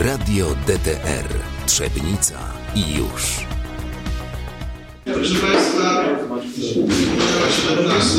Radio 0.00 0.56
DTR 0.66 1.28
Trzebnica 1.66 2.38
i 2.74 2.80
już. 2.94 3.22
Proszę 5.04 5.34
Państwa, 5.34 6.04
minęła 6.76 7.48
17. 7.56 8.18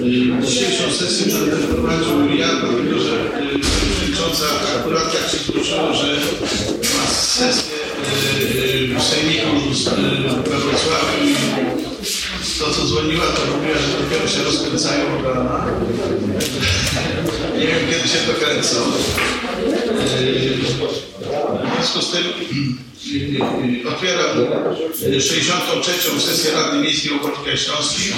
Y, 0.00 0.46
Dzisiejszą 0.46 0.90
sesję 0.92 1.32
będę 1.32 1.56
prowadził 1.56 2.36
ja, 2.38 2.48
dlatego 2.48 2.98
że 2.98 3.14
y, 3.14 3.58
przewodnicząca 3.58 4.44
akurat 4.80 5.12
tak 5.12 5.30
się 5.30 5.52
złożyło, 5.52 5.94
że 5.94 6.16
ma 6.96 7.06
sesję 7.10 7.76
y, 8.94 8.98
w 8.98 9.02
Sejmiku 9.02 9.56
y, 9.56 10.50
we 10.50 10.58
Wrocławiu 10.58 11.19
to 12.60 12.70
co 12.70 12.84
dzwoniła, 12.86 13.24
to 13.26 13.56
mówiła, 13.56 13.78
że 13.78 14.04
dopiero 14.04 14.28
się 14.28 14.42
rozkręcają 14.42 15.18
od 15.18 15.24
rana. 15.24 15.66
Nie 17.58 17.66
wiem 17.66 17.78
kiedy 17.90 18.08
się 18.08 18.18
to 18.18 18.32
kręcą. 18.44 18.76
Y, 20.20 20.56
W 21.60 21.74
związku 21.74 22.02
z 22.02 22.10
tym 22.10 22.22
y, 23.84 23.88
otwieram 23.88 24.38
y, 25.16 25.20
63. 25.20 26.20
sesję 26.20 26.50
Rady 26.52 26.78
Miejskiej 26.78 27.12
Opolskiej 27.12 27.58
Śląskiej. 27.58 28.12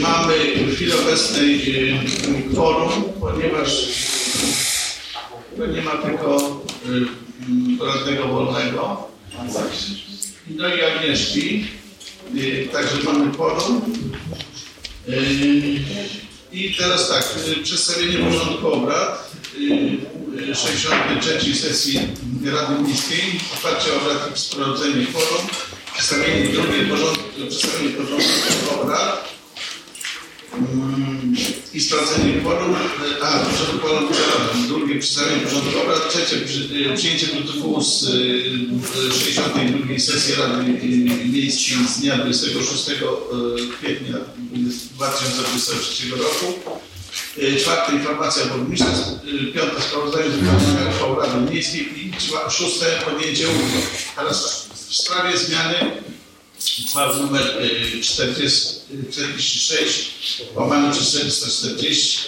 Mamy 0.00 0.34
w 0.66 0.74
chwili 0.74 0.92
obecnej 0.92 1.60
kworum, 2.52 2.90
ponieważ 3.20 3.88
nie 5.74 5.82
ma 5.82 5.90
tylko 5.90 6.60
radnego 7.86 8.28
wolnego. 8.28 9.08
No 10.56 10.68
i 10.74 10.82
Agnieszki. 10.82 11.77
Y, 12.34 12.68
Także 12.72 12.96
mamy 13.04 13.32
kworum. 13.32 13.82
Y, 15.08 15.80
I 16.52 16.74
teraz 16.78 17.08
tak, 17.08 17.34
y, 17.48 17.62
przedstawienie 17.62 18.18
porządku 18.18 18.72
obrad. 18.72 19.32
Y, 19.58 20.50
y, 20.50 20.54
63 20.54 21.54
sesji 21.54 22.00
Rady 22.44 22.82
Miejskiej, 22.82 23.40
otwarcie 23.54 23.90
obrad 23.96 24.36
i 24.36 24.38
sprawdzenie 24.38 25.06
forum, 25.06 25.46
przedstawienie 25.94 26.48
drugiej 26.48 26.86
porządku, 26.86 27.24
przedstawienie 27.48 27.90
porządku 27.90 28.80
obrad 28.82 29.37
i 31.74 31.80
sprawdzenie 31.80 32.32
y, 32.34 32.42
a 33.22 33.44
forum, 33.82 34.08
przepraszam, 34.12 34.68
drugie 34.68 34.98
przedstawienie 34.98 35.40
porządku 35.40 35.80
obrad, 35.80 36.08
trzecie 36.08 36.36
y, 36.36 36.96
przyjęcie 36.96 37.26
protokołu 37.26 37.82
z 37.82 38.04
y, 38.04 38.08
y, 39.08 39.12
62 39.12 39.98
sesji 39.98 40.34
Rady 40.34 40.62
y, 40.62 41.28
Miejskiej 41.28 41.76
z 41.88 42.00
dnia 42.00 42.18
26 42.18 42.88
y, 42.88 42.94
kwietnia 43.78 44.16
2023 44.96 46.10
roku. 46.10 46.78
Y, 47.38 47.56
Czwarte 47.56 47.92
informacja 47.92 48.46
burmistrza, 48.46 48.86
y, 49.24 49.52
piąte 49.52 49.82
sprawozdanie 49.82 50.30
z 50.30 50.34
wykonania 50.34 51.26
Rady 51.26 51.50
Miejskiej 51.50 52.06
i 52.06 52.12
szóste 52.50 52.86
podjęcie 53.04 53.48
uchwał. 53.48 53.82
Teraz 54.16 54.68
w 54.74 54.94
sprawie 54.94 55.38
zmiany 55.38 55.74
uchwały 56.84 57.16
y, 57.94 58.02
40, 58.02 58.68
y, 59.08 59.12
46 59.12 60.10
łamane 60.54 60.92
przez 60.92 61.08
440 61.08 62.18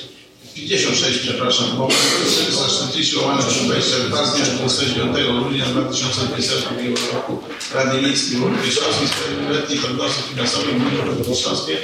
56, 0.54 1.18
przepraszam, 1.18 1.80
łamane 1.80 1.94
przez 2.22 2.34
440 2.34 3.16
łamane 3.16 3.42
przez 3.42 3.62
22 3.62 4.26
z 4.26 4.34
dnia 4.34 4.44
29 4.44 5.16
grudnia 5.40 5.64
2022 5.64 7.14
roku 7.14 7.38
Rady 7.74 8.02
Miejskiej 8.02 8.38
w 8.38 8.72
Śląskiej 8.72 9.06
w 9.06 9.10
sprawie 9.10 9.48
letnich 9.50 9.80
prognozy 9.80 10.14
finansowych 10.30 10.74
gminy 10.74 11.00
Urwy 11.00 11.36
Śląskie 11.36 11.76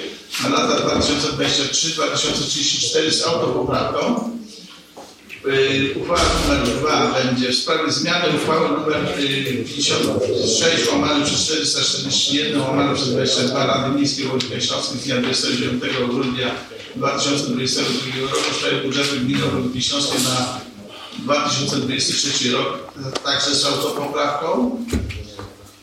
na 0.43 0.49
lata 0.49 0.99
2023-2034 0.99 3.11
z 3.11 3.23
autopoprawką. 3.23 4.31
Y, 5.47 5.95
Uchwała 6.01 6.21
numer 6.43 6.69
2 6.79 7.15
będzie 7.23 7.49
w 7.49 7.55
sprawie 7.55 7.93
zmiany 7.93 8.25
uchwały 8.37 8.69
y, 9.19 9.65
56 9.65 10.89
łamane 10.93 11.25
przez 11.25 11.45
441 11.45 12.61
łamane 12.61 12.95
przez 12.95 13.09
22 13.09 13.67
Rady 13.67 13.97
Miejskiej 13.97 14.27
Wojewódzkiej 14.27 14.61
Śląskiej 14.61 15.01
z 15.01 15.05
dnia 15.05 15.21
29 15.21 15.83
grudnia 16.11 16.51
2022 16.97 18.21
roku 18.21 18.51
w 18.53 18.57
sprawie 18.57 18.81
budżetu 18.81 19.17
gminy 19.17 19.41
Wojewódzkiej 19.41 19.83
Śląskiej 19.83 20.23
na 20.23 20.61
2023 21.19 22.53
rok, 22.53 22.93
także 23.25 23.55
z 23.55 23.65
autopoprawką. 23.65 24.77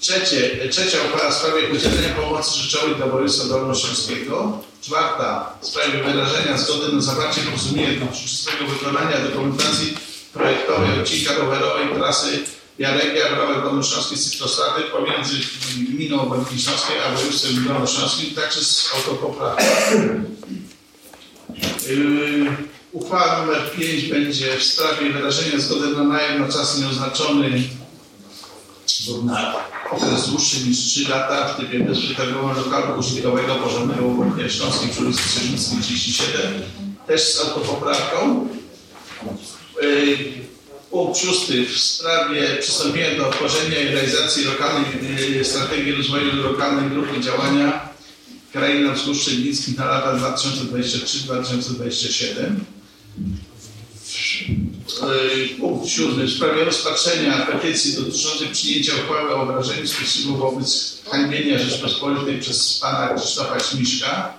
Trzecie, 0.03 0.69
trzecia 0.69 0.97
uchwała 1.06 1.31
w 1.31 1.34
sprawie 1.34 1.69
udzielenia 1.69 2.16
pomocy 2.16 2.59
życzowej 2.59 2.96
dla 2.96 3.08
województwa 3.08 3.47
dolnośląskiego. 3.47 4.62
Czwarta 4.81 5.53
w 5.62 5.66
sprawie 5.68 6.03
wyrażenia 6.03 6.58
zgody 6.58 6.96
na 6.96 7.02
zawarcie 7.02 7.41
porozumienia 7.41 8.00
dotyczącego 8.00 8.66
wykonania 8.68 9.19
dokumentacji 9.19 9.97
projektowej 10.34 11.00
odcinka 11.00 11.34
rowerowej 11.34 11.88
trasy 11.96 12.40
Jaregia, 12.80 13.36
Rower 13.36 13.63
Dolnośląskiej 13.63 14.18
Cyklostady 14.18 14.84
pomiędzy 14.84 15.34
gminą 15.78 16.30
Wojewódzkiej 16.30 16.59
Śląskiej 16.59 16.96
a 17.08 17.16
województwem 17.16 17.68
dolnośląskim, 17.68 18.36
także 18.36 18.63
z 18.63 18.92
autopoprawką. 18.96 19.63
Yy, 21.90 22.58
Uchwała 22.92 23.42
numer 23.42 23.72
5 23.72 24.03
będzie 24.03 24.58
w 24.58 24.63
sprawie 24.63 25.09
wyrażenia 25.13 25.59
zgody 25.59 25.88
na 25.88 26.03
najem 26.03 26.42
na 26.42 26.47
czas 26.47 26.80
nieoznaczony 26.80 27.63
na 29.24 29.54
okres 29.92 30.30
dłuższy 30.30 30.68
niż 30.68 30.78
3 30.78 31.09
lata 31.09 31.48
w 31.48 31.58
trybie 31.58 31.80
bezprzetargowego 31.80 32.62
lokalu 32.62 33.00
użytkowego 33.00 33.56
porządnego 33.56 34.16
Śląskim 34.50 34.90
przy 34.90 35.02
ulicy 35.02 35.24
Strzelnickiej 35.24 35.81
37, 35.81 36.62
też 37.08 37.34
z 37.34 37.42
autopoprawką. 37.42 38.48
Yy, 39.81 40.18
Punkt 40.92 41.20
szósty 41.20 41.66
w 41.66 41.80
sprawie 41.80 42.58
przystąpienia 42.62 43.18
do 43.18 43.31
tworzenia 43.31 43.80
i 43.80 43.88
realizacji 43.88 44.44
lokalnej 44.44 44.86
yy, 45.36 45.46
strategii 45.46 45.96
rozwoju 45.96 46.36
lokalnej 46.36 46.90
grupy 46.90 47.22
działania 47.22 47.90
Kraina 48.52 48.94
Wzgórz 48.94 49.22
Szczelińskich 49.22 49.78
na 49.78 49.86
lata 49.86 50.18
2023-2027. 50.18 52.56
Yy, 55.01 55.47
Punkt 55.59 55.90
siódmy. 55.90 56.25
W 56.25 56.31
sprawie 56.31 56.66
rozpatrzenia 56.66 57.46
petycji 57.46 57.94
dotyczącej 57.94 58.47
przyjęcia 58.47 58.94
uchwały 58.96 59.35
o 59.35 59.41
obrażeniu 59.41 59.88
sprzeciwu 59.88 60.38
wobec 60.38 61.01
hańbienia 61.12 61.59
Rzeczpospolitej 61.59 62.40
przez 62.40 62.79
pana 62.79 63.13
Krzysztofa 63.13 63.59
Śmiszka. 63.59 64.34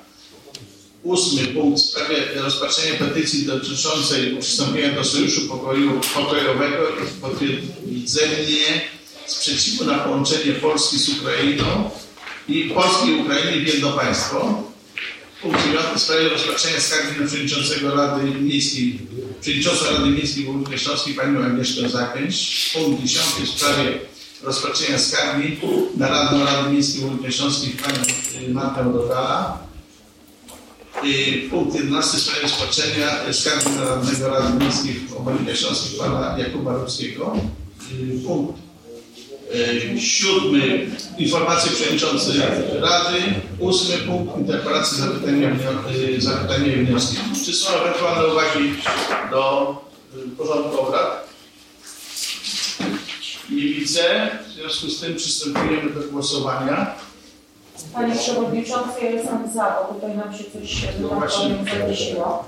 Ósmy 1.02 1.46
punkt. 1.46 1.80
W 1.80 1.84
sprawie 1.84 2.16
rozpatrzenia 2.34 2.94
petycji 2.98 3.46
dotyczącej 3.46 4.36
przystąpienia 4.40 4.92
do 4.92 5.04
Sojuszu 5.04 5.48
Pokoju, 5.48 6.00
Pokojowego 6.14 6.88
i 6.88 7.20
potwierdzenie 7.20 8.80
sprzeciwu 9.26 9.84
na 9.84 9.98
połączenie 9.98 10.52
Polski 10.52 10.98
z 10.98 11.08
Ukrainą 11.08 11.90
i 12.48 12.64
Polski 12.64 13.08
i 13.08 13.20
Ukrainy 13.20 13.64
w 13.64 13.66
jedno 13.66 13.92
państwo. 13.92 14.62
Punkt 15.42 15.64
dziewiąty 15.66 15.98
w 15.98 16.02
sprawie 16.02 16.28
rozpatrzenia 16.28 16.80
skargi 16.80 17.20
na 17.20 17.26
przewodniczącego 17.26 17.94
Rady 17.94 18.24
Miejskiej, 18.40 18.98
przewodniczącą 19.44 19.84
Rady 19.84 20.10
Miejskiej 20.10 20.44
Wojewódzkiej 20.44 20.78
Śląskiej 20.78 21.14
panią 21.14 21.44
Agnieszkę 21.44 21.88
Zakręć. 21.88 22.70
Punkt 22.74 23.02
dziesiąty 23.02 23.42
w 23.42 23.48
sprawie 23.48 23.98
rozpatrzenia 24.42 24.98
skargi 24.98 25.56
na 25.96 26.08
Radną 26.08 26.44
Rady 26.44 26.70
Miejskiej 26.70 27.00
Wojewódzkiej 27.00 27.32
Śląskiej 27.32 27.72
panią 27.72 28.02
y, 28.48 28.52
Martę 28.52 28.92
Dodala. 28.92 29.58
Y, 31.04 31.48
Punkt 31.50 31.74
11 31.74 32.16
w 32.16 32.20
sprawie 32.20 32.42
rozpatrzenia 32.42 33.32
skargi 33.32 33.70
na 33.70 33.84
Radnego 33.84 34.28
Rady 34.28 34.64
Miejskiej 34.64 34.94
Wojewódzkiej 35.24 35.56
Śląskiej 35.56 35.98
pana 35.98 36.38
Jakuba 36.38 36.76
Ruskiego. 36.76 37.36
Y, 37.92 38.26
Punkt 38.26 38.58
Siódmy, 40.00 40.86
informacje 41.18 41.72
przewodniczący 41.72 42.32
Rady. 42.80 43.18
Ósmy 43.58 43.96
punkt, 43.98 44.38
interpelacji, 44.38 44.98
zapytania, 44.98 45.48
e, 46.16 46.20
zapytania 46.20 46.66
i 46.66 46.84
wnioski. 46.86 47.16
Czy 47.44 47.52
są 47.52 47.68
ewentualne 47.74 48.26
uwagi 48.32 48.74
do 49.30 49.70
e, 50.16 50.36
porządku 50.36 50.80
obrad? 50.80 51.28
Nie 53.50 53.62
widzę. 53.62 54.28
W 54.48 54.52
związku 54.52 54.88
z 54.90 55.00
tym 55.00 55.14
przystępujemy 55.16 55.90
do 55.90 56.00
głosowania. 56.00 56.94
Panie 57.94 58.14
Przewodniczący, 58.16 59.00
ja 59.02 59.10
jestem 59.10 59.38
za, 59.54 59.76
bo 59.88 59.94
tutaj 59.94 60.16
nam 60.16 60.32
się 60.38 60.44
coś, 60.44 60.82
No 61.00 61.08
właśnie. 61.08 61.56
zawiesiło. 61.80 62.44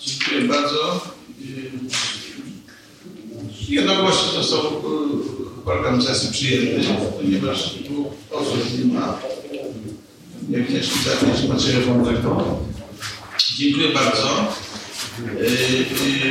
Dziękuję 0.00 0.40
bardzo. 0.40 1.00
E, 1.40 1.40
Jednogłośnie 3.68 4.32
został 4.42 4.60
e, 4.60 4.70
program 5.64 6.02
sesji 6.02 6.32
przyjęty, 6.32 6.88
ponieważ 7.16 7.74
dwóch 7.74 8.06
osób 8.30 8.78
nie 8.78 8.94
ma. 8.94 9.18
Jak 10.50 10.62
Agnieszki 10.62 10.98
Zakręć 11.04 11.48
Macieja 11.48 11.80
Wolnego. 11.80 12.58
Dziękuję 13.56 13.88
bardzo. 13.88 14.28
E, 15.20 15.46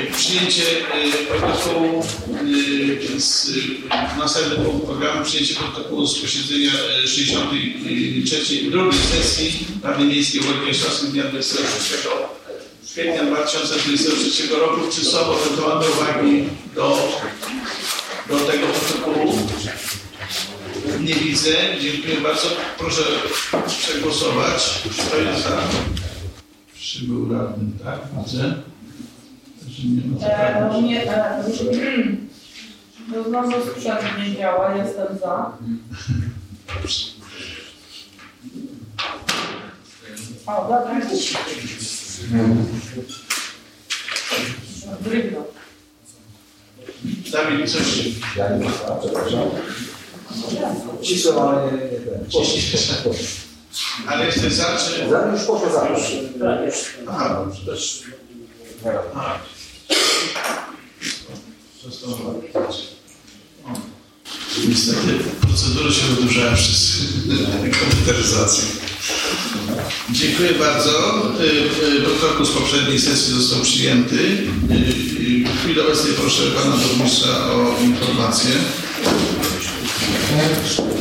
e, 0.10 0.12
Przyjęcie 0.18 0.64
e, 0.64 1.38
protokołu 1.40 2.04
e, 3.16 3.20
z 3.20 3.52
następny 4.18 4.56
punkt 4.56 4.86
programu 4.86 5.26
przyjęcie 5.26 5.56
protokołu 5.56 6.08
z 6.08 6.22
posiedzenia 6.22 6.72
e, 7.04 7.08
63 7.08 8.72
drugiej 8.72 9.00
sesji 9.00 9.66
Rady 9.84 10.06
Miejskiej 10.06 10.42
Wojewódzkiej 10.42 11.10
dnia 11.12 11.24
26 11.24 12.08
kwietnia 12.92 13.24
2023 13.24 14.48
roku. 14.48 14.82
Czy 14.92 15.06
są 15.06 15.18
ewentualne 15.20 15.86
uwagi 15.90 16.44
do, 16.76 17.10
do 18.30 18.40
tego 18.40 18.68
protokołu? 18.68 19.34
Nie 21.00 21.14
widzę. 21.16 21.50
Dziękuję 21.82 22.22
bardzo. 22.22 22.48
Proszę 22.78 23.02
przegłosować. 23.68 24.84
Kto 25.08 25.18
jest 25.18 25.44
za? 25.44 25.58
Przybył 26.76 27.34
radny, 27.34 27.72
tak? 27.84 28.00
Widzę. 28.26 28.54
Że 29.70 29.88
nie 29.88 30.02
ma 30.08 30.18
E, 30.18 30.20
zapewne. 30.62 30.82
nie, 30.88 31.04
e, 31.14 31.44
to 33.14 33.24
znowu 33.30 33.52
sprzęt 33.52 34.00
nie 34.20 34.36
działa, 34.38 34.76
jestem 34.76 35.18
za. 35.20 35.52
O, 40.48 40.62
dobra, 40.62 41.00
jakiś. 41.00 41.34
Dawid, 47.04 47.72
coś 47.72 47.82
Ja 48.36 48.58
nie 48.58 48.70
a, 48.88 48.96
przepraszam. 48.96 49.50
Ciszę, 51.02 51.34
ale 51.34 51.72
nie, 51.72 51.78
nie 51.78 52.00
ten. 52.00 52.26
Ale 54.08 54.26
jesteś 54.26 54.54
za, 54.54 54.78
czy... 54.78 55.10
Za 55.10 55.32
już 55.32 55.42
poszło 55.42 55.70
za 55.70 55.90
już. 55.90 56.04
Aha, 57.10 57.46
dobrze. 57.46 57.72
Też... 57.72 58.04
Aha. 59.16 59.40
Zostało. 61.84 62.16
O. 63.66 63.72
Niestety 64.68 65.20
procedury 65.42 65.94
się 65.94 66.06
wydłużają 66.06 66.56
przez 66.56 66.98
komputeryzację. 67.80 68.64
Dziękuję 70.12 70.52
bardzo. 70.60 70.92
Y, 71.40 71.98
y, 71.98 72.02
Protokół 72.02 72.46
z 72.46 72.52
poprzedniej 72.52 73.00
sesji 73.00 73.34
został 73.34 73.62
przyjęty. 73.62 74.16
Y, 74.16 74.74
y, 74.74 75.46
W 75.46 75.64
chwili 75.64 75.80
obecnej 75.80 76.14
proszę 76.14 76.44
pana 76.52 76.76
burmistrza 76.78 77.46
o 77.54 77.76
informację. 77.84 78.52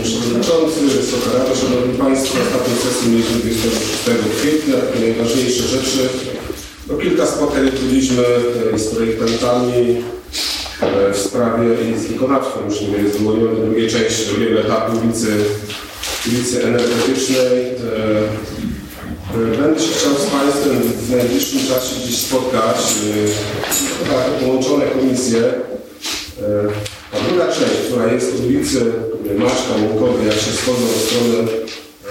Przewodniczący, 0.03 0.81
Wysoka 0.81 1.39
Rado, 1.39 1.57
Szanowni 1.57 1.99
Państwo, 1.99 2.39
ostatniej 2.39 2.79
sesji 2.79 3.11
mieliśmy 3.11 3.37
26 3.37 4.39
kwietnia, 4.39 4.77
najważniejsze 5.01 5.63
rzeczy. 5.63 6.09
No, 6.89 6.97
kilka 6.97 7.27
spotkań 7.27 7.69
odbyliśmy 7.69 8.25
e, 8.75 8.79
z 8.79 8.87
projektantami 8.87 10.03
e, 10.81 11.13
w 11.13 11.17
sprawie 11.17 11.69
i 11.91 11.99
z 11.99 12.07
wykonawcą 12.07 12.51
musimy 12.69 13.03
jest 13.03 13.23
do 13.25 13.65
drugiej 13.65 13.91
części, 13.91 14.27
drugiego 14.27 14.61
etapu 14.61 14.99
ulicy, 14.99 15.45
ulicy 16.27 16.65
energetycznej. 16.65 17.59
E, 17.59 17.73
e, 19.35 19.57
Będę 19.61 19.81
się 19.81 19.93
chciał 19.99 20.13
z 20.15 20.27
Państwem 20.27 20.83
w 20.83 21.11
najbliższym 21.11 21.61
czasie 21.61 21.95
gdzieś 22.05 22.17
spotkać. 22.19 22.77
e, 24.07 24.09
Tak, 24.09 24.31
połączone 24.45 24.87
komisje. 24.87 25.43
A 27.13 27.29
druga 27.29 27.47
część, 27.47 27.77
która 27.89 28.13
jest 28.13 28.35
od 28.35 28.47
ulicy 28.47 28.93
Maczka 29.39 29.73
Łąkowej, 29.83 30.27
jak 30.27 30.35
się 30.37 30.53
schodzą 30.53 30.87
w 30.87 31.03
stronę 31.07 31.49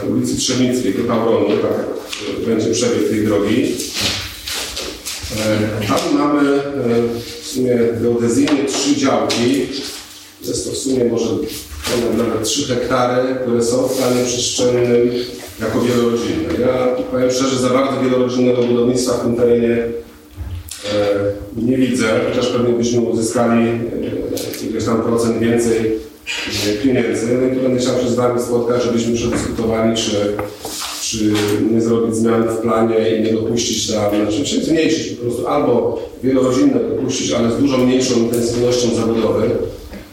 e, 0.04 0.10
ulicy 0.10 0.38
Trzebnickiej 0.38 0.94
do 0.94 1.04
Tauronu, 1.04 1.58
tak 1.58 1.74
będzie 2.48 2.72
przebieg 2.72 3.10
tej 3.10 3.26
drogi. 3.26 3.76
Tam 5.88 6.00
mamy 6.18 6.60
w 7.42 7.48
sumie 7.48 7.78
geodezyjnie 8.02 8.66
trzy 8.66 8.96
działki. 8.96 9.68
Jest 10.46 10.66
to 10.66 10.72
w 10.72 10.78
sumie 10.78 11.06
może 11.06 11.26
nawet 12.18 12.44
3 12.44 12.76
hektary, 12.76 13.36
które 13.42 13.64
są 13.64 13.88
w 13.88 13.92
stanie 13.92 14.26
przestrzennym 14.26 15.10
jako 15.62 15.82
wielorodzinne. 15.82 16.54
Ja 16.62 16.88
powiem 17.12 17.32
szczerze, 17.32 17.60
za 17.60 17.70
bardzo 17.70 18.02
wielorodzinnego 18.02 18.64
budownictwa 18.64 19.14
w 19.14 19.22
tym 19.22 19.36
terenie 19.36 19.88
E, 20.86 21.62
nie 21.62 21.78
widzę, 21.78 22.06
chociaż 22.30 22.48
pewnie 22.48 22.74
byśmy 22.74 23.02
uzyskali 23.02 23.68
e, 23.68 24.68
ileś 24.70 24.86
tam 24.86 25.02
procent 25.02 25.40
więcej 25.40 25.78
e, 26.70 26.74
pieniędzy. 26.84 27.38
No 27.42 27.48
i 27.48 27.56
tu 27.56 27.62
będę 27.62 27.80
chciał 27.80 28.02
się 28.02 28.10
z 28.10 28.16
Wami 28.16 28.42
spotkać, 28.42 28.84
żebyśmy 28.84 29.16
przedyskutowali, 29.16 29.98
czy, 29.98 30.34
czy 31.02 31.34
nie 31.72 31.82
zrobić 31.82 32.16
zmian 32.16 32.44
w 32.44 32.58
planie 32.58 33.18
i 33.18 33.24
nie 33.24 33.34
dopuścić 33.34 33.92
tam, 33.92 34.16
znaczy 34.16 34.44
czy 34.44 34.66
zmniejszyć 34.66 35.14
po 35.14 35.22
prostu 35.22 35.48
albo 35.48 36.00
wielorodzinne 36.24 36.80
dopuścić, 36.80 37.32
ale 37.32 37.52
z 37.52 37.58
dużo 37.58 37.78
mniejszą 37.78 38.16
intensywnością 38.16 38.96
zabudowy, 38.96 39.50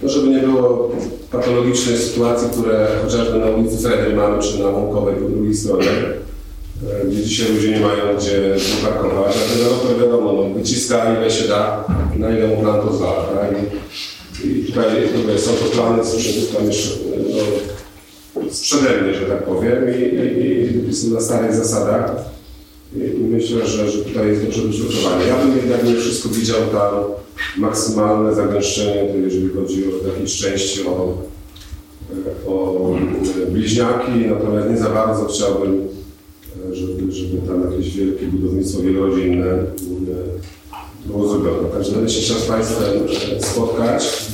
no 0.03 0.09
żeby 0.09 0.29
nie 0.29 0.39
było 0.39 0.91
patologicznej 1.31 1.99
sytuacji, 1.99 2.49
które 2.49 2.89
chociażby 3.05 3.39
na 3.39 3.47
ulicy 3.47 3.77
Fredry 3.79 4.17
mamy, 4.17 4.43
czy 4.43 4.59
na 4.59 4.69
Łąkowej 4.69 5.15
po 5.15 5.29
drugiej 5.29 5.55
stronie 5.55 5.91
e, 5.91 7.07
gdzie 7.07 7.23
dzisiaj 7.23 7.53
ludzie 7.53 7.71
nie 7.71 7.81
mają 7.81 8.17
gdzie 8.19 8.57
parkować, 8.85 9.37
a 9.37 9.59
deweloper 9.59 9.97
wiadomo, 10.01 10.33
no, 10.33 10.55
wyciska 10.55 11.17
ile 11.19 11.31
się 11.31 11.49
da, 11.49 11.85
na 12.17 12.31
ile 12.31 12.49
mu 12.49 12.57
plan 12.57 12.81
pozwala. 12.81 13.25
Tak? 13.25 13.57
I, 14.45 14.61
I 14.61 14.65
tutaj 14.65 14.85
mówię, 15.17 15.39
są 15.39 15.51
to 15.51 15.77
plany 15.77 16.05
z 16.05 16.55
tam 16.57 16.67
jeszcze 16.67 16.91
no, 18.37 18.43
sprzede 18.51 19.15
że 19.15 19.27
tak 19.27 19.45
powiem, 19.45 19.85
i, 19.99 20.03
i, 20.03 20.89
i 20.89 20.95
są 20.95 21.15
na 21.15 21.21
starych 21.21 21.55
zasadach. 21.55 22.34
I, 22.95 23.21
myślę, 23.21 23.67
że, 23.67 23.91
że 23.91 23.99
tutaj 23.99 24.29
jest 24.29 24.43
dobrze 24.43 24.69
przygotowanie. 24.69 25.27
Ja 25.27 25.37
bym 25.37 25.57
jednak 25.57 25.85
nie 25.85 25.97
wszystko 25.97 26.29
widział 26.29 26.61
tam 26.73 26.95
maksymalne 27.57 28.35
zagęszczenie, 28.35 29.05
jeżeli 29.25 29.49
chodzi 29.49 29.85
o 29.87 30.05
w 30.05 30.07
jakiejś 30.07 30.37
części 30.37 30.87
o, 30.87 31.19
o 32.47 32.97
bliźniaki, 33.51 34.11
natomiast 34.31 34.71
nie 34.71 34.79
za 34.79 34.91
bardzo 34.91 35.25
chciałbym 35.25 35.89
żeby, 36.73 37.13
żeby 37.13 37.39
tam 37.49 37.73
jakieś 37.73 37.97
wielkie 37.97 38.27
budownictwo 38.27 38.83
wielorodzinne 38.83 39.65
było 41.07 41.29
zrobione. 41.29 41.69
Także 41.69 41.93
będę 41.93 42.11
się 42.11 42.23
chciał 42.23 42.37
z 42.39 42.45
Państwem 42.45 43.09
spotkać. 43.41 44.29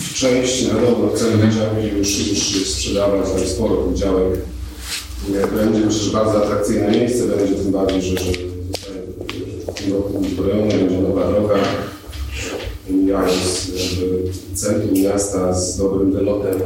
W 0.00 0.14
części, 0.14 0.66
wiadomo, 0.66 1.08
działki 1.56 1.98
już, 1.98 2.28
już 2.28 2.70
sprzedawać, 2.70 3.30
tam 3.30 3.46
sporo 3.46 3.76
tych 3.76 3.96
działek. 3.96 4.34
E, 4.34 4.61
Będzie 5.30 5.86
myślę, 5.86 6.00
że 6.02 6.10
bardzo 6.10 6.44
atrakcyjne 6.44 6.90
miejsce 6.90 7.26
będzie, 7.26 7.54
tym 7.54 7.72
bardziej, 7.72 8.02
że, 8.02 8.16
że 8.18 8.32
w 9.66 9.74
tym 9.74 9.92
roku 9.92 10.12
będzie 10.18 11.00
nowa 11.00 11.32
droga. 11.32 11.54
Mijając 12.90 13.70
centrum 14.54 15.02
miasta 15.02 15.54
z 15.54 15.78
dobrym 15.78 16.12
wylotem 16.12 16.60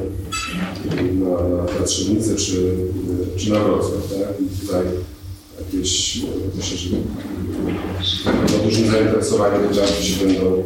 na, 1.12 1.64
na, 1.80 1.86
Trzebnicę 1.86 2.36
czy, 2.36 2.76
czy 3.36 3.50
na 3.50 3.60
Wrocław, 3.64 4.08
tak? 4.10 4.40
I 4.40 4.60
tutaj 4.60 4.84
jakieś, 5.58 6.20
myślę, 6.56 6.76
że 6.76 6.96
no, 8.24 8.64
dużym 8.64 8.90
zainteresowaniem 8.90 9.68
te 9.68 9.74
działki 9.74 10.04
się 10.04 10.26
będą 10.26 10.62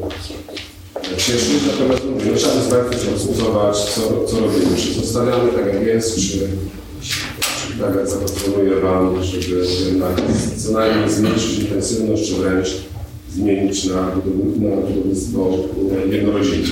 cieszyć. 1.17 1.63
Natomiast 1.67 2.03
no, 2.05 2.37
trzeba 2.37 2.53
z 2.53 2.69
Państwem 2.69 3.15
dyskutować, 3.15 3.77
co, 3.79 4.25
co 4.27 4.41
robimy. 4.41 4.77
Czy 4.77 4.95
zostawiamy 4.95 5.53
tak 5.53 5.75
jak 5.75 5.87
jest, 5.87 6.17
czy, 6.17 6.49
jak 7.81 8.09
zaproponuję 8.09 8.81
Wam, 8.81 9.23
żeby 9.25 9.65
jednak 9.87 10.13
co 10.57 10.73
najmniej 10.73 11.11
zmniejszyć 11.11 11.59
intensywność, 11.59 12.29
czy 12.31 12.35
wręcz 12.37 12.69
zmienić 13.33 13.85
na, 13.85 13.95
budow- 13.95 14.61
na 14.61 14.77
budownictwo 14.77 15.51
jednorodzinne. 16.11 16.69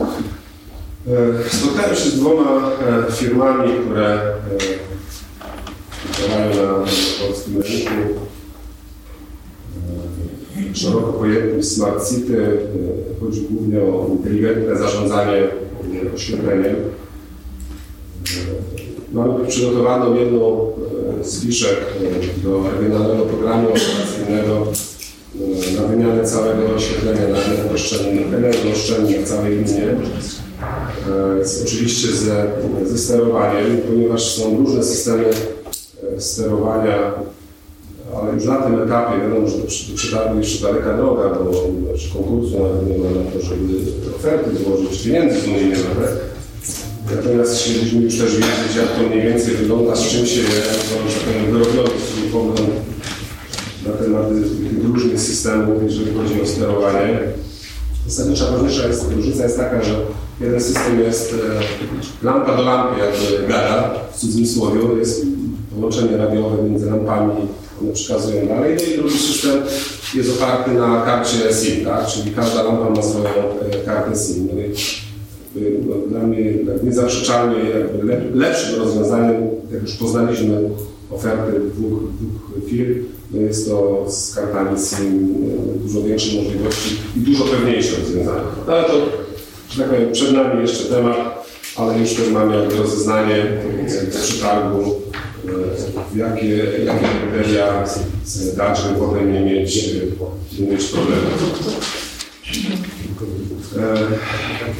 E, 0.00 1.50
Spotkałem 1.50 1.96
się 1.96 2.10
z 2.10 2.14
dwoma 2.20 2.70
e, 3.08 3.12
firmami, 3.12 3.72
które 3.80 4.06
e, 4.16 4.30
działają 6.28 6.48
na 6.56 6.84
polskim 7.26 7.60
rynku. 7.62 8.20
E, 10.72 10.74
Szeroko 10.74 11.12
pojętym 11.12 11.62
Smart 11.62 12.08
City. 12.10 12.46
E, 12.46 13.20
Chodzi 13.20 13.46
głównie 13.50 13.80
o 13.82 14.08
inteligentne 14.12 14.76
zarządzanie 14.76 15.38
e, 15.38 16.14
oświetleniem. 16.14 16.76
Mamy 19.12 19.46
przygotowaną 19.46 20.14
jedną 20.14 20.72
e, 21.20 21.24
z 21.24 21.42
fiszek 21.42 21.76
e, 22.38 22.42
do 22.42 22.62
regionalnego 22.70 23.24
programu 23.24 23.68
operacyjnego 23.68 24.66
e, 25.76 25.80
na 25.80 25.88
wymianę 25.88 26.24
całego 26.24 26.74
oświetlenia 26.76 27.28
na 27.28 27.38
energooszczędne 28.36 29.18
w 29.18 29.28
całej 29.28 29.56
gminie. 29.56 29.86
E, 31.40 31.44
z, 31.44 31.62
oczywiście 31.62 32.08
ze, 32.08 32.46
ze 32.84 32.98
sterowaniem, 32.98 33.78
ponieważ 33.88 34.36
są 34.36 34.56
różne 34.56 34.82
systemy 34.82 35.24
sterowania, 36.18 37.12
ale 38.22 38.32
już 38.32 38.44
na 38.44 38.62
tym 38.62 38.82
etapie 38.82 39.20
wiadomo, 39.20 39.48
że 39.48 39.58
do, 39.58 39.66
przetargu 39.94 40.38
jeszcze 40.38 40.66
daleka 40.66 40.96
droga, 40.96 41.30
bo 41.30 41.52
konkursu 42.14 42.58
nawet 42.62 42.88
nie 42.88 42.98
ma 42.98 43.10
na 43.10 43.30
to, 43.30 43.40
żeby 43.40 43.74
oferty 44.16 44.50
złożyć, 44.56 45.02
pieniędzy 45.02 45.40
z 45.40 45.48
unijnych. 45.48 45.86
Natomiast 47.16 47.60
chcieliśmy 47.60 48.02
już 48.02 48.18
też 48.18 48.32
wiedzieć, 48.32 48.76
jak 48.76 48.88
to 48.96 49.02
mniej 49.02 49.22
więcej 49.22 49.54
wygląda, 49.54 49.96
z 49.96 50.08
czym 50.08 50.26
się 50.26 50.40
je, 50.40 50.48
to, 50.48 51.10
że 51.10 51.20
powiem, 51.20 51.52
wyrobiony 51.52 51.90
pogląd 52.32 52.60
na 53.86 53.92
temat 53.92 54.28
tych 54.28 54.84
różnych 54.84 55.20
systemów, 55.20 55.82
jeżeli 55.82 56.14
chodzi 56.14 56.42
o 56.42 56.46
sterowanie. 56.46 57.18
Zasadnicza 58.06 58.44
różnica 58.50 58.86
jest, 58.86 59.12
różnica 59.12 59.42
jest 59.42 59.56
taka, 59.56 59.82
że 59.82 59.94
jeden 60.40 60.60
system 60.60 61.00
jest 61.00 61.34
e, 62.22 62.26
lampa 62.26 62.56
do 62.56 62.62
lampy, 62.62 63.00
jakby 63.00 63.48
gada 63.48 63.94
w 64.12 64.18
cudzysłowie, 64.18 64.80
jest 64.98 65.26
połączenie 65.74 66.16
radiowe 66.16 66.62
między 66.62 66.90
lampami 66.90 67.32
one 67.82 67.92
przekazują 67.92 68.46
dalej. 68.46 68.76
No 68.76 68.94
i 68.94 68.98
drugi 68.98 69.18
system 69.18 69.62
jest 70.14 70.30
oparty 70.30 70.70
na 70.70 71.02
karcie 71.02 71.54
SIM, 71.54 71.84
tak? 71.84 72.06
czyli 72.06 72.30
każda 72.30 72.62
lampa 72.62 72.90
ma 72.90 73.02
swoją 73.02 73.24
e, 73.26 73.84
kartę 73.84 74.18
SIM. 74.18 74.48
No 75.54 75.94
dla 76.08 76.20
mnie 76.20 76.54
tak 76.66 76.82
niezaprzeczalnie 76.82 77.70
jakby 77.70 78.06
lep, 78.06 78.34
lepszym 78.34 78.78
rozwiązaniem, 78.78 79.42
jak 79.72 79.82
już 79.82 79.92
poznaliśmy 79.92 80.70
oferty 81.10 81.60
dwóch, 81.74 82.00
dwóch 82.20 82.70
firm, 82.70 83.04
no 83.30 83.40
jest 83.40 83.68
to 83.68 84.04
z 84.08 84.34
kartami 84.34 84.78
SIM 84.78 85.34
e, 85.76 85.78
dużo 85.78 86.02
większe 86.02 86.42
możliwości 86.42 86.96
i 87.16 87.20
dużo 87.20 87.44
pewniejsze 87.44 87.96
rozwiązanie. 87.96 88.40
No 88.66 88.72
ale 88.72 88.84
to, 88.84 88.94
że 89.70 89.82
tak 89.82 89.90
powiem, 89.90 90.12
przed 90.12 90.32
nami 90.32 90.60
jeszcze 90.60 90.84
temat, 90.84 91.50
ale 91.76 91.98
już 91.98 92.14
też 92.14 92.30
mamy 92.30 92.56
jakby 92.56 92.76
rozeznanie 92.76 93.36
e, 93.36 94.10
w 94.10 94.22
przetargu, 94.22 94.80
e, 95.48 96.18
jakie, 96.18 96.56
jakie 96.84 97.06
kryteria 97.32 97.84
żeby 98.74 98.98
potem 98.98 99.32
nie 99.32 99.40
mieć, 99.40 99.94
nie 100.58 100.66
mieć 100.66 100.84
problemów. 100.84 102.09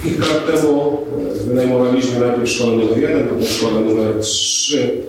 Kilka 0.03 0.27
lat 0.27 0.47
temu 0.47 0.99
e, 1.31 1.45
wynajmowaliśmy 1.45 2.21
najpierw 2.21 2.49
szkołę 2.51 2.77
numer 2.77 2.99
1, 2.99 3.29
potem 3.29 3.47
szkołę 3.47 3.81
numer 3.81 4.21
3, 4.21 5.03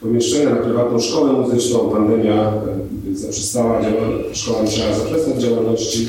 pomieszczenia 0.00 0.50
na 0.50 0.56
prywatną 0.56 1.00
szkołę 1.00 1.32
muzyczną. 1.32 1.90
Pandemia 1.90 2.52
e, 3.12 3.16
zaprzestała, 3.16 3.80
szkoła 4.32 4.62
musiała 4.62 4.94
zaprzestać 4.94 5.42
działalności. 5.42 6.08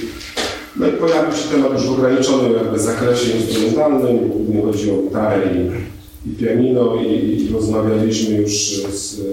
No 0.76 0.88
i 0.88 0.92
pojawił 0.92 1.38
się 1.38 1.50
temat 1.52 1.74
już 1.74 1.82
w 1.82 1.92
ograniczonym 1.92 2.54
jakby 2.54 2.80
zakresie 2.80 3.32
instrumentalnym, 3.32 4.30
głównie 4.30 4.62
chodzi 4.62 4.92
o 4.92 4.98
gitarę 4.98 5.50
i, 5.56 6.30
i 6.30 6.36
pianino 6.36 6.96
i, 6.96 7.08
i 7.42 7.54
rozmawialiśmy 7.54 8.36
już 8.36 8.52
z 8.94 9.20
e, 9.20 9.24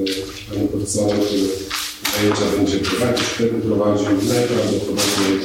panem 0.50 0.68
profesorem, 0.68 1.20
który 1.20 1.42
zajęcia 2.16 2.56
będzie 2.56 2.78
prowadzić, 2.78 3.24
wtedy 3.24 3.50
prowadził 3.50 4.06
najprawdopodobniej 4.06 5.40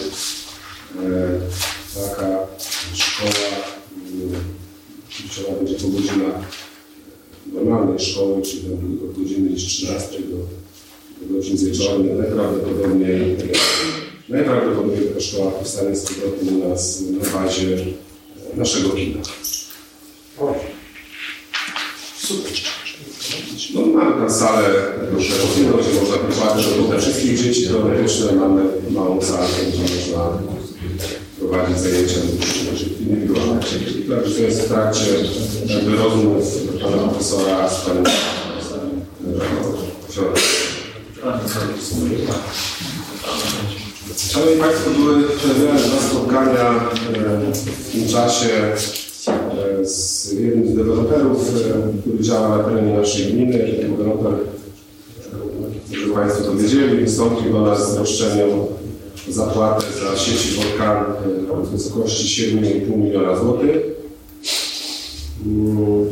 taka 1.95 2.47
szkoła, 2.93 3.31
mm, 4.13 4.43
ona 5.47 5.57
będzie 5.57 5.75
po 5.75 5.87
godzinach 5.87 6.35
normalnej 7.53 7.99
szkoły, 7.99 8.41
czyli 8.41 8.61
tam 8.61 9.09
od 9.09 9.17
godziny 9.17 9.49
gdzieś 9.49 9.65
13 9.65 10.19
do, 10.19 10.35
do 11.21 11.33
godzin 11.33 11.57
wieczornych, 11.57 12.17
najprawdopodobniej, 12.17 13.37
najprawdopodobniej 14.29 15.07
taka 15.07 15.19
szkoła 15.19 15.51
powstanie 15.51 15.95
z 15.95 16.05
powrotem 16.05 16.61
u 16.61 16.69
nas 16.69 17.01
na 17.01 17.39
bazie 17.39 17.77
e, 18.53 18.57
naszego 18.57 18.89
kina. 18.89 19.21
No, 23.73 23.81
mamy 23.85 24.15
tam 24.15 24.31
salę 24.31 24.93
edukacyjną, 25.03 25.77
gdzie 25.77 25.99
można 26.01 26.17
prowadzić 26.17 26.65
dla 26.87 26.99
wszystkich 26.99 27.39
dzieci 27.43 27.67
teoretyczne, 27.67 28.31
mamy 28.31 28.63
małą 28.91 29.21
salę, 29.21 29.47
gdzie 29.67 29.95
można 29.95 30.39
prowadzić 31.39 31.79
zajęcia 31.79 32.19
indywidualne. 32.99 33.59
Także 34.09 34.35
to 34.35 34.41
jest 34.41 34.61
w 34.61 34.67
trakcie 34.67 35.05
jakby 35.65 35.95
rozmów 35.95 36.43
pana 36.83 36.97
profesora 36.97 37.69
z 37.69 37.85
panem. 37.85 38.03
Szanowni 44.31 44.59
Państwo, 44.59 44.89
były 44.91 45.23
przewidziane 45.23 45.79
dwa 45.79 46.01
spotkania 46.09 46.89
e, 47.13 47.53
w 47.53 47.91
tym 47.91 48.07
czasie 48.07 48.47
e, 48.47 49.85
z 49.85 50.31
jednym 50.31 50.67
z 50.67 50.75
deweloperów, 50.75 51.49
e, 51.49 52.01
który 52.01 52.23
działa 52.23 52.57
na 52.57 52.63
terenie 52.63 52.97
naszej 52.97 53.33
gminy. 53.33 53.59
Ten 53.81 53.91
deweloper, 53.91 54.33
żeby 55.91 56.13
Państwo 56.13 56.43
to 56.43 56.55
wiedzieli, 56.55 56.97
wystąpił 56.97 57.51
do 57.51 57.61
nas 57.61 57.93
z 57.93 57.97
roszczeniem 57.97 58.49
zapłatę 59.29 59.85
za 59.91 60.17
sieci 60.17 60.55
Volkan 60.55 60.97
e, 60.97 61.63
w 61.63 61.69
wysokości 61.69 62.57
7,5 62.57 62.97
miliona 62.97 63.35
złotych. 63.35 63.77
Mm. 65.45 66.05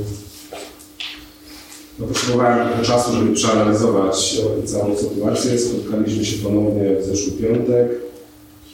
No, 2.00 2.08
potrzebowałem 2.08 2.68
trochę 2.68 2.84
czasu, 2.84 3.14
żeby 3.14 3.34
przeanalizować 3.34 4.42
e, 4.64 4.68
całą 4.68 4.98
sytuację. 4.98 5.60
Spotkaliśmy 5.60 6.26
się 6.26 6.44
ponownie 6.44 6.96
w 7.00 7.04
zeszły 7.04 7.32
piątek. 7.32 7.92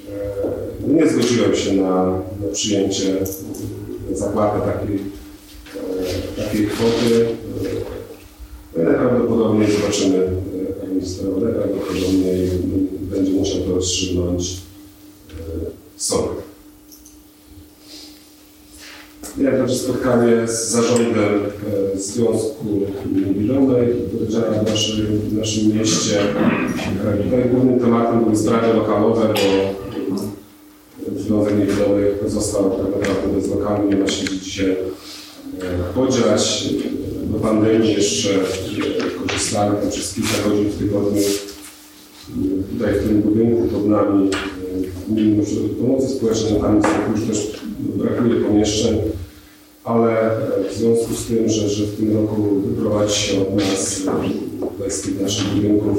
E, 0.09 0.47
no 0.87 0.93
Nie 0.93 1.09
zgodziłem 1.09 1.55
się 1.55 1.73
na, 1.73 2.05
na 2.05 2.53
przyjęcie, 2.53 3.13
na 4.09 4.17
zapłatę 4.17 4.71
takiej, 4.71 4.99
e, 6.37 6.43
takiej 6.43 6.67
kwoty. 6.67 7.25
E, 8.77 8.83
najprawdopodobniej 8.83 9.71
zobaczymy, 9.71 10.17
e, 10.17 10.95
jak 10.95 11.07
sprawa, 11.07 11.39
najprawdopodobniej 11.39 12.49
będzie 13.09 13.31
musiał 13.31 13.61
to 13.61 13.75
rozstrzygnąć 13.75 14.57
e, 15.29 15.33
sąd. 15.97 16.29
Miałem 19.37 19.59
także 19.59 19.75
spotkanie 19.75 20.47
z 20.47 20.69
zarządem 20.69 21.45
e, 21.95 21.99
Związku 21.99 22.65
który 24.07 24.27
działa 24.27 24.45
w 24.51 24.69
naszym, 24.69 25.19
w 25.19 25.33
naszym 25.33 25.77
mieście. 25.77 26.21
E, 26.21 27.23
Tutaj 27.23 27.49
głównym 27.51 27.79
tematem 27.79 28.23
były 28.23 28.35
sprawy 28.35 28.73
lokalowe, 28.73 29.33
bo 29.33 29.79
Związek 31.21 31.57
Niewidomych 31.57 32.29
został 32.29 32.71
tak 32.71 32.91
naprawdę 32.91 33.27
bezlokalny, 33.35 33.95
nie 33.95 34.03
ma 34.03 34.07
się 34.07 34.25
dzisiaj 34.25 34.75
podziać. 35.95 36.73
Do 37.23 37.39
pandemii 37.39 37.93
jeszcze 37.93 38.29
korzystałem 39.27 39.75
tam 39.75 39.89
przez 39.89 40.13
kilka 40.13 40.49
godzin 40.49 40.69
w 40.69 40.77
tygodniu 40.77 41.21
tutaj 42.71 42.93
w 42.93 43.07
tym 43.07 43.21
budynku 43.21 43.67
pod 43.67 43.87
nami 43.87 44.29
e, 44.29 45.11
Gminny 45.13 45.43
Ośrodek 45.43 45.71
Pomocy 45.71 46.07
Społecznej, 46.07 46.61
tam 46.61 46.81
już 47.15 47.27
też 47.27 47.61
brakuje 47.79 48.35
pomieszczeń, 48.35 48.97
ale 49.83 50.31
e, 50.31 50.69
w 50.69 50.73
związku 50.73 51.13
z 51.13 51.25
tym, 51.25 51.49
że, 51.49 51.69
że 51.69 51.85
w 51.85 51.97
tym 51.97 52.17
roku 52.17 52.61
wyprowadzi 52.65 53.15
się 53.15 53.41
od 53.41 53.55
nas 53.55 54.01
e, 54.85 54.91
z 54.91 55.01
tych 55.01 55.21
naszych 55.21 55.47
budynków 55.47 55.97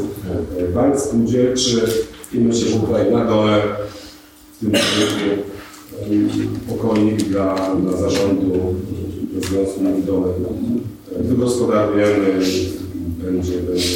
bank 0.74 1.00
spółdzielczy 1.00 1.80
i 2.34 2.38
myślę, 2.38 2.68
że 2.68 2.78
tutaj 2.78 3.12
na 3.12 3.24
dole 3.24 3.62
w 4.52 4.60
tym 4.60 4.70
budynku 4.70 5.50
pokoik 6.68 7.22
dla, 7.22 7.74
dla 7.74 7.96
zarządu 7.96 8.74
e, 9.38 9.46
Związku 9.46 9.82
Niewidomych 9.82 10.36
e, 11.16 11.22
wygospodarujemy, 11.22 12.38
będzie, 13.18 13.58
będzie 13.58 13.94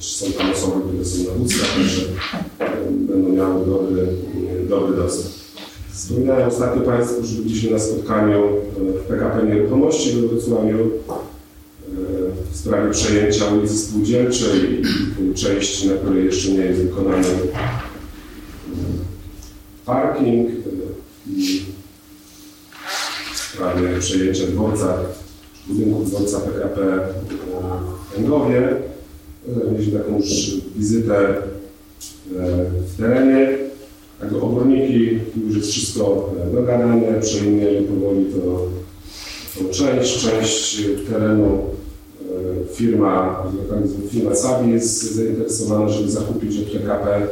są 0.00 0.32
tam 0.32 0.52
osoby, 0.52 0.88
które 0.88 1.04
są 1.04 1.24
na 1.24 1.30
wózkach, 1.30 1.74
także 1.74 2.02
będą 2.90 3.28
miały 3.28 3.66
dobry, 3.66 4.02
e, 4.02 4.68
dobry 4.68 4.96
dostęp. 4.96 5.34
Wspominałem 5.92 6.48
ostatnio 6.48 6.82
Państwu, 6.82 7.26
że 7.26 7.42
byliśmy 7.42 7.70
na 7.70 7.78
spotkaniu 7.78 8.46
e, 8.46 8.98
w 8.98 9.02
PKP 9.02 9.46
Nieruchomości 9.46 10.12
we 10.12 10.28
Wrocławiu 10.28 10.78
e, 10.78 11.12
w 12.52 12.56
sprawie 12.56 12.90
przejęcia 12.90 13.46
ulicy 13.46 13.78
Spółdzielczej 13.78 14.82
i 15.20 15.34
części, 15.34 15.88
na 15.88 15.94
której 15.94 16.24
jeszcze 16.24 16.48
nie 16.48 16.60
jest 16.60 16.80
wykonany 16.80 17.24
parking 19.86 20.50
i 21.26 21.62
w 23.34 23.38
sprawie 23.38 23.98
przejęcia 23.98 24.46
dworca, 24.46 24.98
budynku 25.66 26.04
dworca 26.04 26.40
PKP 26.40 26.80
w 28.10 28.16
Węgowie. 28.16 28.88
Mieliśmy 29.72 29.98
taką 29.98 30.16
już 30.16 30.56
wizytę 30.76 31.28
e, 31.28 31.42
w 32.86 32.96
terenie. 32.98 33.58
Także 34.20 34.42
oborniki, 34.42 35.18
już 35.46 35.56
jest 35.56 35.70
wszystko 35.70 36.34
e, 36.48 36.54
dogadane, 36.54 37.20
przejmujemy 37.20 37.82
powoli 37.82 38.24
to, 38.24 38.68
tą 39.58 39.68
część. 39.70 40.22
Część 40.22 40.82
terenu 41.10 41.58
e, 42.22 42.74
firma, 42.74 43.42
firma 44.10 44.34
Sabi 44.34 44.72
jest 44.72 45.14
zainteresowana, 45.14 45.88
żeby 45.88 46.10
zakupić 46.10 46.58
od 46.58 46.72
PKP 46.72 47.26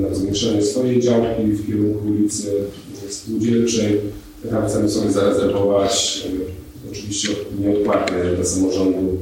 na 0.00 0.14
zwiększenie 0.14 0.62
swojej 0.62 1.00
działki 1.00 1.42
w 1.42 1.66
kierunku 1.66 2.08
ulicy 2.08 2.52
Spółdzielczej. 3.08 4.00
PKP 4.42 4.68
chcemy 4.68 4.88
sobie 4.88 5.10
zarezerwować, 5.10 6.24
oczywiście 6.90 7.28
nieodpłatnie 7.60 8.18
dla 8.36 8.44
samorządu, 8.44 9.18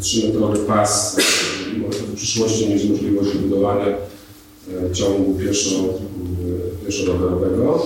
3-metrowy 0.00 0.58
pas, 0.58 1.16
e, 1.18 1.90
w 1.92 2.14
przyszłości 2.14 2.68
mieć 2.68 2.84
możliwość 2.84 3.36
budowania 3.36 3.86
e, 3.86 4.92
ciągu 4.92 5.34
pieszo, 5.34 5.70
e, 5.70 6.86
pieszo-rowerowego. 6.86 7.82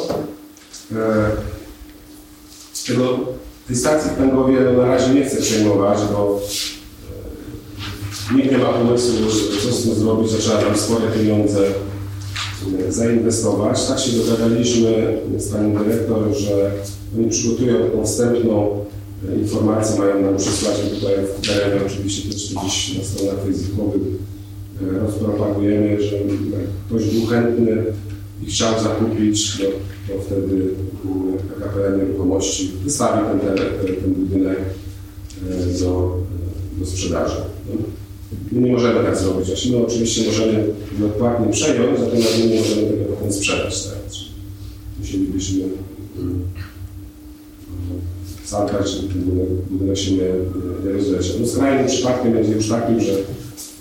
Tego, 2.87 3.19
tej 3.67 3.77
stacji 3.77 4.11
w 4.11 4.15
Pęgowie 4.15 4.61
na 4.61 4.87
razie 4.87 5.15
nie 5.15 5.25
chcę 5.25 5.43
przejmować, 5.43 5.99
bo 6.13 6.41
nikt 8.37 8.51
nie 8.51 8.59
ma 8.59 8.73
pomysłu, 8.73 9.13
co 9.63 9.73
z 9.73 9.83
tym 9.83 9.95
zrobić, 9.95 10.31
że 10.31 10.39
trzeba 10.39 10.63
tam 10.63 10.77
spore 10.77 11.09
pieniądze 11.11 11.61
zainwestować. 12.89 13.87
Tak 13.87 13.99
się 13.99 14.13
dogadaliśmy 14.13 15.19
z 15.37 15.49
panią 15.49 15.85
dyrektor, 15.85 16.37
że 16.37 16.71
oni 17.19 17.31
przygotują 17.31 17.85
taką 17.85 18.07
wstępną 18.07 18.85
informacje 19.43 19.99
mają 19.99 20.23
nam 20.23 20.37
przysłać. 20.37 20.77
My 20.85 20.91
tutaj 20.91 21.15
w 21.15 21.47
terenie 21.47 21.81
oczywiście 21.87 22.33
też 22.33 22.55
gdzieś 22.55 22.99
na 22.99 23.05
stronach 23.05 23.45
facebookowych 23.47 24.03
e, 24.83 24.99
rozpropagujemy, 24.99 26.03
że 26.03 26.17
jak 26.17 26.67
ktoś 26.89 27.05
był 27.05 27.27
chętny 27.27 27.85
i 28.43 28.47
chciał 28.47 28.83
zakupić, 28.83 29.59
no, 29.59 29.65
to 30.09 30.23
wtedy 30.23 30.69
PKP 31.49 31.99
Nieruchomości 31.99 32.71
wystawi 32.85 33.21
ten, 33.29 33.41
teren, 33.41 33.97
ten 34.03 34.15
budynek 34.15 34.59
e, 35.51 35.79
do, 35.81 36.17
do 36.79 36.87
sprzedaży. 36.87 37.37
No. 37.69 37.75
My 38.53 38.61
nie 38.61 38.73
możemy 38.73 39.05
tak 39.05 39.17
zrobić. 39.17 39.47
Znaczy, 39.47 39.71
my 39.71 39.87
oczywiście 39.87 40.27
możemy 40.27 40.65
nieodpłatnie 40.99 41.53
przejąć, 41.53 42.01
natomiast 42.01 42.39
my 42.39 42.47
nie 42.47 42.61
możemy 42.61 42.83
tego 42.83 43.05
potem 43.05 43.33
sprzedać. 43.33 43.87
Tak? 43.87 43.95
Musielibyśmy 45.01 45.65
mm, 46.19 46.43
zadbać, 48.47 48.91
żeby 48.91 49.15
ten 49.15 49.23
budynek, 49.23 49.49
budynek 49.71 49.99
się 49.99 50.13
nie, 50.13 50.29
nie 50.85 50.93
rozleciał. 50.93 51.37
No 51.41 51.47
skrajnym 51.47 51.87
przypadkiem 51.87 52.33
będzie 52.33 52.53
już 52.53 52.69
takim, 52.69 53.01
że, 53.01 53.13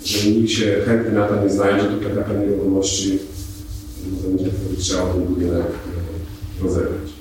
że 0.04 0.30
nikt 0.30 0.50
się 0.50 0.76
chętny 0.86 1.12
na 1.12 1.28
to 1.28 1.42
nie 1.42 1.50
znajdzie, 1.50 1.86
to 1.86 2.08
PKP 2.08 2.38
Nieruchomości 2.38 3.18
no, 4.12 4.28
będzie 4.28 4.50
chciał 4.78 5.08
ten 5.12 5.22
budynek 5.22 5.66
e, 5.66 6.64
rozegrać. 6.64 7.14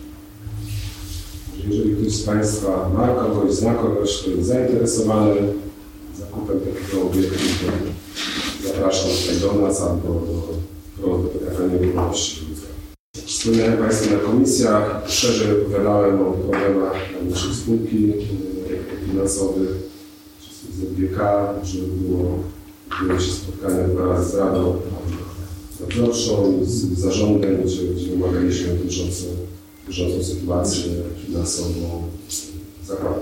Jeżeli 1.67 1.95
ktoś 1.95 2.13
z 2.13 2.23
Państwa 2.23 2.89
ma 2.89 3.07
kogoś, 3.07 3.53
zna 3.53 3.73
kogoś, 3.73 4.17
kto 4.17 4.29
jest 4.29 4.47
zainteresowany 4.47 5.35
zakupem 6.19 6.59
takiego 6.59 7.07
obiektu, 7.07 7.39
to 8.61 8.67
zapraszam 8.67 9.09
tutaj 9.11 9.41
do 9.41 9.61
nas 9.61 9.81
albo 9.81 10.07
do, 10.07 10.53
do, 11.01 11.17
do 11.17 11.29
PKP 11.29 11.69
Nieruchomości. 11.69 12.52
Wspomniałem 13.43 13.77
Państwu 13.77 14.13
na 14.13 14.19
komisjach, 14.19 15.03
szerzej 15.07 15.61
opowiadałem 15.61 16.21
o 16.21 16.31
problemach 16.31 16.93
naszej 17.29 17.53
spółki 17.53 18.13
e, 18.13 19.05
finansowych, 19.05 19.69
ZBK, 20.73 21.17
że 21.63 21.79
było, 21.79 22.39
było 23.01 23.19
się 23.19 23.31
spotkania 23.31 23.87
dwa 23.87 24.05
razy 24.05 24.31
z 24.31 24.35
Radą 24.35 24.81
Nadzorczą, 25.79 26.59
z 26.61 26.99
zarządem, 26.99 27.63
gdzie, 27.63 27.83
gdzie 27.83 28.13
omawialiśmy 28.13 28.75
bieżącą, 28.75 29.25
bieżącą 29.87 30.23
sytuację 30.23 30.83
finansową 31.25 32.03
zakładu. 32.85 33.21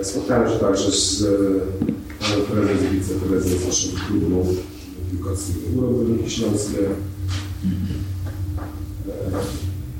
E, 0.00 0.04
Spotkałem 0.04 0.52
się 0.52 0.58
także 0.58 0.90
z 0.90 1.22
e, 1.22 1.26
panem 2.20 2.46
prezes, 2.46 2.92
wiceprezes 2.92 3.66
naszego 3.66 3.96
klubu 4.08 4.46
Wilkockiego 5.12 5.60
Biuro 5.74 5.88
Górniki 5.88 6.30
Śląskie. 6.30 6.78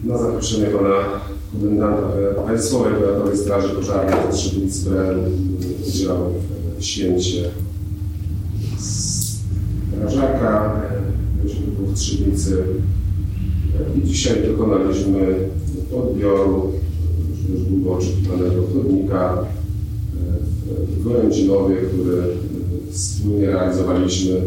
Na 0.04 0.18
zaproszenie 0.18 0.66
pana 0.66 1.20
komendanta 1.52 2.02
Państwowej 2.46 2.94
Powiatowej 2.94 3.36
Straży 3.36 3.68
Pożarnej 3.68 4.32
Strzelnic 4.32 4.78
Bren 4.78 5.18
udział 5.88 6.16
w 6.78 6.84
święcie 6.84 7.50
strażaka, 8.78 10.82
myśmy 11.44 11.66
był 11.66 11.86
w 11.86 11.94
Trzebnicy 11.94 12.64
i 13.96 14.06
dzisiaj 14.06 14.46
dokonaliśmy 14.46 15.48
odbioru 15.98 16.72
już 17.50 17.60
długo 17.60 17.92
oczekiwanego 17.92 18.62
chodnika 18.74 19.44
w 20.88 21.04
Gorędzinowie, 21.04 21.76
który 21.76 22.22
wspólnie 22.90 23.46
realizowaliśmy 23.46 24.42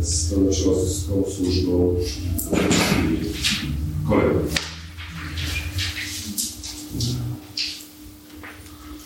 z 0.00 0.30
Dolnośląską 0.30 1.24
Służbą 1.36 1.94
Kolejną. 4.08 4.40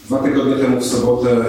Dwa 0.07 0.19
tygodnie 0.19 0.57
temu 0.57 0.81
w 0.81 0.85
sobotę 0.85 1.31
e, 1.31 1.45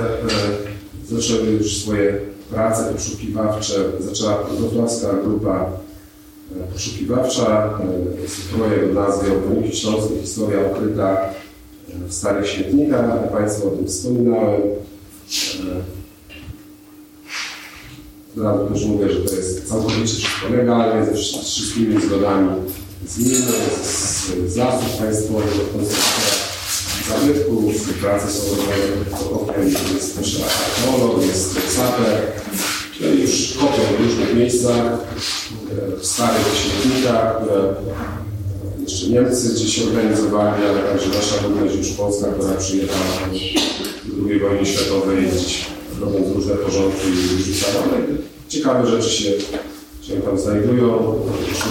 zaczęły 1.15 1.47
już 1.47 1.77
swoje 1.77 2.19
prace 2.49 2.93
poszukiwawcze. 2.93 3.73
Zaczęła 3.99 4.43
wrocławska 4.43 5.13
grupa 5.13 5.71
e, 6.55 6.73
poszukiwawcza. 6.73 7.79
E, 8.53 8.57
projekt 8.57 8.91
o 8.91 8.93
nazwie 8.93 9.31
Śląskie, 9.71 10.21
historia 10.21 10.59
ukryta 10.71 11.17
w 12.07 12.13
starych 12.13 12.47
śmietnikach. 12.47 13.31
Państwu 13.31 13.67
o 13.67 13.71
tym 13.71 13.87
wspominałem. 13.87 14.61
Razu 18.43 18.73
też 18.73 18.85
mówię, 18.85 19.09
że 19.09 19.19
to 19.19 19.35
jest 19.35 19.69
całkowicie 19.69 20.05
wszystko 20.05 20.49
legalnie, 20.49 21.05
ze 21.05 21.13
wszystkimi 21.43 22.01
zgodami 22.01 22.49
z 23.07 23.17
gminy, 23.17 23.51
z, 23.83 24.53
z 24.53 24.55
lasów 24.55 24.97
państwowych, 24.97 25.55
od 25.55 25.71
konserwatora 25.71 26.47
zabytków, 27.09 27.99
prace 28.01 28.27
są 28.31 28.43
jest 29.95 30.17
też 30.17 30.41
archeolog, 30.41 31.21
jest 31.25 31.75
saper, 31.75 32.21
no 33.01 33.07
i 33.07 33.21
już 33.21 33.53
kopią 33.53 33.97
w 33.97 34.01
różnych 34.01 34.35
miejscach, 34.35 34.85
e, 34.85 35.97
w 35.99 36.05
starych 36.05 36.47
śmietnikach, 36.55 37.35
które 37.41 37.75
jeszcze 38.81 39.07
Niemcy 39.07 39.53
gdzieś 39.53 39.79
organizowali, 39.79 40.63
ale 40.65 40.79
także 40.79 41.09
nasza 41.09 41.47
ludność 41.47 41.75
już 41.75 41.87
Polska, 41.87 42.27
która 42.27 42.53
przyjechała 42.53 43.03
po 43.03 44.29
II 44.29 44.39
wojnie 44.39 44.65
światowej, 44.65 45.27
gdzieś 45.27 45.76
robiąc 46.01 46.35
różne 46.35 46.55
porządki 46.55 47.07
i 47.07 47.53
Ciekawe 48.49 48.87
rzeczy 48.87 49.09
się, 49.09 49.31
się 50.01 50.21
tam 50.25 50.39
znajdują. 50.39 51.19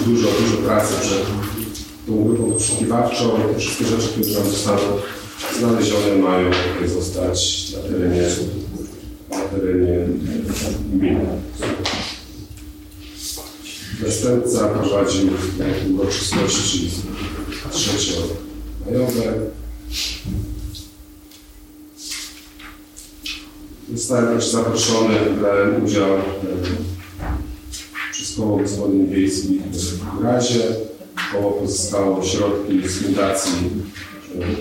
Dużo, 0.07 0.29
dużo 0.41 0.57
pracy 0.57 0.95
przed 1.01 1.23
tą 2.07 2.25
grupą 2.25 2.53
poszukiwawczą. 2.53 3.31
Wszystkie 3.59 3.85
rzeczy, 3.85 4.09
które 4.09 4.35
tam 4.35 4.51
zostaną 4.51 4.83
znalezione, 5.59 6.17
mają 6.17 6.51
zostać 6.87 7.73
na 7.73 7.79
terenie, 7.79 8.29
na 9.31 9.39
terenie 9.39 10.07
gminy. 10.93 11.27
Następca 14.07 14.69
prowadził 14.69 15.29
uroczystości 15.95 16.91
trzeciomajowe. 17.71 19.33
Zostałem 23.95 24.37
też 24.37 24.51
zaproszony, 24.51 25.15
brałem 25.41 25.85
udział 25.85 26.09
przez 28.13 28.37
koło 28.37 28.57
gospodyń 28.57 29.07
wiejskich 29.07 29.63
w 30.21 30.25
razie. 30.25 30.61
Koło 31.33 31.51
pozyskało 31.51 32.23
środki 32.25 32.89
z 32.89 33.03
fundacji 33.03 33.53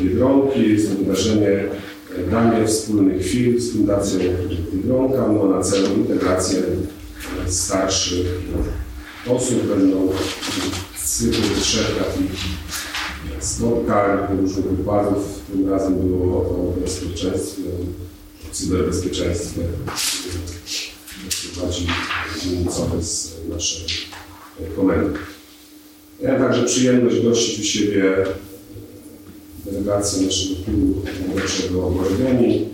Biedronki. 0.02 0.70
Jest 0.70 0.90
wydarzenie 0.90 1.64
danie 2.32 2.68
wspólnych 2.68 3.22
chwil 3.22 3.62
z 3.62 3.74
fundacją 3.74 4.20
Biedronka. 4.74 5.28
Ma 5.28 5.58
na 5.58 5.62
celu 5.62 5.96
integrację 5.96 6.62
starszych 7.48 8.26
osób. 9.28 9.68
Będą 9.68 10.10
cykl 11.04 11.62
trzech 11.62 11.96
takich 11.98 12.32
spotkań, 13.40 14.38
różnych 14.42 14.66
wykładów. 14.66 15.42
Tym 15.52 15.70
razem 15.70 15.96
było 15.96 16.38
o 16.38 16.74
bezpieczeństwie, 16.82 17.64
cyberbezpieczeństwie. 18.56 19.62
Prowadzi 21.54 21.88
dzielnicowy 22.44 23.04
z 23.04 23.34
naszej 23.50 23.86
komendy. 24.76 25.20
Miałem 26.24 26.41
także 26.41 26.63
przyjemność 26.63 27.22
gościć 27.22 27.60
u 27.60 27.63
siebie 27.63 28.04
delegację 29.65 30.26
naszego 30.26 30.56
klubu 30.65 31.02
wyborczego 31.28 31.91
Gorgeni 31.91 32.65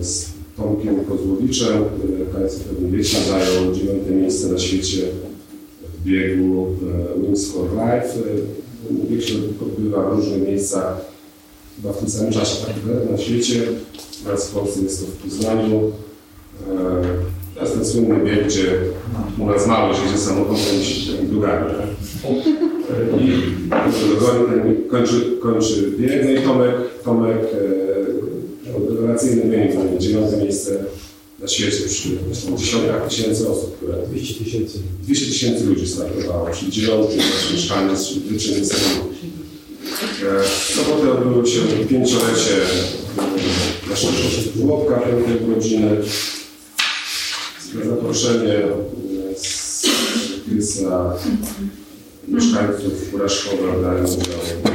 z 0.00 0.26
Tomkiem 0.56 1.04
Kozłowiczem, 1.04 1.82
jak 2.18 2.28
Państwo 2.28 2.64
pewnie 2.68 2.98
wiecie, 2.98 3.18
zajął 3.28 3.74
dziewiąte 3.74 4.10
miejsce 4.10 4.48
na 4.48 4.58
świecie 4.58 5.08
w 5.82 6.04
biegu 6.04 6.76
e, 7.16 7.20
Wings 7.20 7.52
for 7.52 7.70
Life. 7.70 8.18
E, 8.18 8.66
Bieg 9.10 9.22
się 9.22 9.34
odbywa 9.62 10.10
w 10.10 10.16
różnych 10.16 10.42
miejscach, 10.42 11.15
chyba 11.76 11.92
w 11.92 11.98
tym 11.98 12.08
samym 12.08 12.32
czasie 12.32 12.66
tak 12.66 12.76
naprawdę 12.76 13.12
na 13.12 13.18
świecie. 13.18 13.62
Teraz 14.24 14.48
w 14.48 14.54
Polsce 14.54 14.80
jest 14.82 15.00
to 15.00 15.06
w 15.06 15.16
Poznaniu. 15.16 15.92
E, 16.70 17.02
To 17.54 17.62
jest 17.62 17.74
ten 17.74 17.86
słynny 17.86 18.24
bieg, 18.24 18.46
gdzie 18.46 18.78
u 19.38 19.46
nas 19.46 19.66
mało 19.66 19.94
się 19.94 20.02
jedzie 20.02 20.18
samochodem 20.18 20.78
niż 20.78 21.10
tak? 21.42 21.64
I 23.20 24.88
kończy, 24.90 25.36
kończy 25.42 25.92
bieg. 25.98 26.24
No 26.24 26.30
i 26.30 26.44
Tomek, 26.44 26.74
Tomek 27.04 27.38
e, 27.38 27.86
rewelacyjny 28.90 29.42
wynik, 29.42 29.74
mamy 29.76 29.98
dziewiąte 29.98 30.36
miejsce 30.36 30.84
na 31.40 31.48
świecie 31.48 31.82
przy 31.88 32.08
zresztą 32.26 32.56
dziesiątkach 32.56 33.08
tysięcy 33.08 33.48
osób, 33.48 33.76
które 33.76 33.94
200 34.10 34.44
tysięcy. 34.44 34.78
200 35.02 35.26
tysięcy 35.26 35.64
ludzi 35.64 35.88
startowało, 35.88 36.50
czyli 36.50 36.72
dziewiąty 36.72 37.16
nasz 37.16 37.52
mieszkaniec, 37.52 38.06
czyli. 38.38 38.60
E, 38.60 38.64
W 39.96 40.74
sobotę 40.74 41.12
odbyło 41.12 41.46
się 41.46 41.60
pięciolecie 41.88 42.56
e, 43.86 43.90
naszego 43.90 44.12
żłobka 44.56 44.96
pięknej 44.96 45.38
urodziny. 45.48 45.96
Na 47.74 47.84
zaproszenie 47.84 48.54
e, 48.54 48.68
z 49.36 49.86
Krysa 50.44 51.14
mieszkańców 52.28 53.10
Kuraszkowa 53.10 53.72
brałem 53.80 54.04
udział 54.04 54.40
e, 54.64 54.70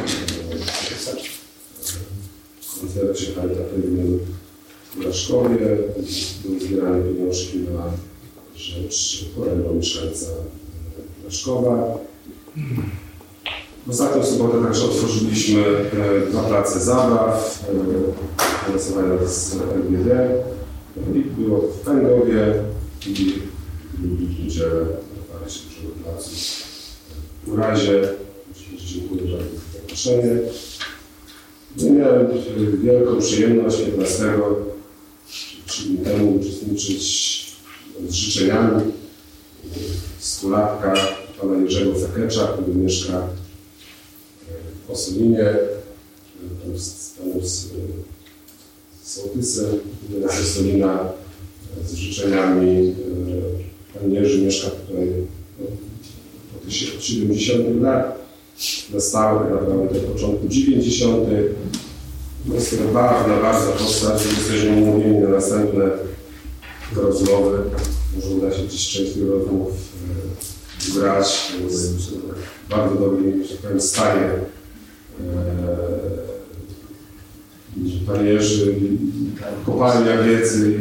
w 2.86 2.94
zerecie 2.94 3.34
charytatywnym 3.36 4.20
w 4.96 5.06
Raszkowie. 5.06 5.78
Były 6.46 6.60
zbierane 6.60 7.04
pieniążki 7.04 7.58
na 7.58 7.84
rzecz 8.56 9.26
chorego 9.36 9.74
mieszkańca 9.74 10.26
e, 10.26 11.26
Raszkowa. 11.26 11.98
W 13.88 13.90
ostatnią 13.90 14.26
sobotę 14.26 14.64
także 14.64 14.86
otworzyliśmy 14.86 15.66
e, 15.66 16.32
dwa 16.32 16.44
place 16.44 16.80
zabaw, 16.80 17.64
e, 17.70 18.66
finansowane 18.66 19.28
z 19.28 19.56
LGD. 19.56 20.10
I 21.16 21.20
było 21.20 21.62
w 21.62 21.86
Węgowie 21.86 22.54
i 23.08 23.42
w 24.00 24.44
niedzielę 24.44 24.86
otwarcie 25.22 25.60
dużego 25.70 25.94
placu. 26.04 26.30
W 27.48 27.58
razie 27.58 28.10
dziękuję 28.78 29.22
za 29.22 29.38
zaproszenie. 29.80 30.40
No, 31.78 31.94
miałem 31.94 32.26
e, 32.26 32.78
wielką 32.84 33.20
przyjemność 33.20 33.78
15 33.82 34.26
trzy 35.66 35.88
dni 35.88 35.98
temu 35.98 36.36
uczestniczyć 36.36 37.02
z 38.10 38.14
życzeniami 38.14 38.82
stulatka 40.20 40.94
pana 41.42 41.58
Jerzego 41.58 41.92
Fekecza, 41.96 42.48
który 42.48 42.76
mieszka 42.76 43.28
e, 44.92 44.96
w 44.96 45.00
Osolinie, 45.00 45.40
e, 45.40 45.56
tam 46.64 46.78
z 46.80 47.14
panem 47.18 47.46
z, 47.46 47.68
z 49.04 49.14
Sołtysem, 49.14 49.80
z 50.30 50.42
Osolina, 50.42 51.00
e, 51.82 51.88
z 51.88 51.94
życzeniami. 51.94 52.96
e, 53.96 54.00
Pan 54.00 54.12
Jerzy 54.12 54.42
mieszka 54.42 54.70
tutaj 54.70 55.08
od 56.56 56.64
tych 56.64 57.04
70 57.04 57.82
lat, 57.82 58.22
na 58.94 59.00
stałe 59.00 59.50
naprawdę 59.50 60.00
do 60.00 60.08
początku 60.08 60.48
90. 60.48 61.28
No, 62.46 62.56
Jest 62.56 62.78
to 62.78 62.94
ważna, 62.94 63.40
ważna 63.40 63.72
postać, 63.72 64.26
jesteśmy 64.26 64.82
umówieni 64.82 65.18
na 65.18 65.30
następne 65.30 65.84
rozmowy. 66.96 67.58
Może 68.16 68.30
uda 68.30 68.54
się 68.58 68.64
gdzieś 68.64 68.90
część 68.90 69.14
tych 69.14 69.30
rozmów 69.30 69.70
e, 69.70 69.76
w 70.80 72.70
bardzo 72.70 72.96
dobrym, 72.96 73.44
że 73.44 73.50
tak 73.50 73.58
powiem, 73.58 73.82
stanie. 73.82 74.30
E, 75.20 76.02
Panie 78.08 78.30
Jerzy, 78.30 78.76
kopalnia 79.66 80.24
wiedzy 80.24 80.80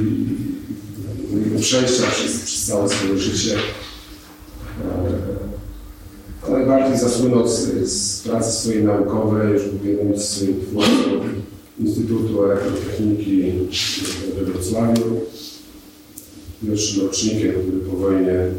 i, 1.57 1.61
przejścia 1.61 2.03
przez, 2.11 2.41
przez 2.41 2.67
całe 2.67 2.89
swoje 2.89 3.19
życie. 3.19 3.57
E, 6.49 6.51
najbardziej 6.51 6.99
zasłynął 6.99 7.49
z, 7.49 7.91
z 7.91 8.23
pracy 8.23 8.61
swojej 8.61 8.85
naukowej, 8.85 9.53
już 9.53 9.63
był 9.63 9.91
jednym 9.93 10.19
z 10.19 10.35
twórców 10.35 11.25
Instytutu 11.81 12.45
Elektrotechniki 12.45 13.53
we 14.37 14.45
Wrocławiu. 14.45 15.21
Pierwszym 16.67 17.07
rocznikiem, 17.07 17.53
który 17.53 17.79
po 17.79 17.97
wojnie 17.97 18.33
e, 18.33 18.51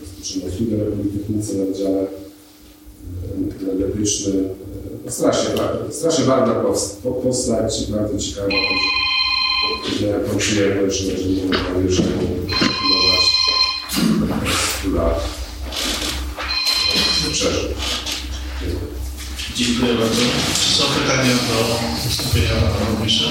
rozpoczynał 0.00 0.50
studia 0.50 0.76
na 0.76 0.96
Politechnice 0.96 1.54
na 1.54 1.64
Wydziale 1.64 2.06
Energetycznym. 3.62 4.48
Strasznie, 5.06 5.50
strasznie 5.90 6.24
po- 7.02 7.10
postać, 7.10 7.86
bardzo 7.90 8.18
ciekawa. 8.18 8.48
Miałem 10.02 10.30
tą 10.30 10.36
przyjemność, 10.38 10.98
że, 10.98 11.12
Jerzemu 11.12 12.10
kontynuować 12.58 13.24
100 14.80 14.90
lat 14.96 15.20
przeżył. 17.32 17.68
Dziękuję 19.56 19.94
bardzo. 19.94 20.20
Czy 20.54 20.74
są 20.74 20.84
pytania 20.84 21.30
do 21.48 22.08
wystąpienia 22.08 22.48
pana 22.48 22.90
burmistrza? 22.90 23.24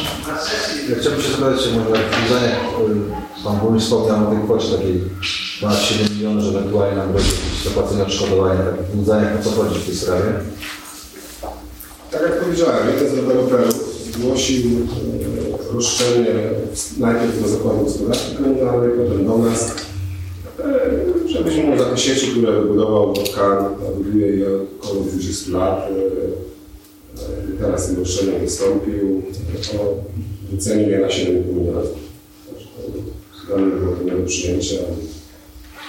Ja 0.90 0.96
chciałbym 1.00 1.22
się 1.22 1.30
zapytać, 1.32 1.64
czy 1.64 1.72
może 1.72 1.96
y, 1.96 3.44
Pan 3.44 3.58
Burmistrz 3.60 3.90
wspomniał 3.90 4.28
o 4.28 4.32
tej 4.36 4.44
kwocie 4.44 4.78
takiej 4.78 5.04
ponad 5.62 5.82
7 5.82 6.16
milionów, 6.16 6.44
że 6.44 6.50
ewentualnie 6.50 6.98
nam 6.98 7.14
będzie 7.14 7.30
jakieś 7.30 7.64
zapłacenie 7.64 8.04
odszkodowania. 8.04 8.60
Tak 8.60 8.76
w 8.94 9.04
zdaniach 9.04 9.40
o 9.40 9.44
co 9.44 9.50
chodzi 9.52 9.80
w 9.80 9.86
tej 9.86 9.96
sprawie? 9.96 10.34
Tak 12.12 12.22
jak 12.22 12.40
powiedziałem, 12.40 12.88
jeden 12.94 13.10
z 13.10 13.16
deweloperów 13.16 13.88
zgłosił 14.14 14.62
e, 14.72 15.74
roszczenie 15.74 16.36
najpierw 16.98 17.44
do 17.44 17.48
Zakładu 17.48 17.84
Gospodarki 17.84 18.36
Komunalnej, 18.36 18.92
potem 18.98 19.26
do 19.26 19.38
nas, 19.38 19.76
e, 20.60 20.90
żebyśmy 21.28 21.64
mu 21.64 21.78
za 21.78 21.86
te 21.86 21.98
sieci, 21.98 22.28
które 22.28 22.62
wybudował 22.62 23.14
KAN, 23.36 23.66
a 23.66 23.98
buduje 23.98 24.28
je 24.28 24.48
około 24.82 25.04
20 25.04 25.52
lat, 25.52 25.80
e, 25.80 25.94
e, 27.24 27.58
teraz 27.60 27.88
tym 27.88 28.00
roszczeniem 28.00 28.42
wystąpił, 28.42 29.22
o 29.80 29.96
wycenił 30.52 30.90
je 30.90 31.00
na 31.00 31.08
7,5 31.08 31.54
milionów. 31.54 31.88
Także 32.50 32.68
to 32.76 33.48
Dla 33.48 33.58
mnie 33.58 33.76
było 33.76 33.96
to 33.96 34.04
nie 34.04 34.12
do 34.12 34.28
przyjęcia. 34.28 34.76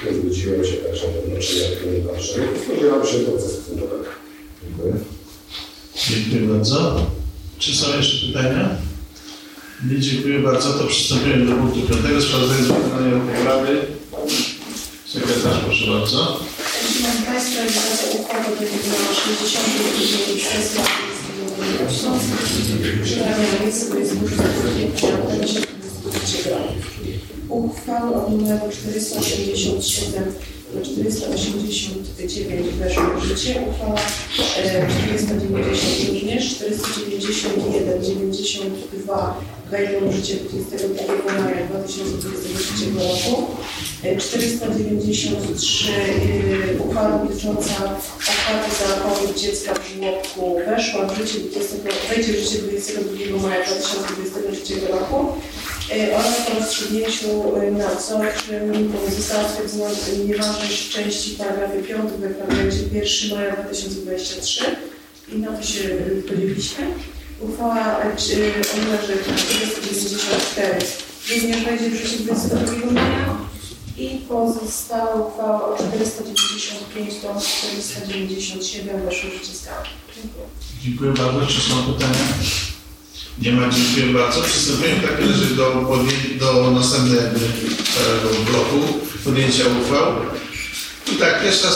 Nie 0.06 0.20
zgodziłem 0.20 0.64
się 0.64 0.76
także 0.76 1.06
na 1.06 1.34
wnoszenie 1.34 1.62
jak 1.94 2.06
dalszego. 2.06 2.46
Spodziewam 2.64 3.06
się 3.06 3.18
procesu 3.18 3.62
sądowego. 3.62 4.04
Dziękuję. 4.62 5.17
Dziękuję 6.06 6.40
bardzo. 6.40 7.06
Czy 7.58 7.76
są 7.76 7.96
jeszcze 7.96 8.26
pytania? 8.26 8.68
Nie, 9.90 10.00
dziękuję 10.00 10.38
bardzo. 10.38 10.72
To 10.72 10.84
przystępujemy 10.86 11.46
do 11.46 11.52
punktu 11.52 11.80
piątego. 11.80 12.22
Sprawozdanie 12.22 12.62
z 12.62 12.66
wykonania 12.66 13.44
Rady. 13.44 13.80
Sekretarz, 15.06 15.64
proszę 15.64 15.86
bardzo. 15.90 16.40
Szanowni 16.92 17.26
Państwo, 17.26 17.54
realizacja 17.54 18.20
uchwały 18.20 18.56
do 18.56 18.66
62 18.66 19.88
sesji 20.52 20.80
Rady 21.80 21.94
Śląskiej 21.94 23.02
Przyjemnie 23.04 23.60
miejsce, 23.62 23.86
to 23.86 23.98
jest 23.98 24.12
zburz 24.12 24.30
kwietnia 24.30 25.16
2023 25.16 26.50
roku. 26.50 26.72
Uchwały 27.48 28.14
od 28.14 28.30
numeru 28.32 28.72
487 28.72 30.24
do 30.24 30.57
489 30.82 32.66
weszło 32.68 33.02
w 33.20 33.24
życie. 33.24 33.60
Uchwała 33.70 34.00
e, 34.58 34.86
490 35.16 36.08
również, 36.08 36.54
491, 36.54 38.04
92 38.04 39.40
wejdą 39.70 40.08
w 40.08 40.14
życie 40.14 40.34
22 40.34 41.42
maja 41.42 41.66
2023 41.66 42.84
roku. 42.94 43.46
E, 44.04 44.16
493 44.16 45.92
y, 45.92 46.82
uchwała 46.82 47.18
dotycząca 47.18 47.74
opłaty 47.84 48.70
za 48.78 48.96
pobyt 48.96 49.38
dziecka 49.38 49.74
w 49.74 49.96
żłobku 49.96 50.56
weszła 50.66 51.06
w 51.06 51.18
życie 51.18 51.38
20, 51.40 51.76
wejdzie 52.08 52.32
w 52.32 52.36
życie 52.36 52.58
22 52.58 53.48
maja 53.48 53.64
2023 53.66 54.74
roku 54.90 55.16
e, 55.26 55.77
oraz 55.90 56.46
po 56.46 56.60
rozstrzygnięciu 56.60 57.56
y, 57.56 57.70
nadzorczym 57.70 58.92
została 59.16 59.48
stwierdzona 59.48 59.90
nieważność 60.26 60.86
w 60.86 60.90
części 60.90 61.30
paragrafy 61.30 61.82
5 61.82 62.12
w 62.12 62.22
reglamencie 62.22 62.78
1 62.92 63.38
maja 63.38 63.56
2023 63.56 64.64
i 65.32 65.38
na 65.38 65.52
to 65.52 65.62
się 65.62 65.88
podzieliliśmy. 66.28 66.86
Uchwała 67.40 67.76
e, 67.76 68.04
o 68.04 68.76
numerze 68.84 69.12
494 69.36 70.78
również 71.30 71.64
wejdzie 71.64 71.90
w 71.90 71.94
życie 71.94 72.24
22 72.24 72.90
maja 72.92 73.38
i 73.98 74.18
pozostała 74.28 75.14
uchwała 75.14 75.68
o 75.68 75.78
495 75.78 77.14
do 77.22 77.40
497 77.40 79.02
weszły 79.02 79.30
w 79.30 79.32
życie 79.32 79.54
stałe. 79.54 79.84
Dziękuję. 80.16 80.44
Dziękuję 80.82 81.12
bardzo. 81.12 81.46
Czy 81.46 81.60
są 81.60 81.92
pytania? 81.92 82.18
Nie 83.42 83.52
ma. 83.52 83.68
Dziękuję 83.68 84.18
bardzo. 84.18 84.42
Przystępujemy 84.42 85.00
w 85.00 85.10
takim 85.10 85.28
razie 85.28 85.54
do, 85.54 85.98
do 86.40 86.70
następnego 86.70 87.22
całego 87.94 88.50
bloku 88.50 88.98
podjęcia 89.24 89.64
uchwał. 89.82 90.12
Tak, 91.16 91.42
pierwsza 91.42 91.68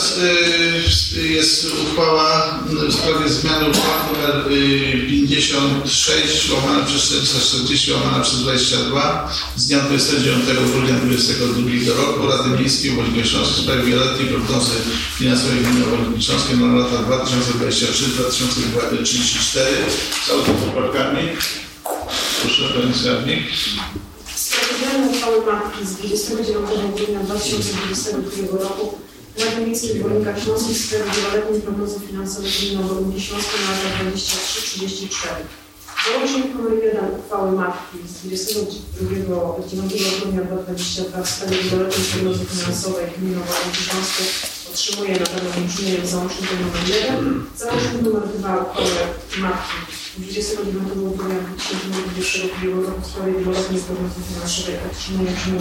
y, 1.17 1.27
jest 1.27 1.67
uchwała 1.83 2.59
w 2.65 2.93
sprawie 2.93 3.29
zmiany 3.29 3.69
uchwały 3.69 4.17
nr 4.23 4.51
y, 4.51 5.07
56 5.09 6.51
łamane 6.51 6.85
przez 6.85 7.03
440 7.03 7.91
łamane 7.91 8.23
przez 8.23 8.39
22 8.39 9.31
z 9.55 9.67
dnia 9.67 9.79
29 9.79 10.45
grudnia 10.45 10.95
2022 10.95 12.01
roku 12.01 12.27
Rady 12.27 12.49
Miejskiej 12.49 12.91
Śląskiej 13.25 13.55
w 13.55 13.59
sprawie 13.63 13.83
wieloletniej 13.83 14.27
prognozy 14.27 14.71
finansowej 15.17 15.59
gminy 15.59 15.85
Śląskiej 16.21 16.57
na 16.57 16.75
lata 16.75 16.95
2023-2034 16.95 19.59
z 20.25 20.29
autopoprawkami. 20.29 21.29
Proszę 22.41 22.73
Pani 22.73 22.93
Skarbnik. 23.01 23.39
Sprawozdanie 24.35 25.09
uchwały 25.11 25.45
matki 25.45 25.85
z 25.85 25.93
29 25.93 26.69
grudnia 26.95 27.19
2022 27.19 28.63
roku 28.63 29.03
Rady 29.37 29.65
Miejskiej 29.65 29.99
w 29.99 30.03
Warunkach 30.03 30.43
Śląskich 30.43 30.77
w 30.77 30.85
sprawie 30.85 31.11
wieloletniej 31.11 31.61
prognozy 31.61 31.99
finansowej 31.99 32.51
gminy 32.51 32.83
Warunkach 32.83 33.21
Śląskie 33.21 33.57
na 33.61 33.71
lata 33.71 33.89
23-34. 34.03 35.27
Załącznik 36.05 36.45
nr 36.59 36.83
1 36.83 37.19
uchwały 37.19 37.51
matki 37.51 37.97
z 38.07 38.13
29 38.13 39.25
grudnia 40.21 40.41
2022 40.41 41.23
w 41.23 41.29
sprawie 41.29 41.57
wieloletniej 41.57 42.05
prognozy 42.05 42.45
finansowej 42.45 43.05
gminy 43.17 43.35
Warunki 43.35 43.83
Śląskie 43.83 44.23
od 44.67 44.73
otrzymuje 44.73 45.19
na 45.19 45.25
pewno 45.25 45.49
brzmienie 45.67 45.97
w 45.97 46.05
załączniku 46.05 46.53
nr 46.53 46.95
1. 46.95 47.45
Załącznik 47.57 48.01
nr 48.01 48.27
2 48.37 48.57
uchwały 48.57 48.89
matki 49.37 50.02
29 50.17 50.93
grudnia 50.93 51.39
2021 51.57 52.85
roku 52.85 53.01
w 53.01 53.05
sprawie 53.05 53.33
wieloletniej 53.33 53.81
prognozy 53.81 54.21
finansowej 54.27 54.75
otrzymuje 54.91 55.31
brzmienie 55.31 55.59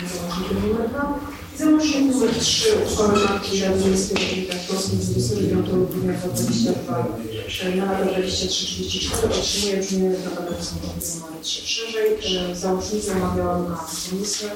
w 0.00 0.12
załączniku 0.14 0.54
nr 0.54 0.88
2. 0.90 1.20
I 1.54 1.58
załącznik 1.58 2.16
nr 2.16 2.34
3 2.40 2.68
uchwały 2.84 3.24
matki 3.24 3.60
Rady 3.60 3.84
Miejskiej 3.84 4.16
Województwa 4.16 4.66
Śląskiej 4.66 4.98
z 4.98 5.10
29 5.10 5.68
grudnia 5.70 6.12
2022 6.12 7.76
na 7.76 7.92
lata 7.92 8.04
23-34 8.04 9.40
otrzymuje 9.40 9.76
brzmienie 9.76 10.16
w 10.16 10.24
nakładach 10.24 10.64
sądowych 10.64 11.04
nr 11.32 11.40
3. 11.42 11.66
Szerzej 11.66 12.08
e, 12.50 12.56
załącznicy 12.56 13.12
omawiałam 13.12 13.62
na 13.70 13.76
komisję. 14.10 14.48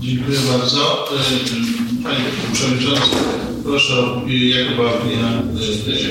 Dziękuję 0.00 0.38
bardzo. 0.52 1.08
Y, 1.14 2.02
Panie 2.02 2.24
Przewodniczący, 2.52 3.10
proszę, 3.64 3.94
była 4.76 4.94
opinia 4.94 5.42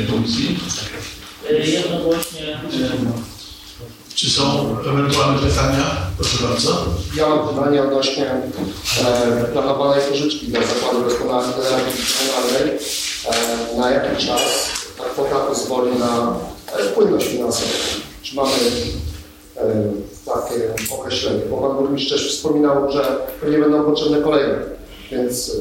y, 0.08 0.12
komisji? 0.12 0.60
Jednogłośnie 1.50 2.56
e, 2.56 2.60
Czy 4.16 4.30
są 4.30 4.76
ewentualne 4.90 5.40
pytania? 5.40 5.86
Proszę 6.18 6.48
bardzo. 6.48 6.86
Ja 7.18 7.30
mam 7.30 7.48
pytanie 7.50 7.84
odnośnie 7.84 8.32
e, 8.32 9.46
planowanej 9.54 10.02
pożyczki 10.10 10.48
dla 10.48 10.62
Zakładu 10.62 11.10
Regionalnej. 11.10 12.78
E, 13.26 13.78
na 13.78 13.92
jaki 13.92 14.26
czas 14.26 14.42
ta 14.98 15.04
kwota 15.04 15.36
pozwoli 15.36 16.00
na 16.00 16.36
płynność 16.96 17.28
finansową? 17.28 17.72
Czy 18.22 18.36
mamy 18.36 18.52
e, 19.58 19.62
takie 20.26 20.94
określenie? 20.94 21.42
Bo 21.50 21.58
Pan 21.58 21.78
Burmistrz 21.78 22.10
też 22.12 22.36
wspominał, 22.36 22.92
że 22.92 23.18
pewnie 23.42 23.58
będą 23.58 23.84
potrzebne 23.84 24.22
kolejne, 24.22 24.56
więc 25.12 25.52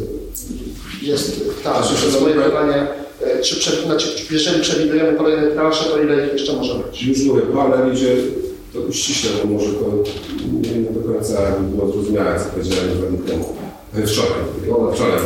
e, 1.02 1.06
jest 1.06 1.40
tak, 1.64 1.84
że 2.12 2.20
moje 2.20 2.34
pytanie, 2.34 2.86
e, 3.22 3.40
czy, 3.42 3.56
prze, 3.56 3.82
znaczy, 3.82 4.08
jeżeli 4.30 4.62
przewidujemy 4.62 5.16
kolejne 5.18 5.50
transze, 5.50 5.84
to 5.84 6.02
ile 6.02 6.26
ich 6.26 6.32
jeszcze 6.32 6.52
może 6.52 6.74
być? 6.74 7.02
Już 7.02 7.24
mówię, 7.24 7.42
po 7.42 7.62
analizie 7.62 8.16
to 8.72 8.80
uściśle, 8.80 9.30
bo 9.44 9.50
może 9.50 9.72
to 9.72 9.92
nie, 10.52 10.90
do 11.00 11.12
końca 11.12 11.52
było 11.60 11.92
zrozumiałe, 11.92 12.40
co 12.40 12.44
powiedziałem 12.44 12.88
dwa 12.98 13.06
dni 13.06 13.18
temu. 13.18 13.54
Wczoraj, 14.06 14.30
wczoraj. 14.94 15.18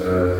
E, 0.00 0.34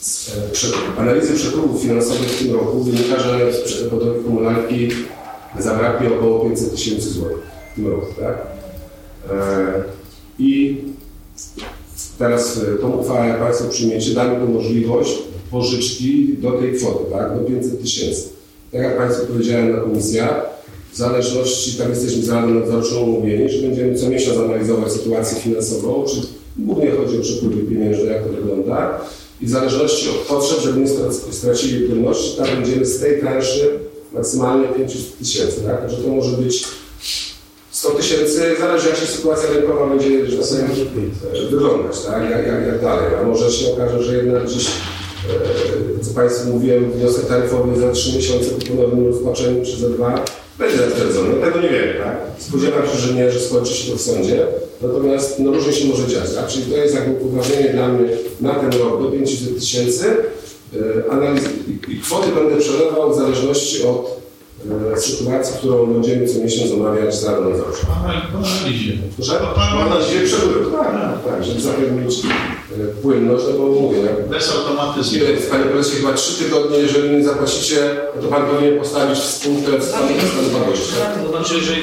Z 0.00 0.28
e, 0.28 0.52
przed- 0.52 0.74
analizy 0.98 1.34
przepływów 1.34 1.82
finansowych 1.82 2.28
w 2.30 2.38
tym 2.42 2.54
roku 2.54 2.82
wynika, 2.82 3.20
że 3.20 3.52
z 3.52 3.60
przewodowej 3.62 4.22
komunalki 4.24 4.88
zabraknie 5.58 6.08
około 6.08 6.44
500 6.44 6.70
tysięcy 6.70 7.10
złotych 7.10 7.38
w 7.72 7.74
tym 7.74 7.88
roku, 7.88 8.06
tak? 8.20 8.36
I 10.38 10.76
teraz 12.18 12.58
e, 12.58 12.78
tą 12.78 12.92
uchwałę 12.92 13.34
Państwo 13.34 13.68
przyjmiecie, 13.68 14.14
damy 14.14 14.46
tu 14.46 14.52
możliwość 14.52 15.18
pożyczki 15.50 16.36
do 16.38 16.52
tej 16.52 16.72
kwoty, 16.72 17.04
tak? 17.12 17.38
Do 17.38 17.44
500 17.44 17.82
tysięcy. 17.82 18.22
Tak 18.72 18.82
jak 18.82 18.98
Państwu 18.98 19.26
powiedziałem 19.26 19.72
na 19.72 19.78
komisjach, 19.78 20.58
w 20.92 20.96
zależności, 20.96 21.78
tak 21.78 21.88
jesteśmy 21.88 22.22
z 22.22 22.28
Radą 22.28 22.48
Nadzorczą 22.48 23.00
umówieni, 23.00 23.48
że 23.48 23.62
będziemy 23.62 23.94
co 23.94 24.10
miesiąc 24.10 24.38
analizować 24.38 24.92
sytuację 24.92 25.40
finansową, 25.40 26.04
czy 26.04 26.26
głównie 26.56 26.90
chodzi 26.90 27.18
o 27.18 27.22
przepływy 27.22 27.62
pieniężne, 27.62 28.04
jak 28.04 28.24
to 28.24 28.28
wygląda, 28.32 29.00
i 29.40 29.46
w 29.46 29.50
zależności 29.50 30.08
od 30.08 30.16
potrzeb, 30.16 30.60
żeby 30.60 30.80
nie 30.80 30.86
strac- 30.86 31.32
stracili 31.32 31.88
płynności, 31.88 32.36
tak 32.36 32.56
będziemy 32.56 32.86
z 32.86 33.00
tej 33.00 33.20
transzy 33.20 33.78
maksymalnie 34.14 34.68
500 34.68 35.18
tysięcy, 35.18 35.60
tak? 35.60 35.90
Że 35.90 35.96
to 35.96 36.08
może 36.08 36.36
być 36.36 36.64
100 37.78 37.90
tysięcy, 37.90 38.56
zależy 38.60 38.88
jak 38.88 38.98
się 38.98 39.06
sytuacja 39.06 39.50
rynkowa 39.50 39.86
będzie, 39.86 40.26
że 40.26 40.38
tak 40.38 41.50
wyglądać, 41.50 42.00
tak? 42.00 42.30
Jak, 42.30 42.46
jak, 42.46 42.66
jak 42.66 42.80
dalej. 42.80 43.06
A 43.20 43.26
może 43.26 43.50
się 43.50 43.72
okaże, 43.72 44.02
że 44.02 44.16
jednak 44.16 44.46
gdzieś, 44.46 44.66
e, 44.66 46.04
co 46.04 46.14
Państwu 46.14 46.48
mówiłem, 46.48 46.90
wniosek 46.90 47.26
taryfowy 47.26 47.80
za 47.80 47.92
3 47.92 48.16
miesiące 48.16 48.50
po 48.50 48.66
ponownym 48.66 49.06
rozpatrzeniu 49.06 49.64
czy 49.64 49.76
za 49.76 49.88
dwa 49.88 50.24
będzie 50.58 50.76
zatwierdzony. 50.76 51.40
Tego 51.40 51.60
nie 51.60 51.68
wiemy, 51.68 51.94
tak? 52.04 52.16
Spodziewam 52.38 52.82
się, 52.86 52.98
że 52.98 53.14
nie, 53.14 53.32
że 53.32 53.40
skończy 53.40 53.74
się 53.74 53.92
to 53.92 53.98
w 53.98 54.00
sądzie. 54.00 54.46
Natomiast 54.82 55.38
no, 55.38 55.52
różnie 55.52 55.72
się 55.72 55.88
może 55.88 56.06
dziać, 56.06 56.34
tak? 56.34 56.46
Czyli 56.46 56.72
to 56.72 56.76
jest 56.76 56.94
jakby 56.94 57.24
upoważnienie 57.24 57.68
dla 57.68 57.88
mnie 57.88 58.08
na 58.40 58.54
ten 58.54 58.80
rok 58.80 59.02
do 59.02 59.10
500 59.10 59.60
tysięcy. 59.60 60.06
E, 60.76 61.12
analiz 61.12 61.44
kwoty 62.02 62.28
będę 62.32 62.56
przelewał 62.56 63.12
w 63.12 63.16
zależności 63.16 63.82
od 63.82 64.18
sytuacji, 64.96 65.58
którą 65.58 65.86
będziemy 65.86 66.28
co 66.28 66.40
miesiąc 66.40 66.72
omawiać 66.72 67.14
z 67.14 67.24
Radą 67.24 67.50
Nadzorczą. 67.50 67.86
Pan 67.86 68.20
pan 68.32 68.44
analizie. 68.44 68.92
Że 69.18 69.40
mam 69.74 69.88
nadzieję 69.88 70.26
przepływ. 70.26 70.72
Tak, 70.72 70.92
tak, 70.92 71.24
tak, 71.24 71.44
żeby 71.44 71.60
zapewnić 71.60 72.14
e, 72.24 73.02
płynność, 73.02 73.44
no 73.52 73.58
bo 73.58 73.66
mówię, 73.80 73.98
jak 73.98 74.28
Bez 74.28 74.56
automatyzmu. 74.56 75.18
Panie 75.50 75.64
Prezesie, 75.64 75.96
chyba 75.96 76.12
trzy 76.12 76.44
tygodnie, 76.44 76.78
jeżeli 76.78 77.10
nie 77.10 77.24
zapłacicie, 77.24 77.96
to 78.22 78.28
Pan 78.28 78.46
powinien 78.46 78.78
postawić 78.78 79.18
w 79.18 79.24
spółkę 79.24 79.78
w 79.78 79.84
stanie. 79.84 80.14
Tak? 80.98 81.22
To 81.22 81.28
znaczy, 81.28 81.54
jeżeli 81.54 81.82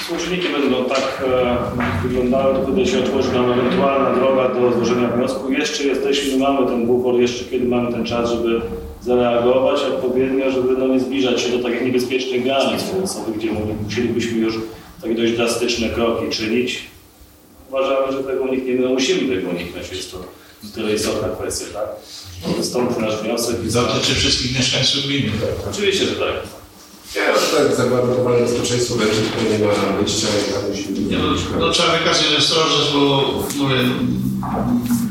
współczynniki 0.00 0.48
będą 0.48 0.84
tak 0.84 1.24
e, 1.28 2.08
wyglądały, 2.08 2.54
to 2.54 2.62
wtedy 2.62 2.86
się 2.86 2.98
otworzy 2.98 3.32
nam 3.32 3.52
ewentualna 3.52 4.14
droga 4.14 4.48
do 4.48 4.72
złożenia 4.72 5.08
wniosku. 5.08 5.52
Jeszcze 5.52 5.84
jesteśmy, 5.84 6.38
mamy 6.38 6.66
ten 6.66 6.86
bufor, 6.86 7.14
jeszcze 7.14 7.44
kiedy 7.44 7.68
mamy 7.68 7.92
ten 7.92 8.04
czas, 8.04 8.30
żeby 8.30 8.60
zareagować 9.04 9.80
odpowiednio, 9.80 10.50
żeby 10.50 10.76
no, 10.78 10.86
nie 10.86 11.00
zbliżać 11.00 11.40
się 11.40 11.48
do 11.48 11.68
takich 11.68 11.82
niebezpiecznych 11.82 12.42
granic 12.42 12.82
finansowych, 12.82 13.36
gdzie 13.36 13.52
musielibyśmy 13.84 14.38
już 14.38 14.54
takie 15.02 15.14
dość 15.14 15.32
drastyczne 15.32 15.88
kroki 15.88 16.30
czynić. 16.30 16.84
Uważamy, 17.68 18.12
że 18.12 18.24
tego 18.24 18.42
unikniemy, 18.42 18.80
no 18.80 18.88
musimy 18.88 19.36
tego 19.36 19.50
uniknąć, 19.50 19.92
jest 19.92 20.12
to 20.12 20.24
tyle 20.74 20.94
istotna 20.94 21.28
kwestia, 21.28 21.66
tak? 21.72 21.88
Stąd 22.64 22.98
nasz 22.98 23.16
wniosek. 23.16 23.56
Dotyczy 23.62 24.14
wszystkich 24.14 24.58
mieszkańców 24.58 25.06
gminy. 25.06 25.30
Oczywiście, 25.70 26.04
że 26.04 26.16
tak. 26.16 26.61
Nie, 27.16 27.22
no 27.32 27.58
tak, 27.58 27.76
zagwarantowane 27.76 28.40
bezpieczeństwo 28.40 28.94
będzie, 28.94 29.16
tylko 29.16 29.50
nie 29.52 29.58
ma 29.66 29.96
wyjścia 29.96 30.26
i 30.28 30.70
musimy 30.70 31.00
Nie, 31.00 31.18
no, 31.18 31.32
no, 31.58 31.70
trzeba 31.70 31.98
wykazać 31.98 32.26
ostrożność, 32.38 32.92
bo 32.92 33.24
mówię, 33.56 33.76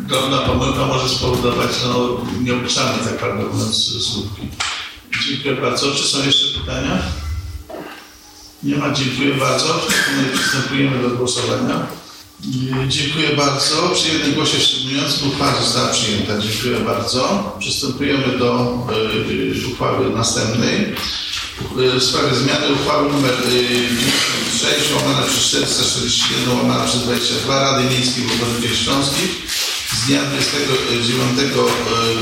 drobna 0.07 0.37
pomyłka 0.37 0.85
może 0.85 1.09
spowodować 1.09 1.69
no, 1.83 2.17
nieopisane, 2.43 2.97
tak 3.03 3.17
prawdę 3.17 3.43
mówiąc, 3.43 3.75
skutki. 4.03 4.47
Dziękuję 5.27 5.55
bardzo. 5.55 5.91
Czy 5.91 6.03
są 6.03 6.25
jeszcze 6.25 6.59
pytania? 6.59 7.01
Nie 8.63 8.75
ma. 8.75 8.93
Dziękuję 8.93 9.33
bardzo. 9.33 9.87
Przystępujemy 10.33 11.09
do 11.09 11.09
głosowania. 11.09 11.87
Dziękuję 12.87 13.29
bardzo. 13.37 13.89
Przy 13.89 14.13
jednym 14.13 14.33
głosie 14.33 14.57
wstrzymującym 14.57 15.27
uchwała 15.27 15.61
została 15.61 15.87
przyjęta. 15.87 16.33
Dziękuję 16.39 16.79
bardzo. 16.79 17.55
Przystępujemy 17.59 18.39
do 18.39 18.77
yy, 19.29 19.67
uchwały 19.71 20.09
następnej. 20.09 20.95
Uch- 21.61 21.99
W 21.99 22.03
sprawie 22.03 22.35
zmiany 22.35 22.73
uchwały 22.73 23.09
nr 23.09 23.35
96 23.49 24.93
łamane 24.95 25.27
przez 25.27 25.43
441 25.43 26.57
łamane 26.57 26.85
przez 26.87 27.01
22 27.01 27.59
Rady 27.61 27.83
Miejskiej 27.89 28.23
w 28.23 28.31
Obornikach 28.43 28.77
Śląskich 28.77 29.31
z 30.03 30.07
dnia 30.07 30.21
29 30.21 31.39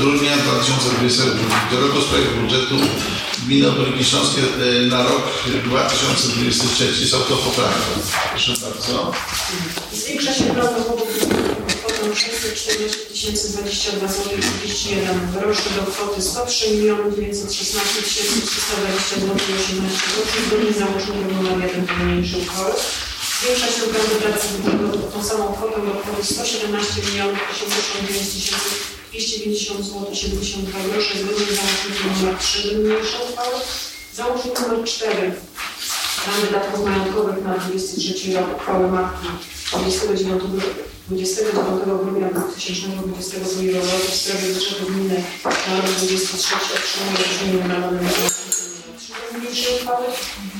grudnia 0.00 0.36
2020 0.36 1.22
roku 1.72 2.00
w 2.00 2.04
sprawie 2.04 2.24
budżetu 2.42 2.76
Gminy 3.46 3.68
Oborniki 3.68 4.04
Śląskie 4.04 4.40
e, 4.42 4.86
na 4.86 5.02
rok 5.02 5.22
2023. 5.64 7.08
Są 7.08 7.18
to 7.18 7.36
poprawki. 7.36 8.00
Proszę 8.30 8.52
bardzo. 8.62 9.12
Zwiększa 9.92 10.34
się 10.34 10.44
640 12.14 13.32
022 13.32 14.08
zł 14.08 14.38
31 14.62 15.32
groszy 15.32 15.70
do 15.76 15.82
kwoty 15.92 16.22
103 16.22 16.66
916 17.16 18.02
320 18.02 19.20
zł 19.20 19.36
18 19.60 19.98
groszy 20.14 20.38
zgodnie 20.46 20.72
z 20.72 20.78
załącznikiem 20.78 21.46
nr 21.46 21.58
1 21.62 22.08
niniejszej 22.08 22.42
uchwały. 22.42 22.74
Zwiększa 23.40 23.66
się 23.66 23.82
prawo 23.92 24.14
pracy 24.22 24.48
o 25.06 25.10
tą 25.12 25.24
samą 25.24 25.52
kwotę 25.52 25.80
do 25.86 25.92
kwoty 26.00 26.34
117 26.34 27.00
89 27.52 28.28
250 29.10 29.84
zł 29.84 30.14
72 30.14 30.78
groszy 30.88 31.18
zgodnie 31.18 31.46
z 31.46 31.56
załącznikiem 31.60 32.10
nr 32.22 32.38
3 32.38 32.74
niniejszej 32.74 33.20
uchwały. 33.28 33.56
Załącznik 34.14 34.60
nr 34.60 34.84
4 34.84 35.32
Plan 36.24 36.40
wydatków 36.40 36.84
majątkowych 36.84 37.44
na 37.44 37.58
23 37.58 38.32
rok. 38.32 38.56
Uchwały 38.56 38.88
matki 38.88 39.26
29 39.78 40.42
gru- 40.42 40.60
29 41.08 41.56
grudnia 42.02 42.28
2022 42.28 43.80
roku 43.80 44.10
w 44.10 44.14
sprawie 44.14 44.48
budżetu 44.54 44.86
gminy 44.86 45.22
rok 45.44 45.90
23 45.98 46.54
otrzymuje 46.54 47.24
brzmienie 47.28 47.68
na 47.68 47.80
danym 47.80 48.08
niniejszej 49.34 49.74
uchwały. 49.76 50.06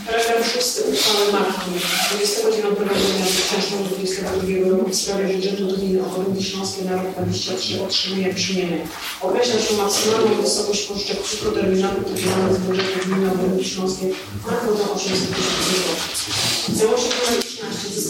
Paragraf 0.06 0.52
6 0.52 0.68
uchwały 0.92 1.32
matki 1.32 1.70
29 2.10 2.78
grudnia 2.78 2.94
2022 2.94 4.70
roku 4.70 4.90
w 4.90 4.94
sprawie 4.94 5.34
budżetu 5.34 5.66
gminy 5.66 6.06
Oborniki 6.06 6.44
Śląskie 6.44 6.84
na 6.84 6.92
rok 6.96 7.06
23 7.26 7.82
otrzymuje 7.82 8.34
brzmienie. 8.34 8.86
Określa 9.20 9.60
się 9.60 9.74
maksymalną 9.76 10.42
wysokość 10.42 10.82
pożyczek 10.82 11.18
krótkoterminowych 11.22 12.06
udzielonych 12.12 12.54
z 12.54 12.58
budżetu 12.58 12.98
gminy 13.06 13.32
Oborniki 13.32 13.70
Śląskie 13.70 14.06
na 14.46 14.52
kwotę 14.56 14.82
800 14.94 15.28
tysięcy 15.28 15.70
złotych. 15.82 16.78
Załącznik 16.78 17.49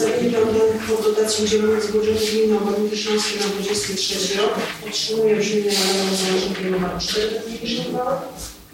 nr 0.01 0.09
13 0.09 0.21
Ustawienie 0.21 0.37
planowanych 0.37 0.83
kwot 0.83 1.03
dotacji 1.03 1.45
udzielonych 1.45 1.83
z 1.83 1.91
budżetu 1.91 2.25
gminy 2.31 2.57
Oborniki 2.57 2.97
Śląskiej 2.97 3.39
na 3.39 3.47
23 3.47 4.37
rok 4.37 4.53
otrzymuje 4.87 5.35
brzmienie 5.35 5.71
należą 5.79 6.15
załącznika 6.15 6.61
nr 6.61 6.99
4 6.99 7.27
technicznej 7.29 7.87
uchwały. 7.87 8.17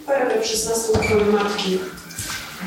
Paragraf 0.06 0.46
16 0.46 0.92
uchwały 0.92 1.26
matki 1.26 1.78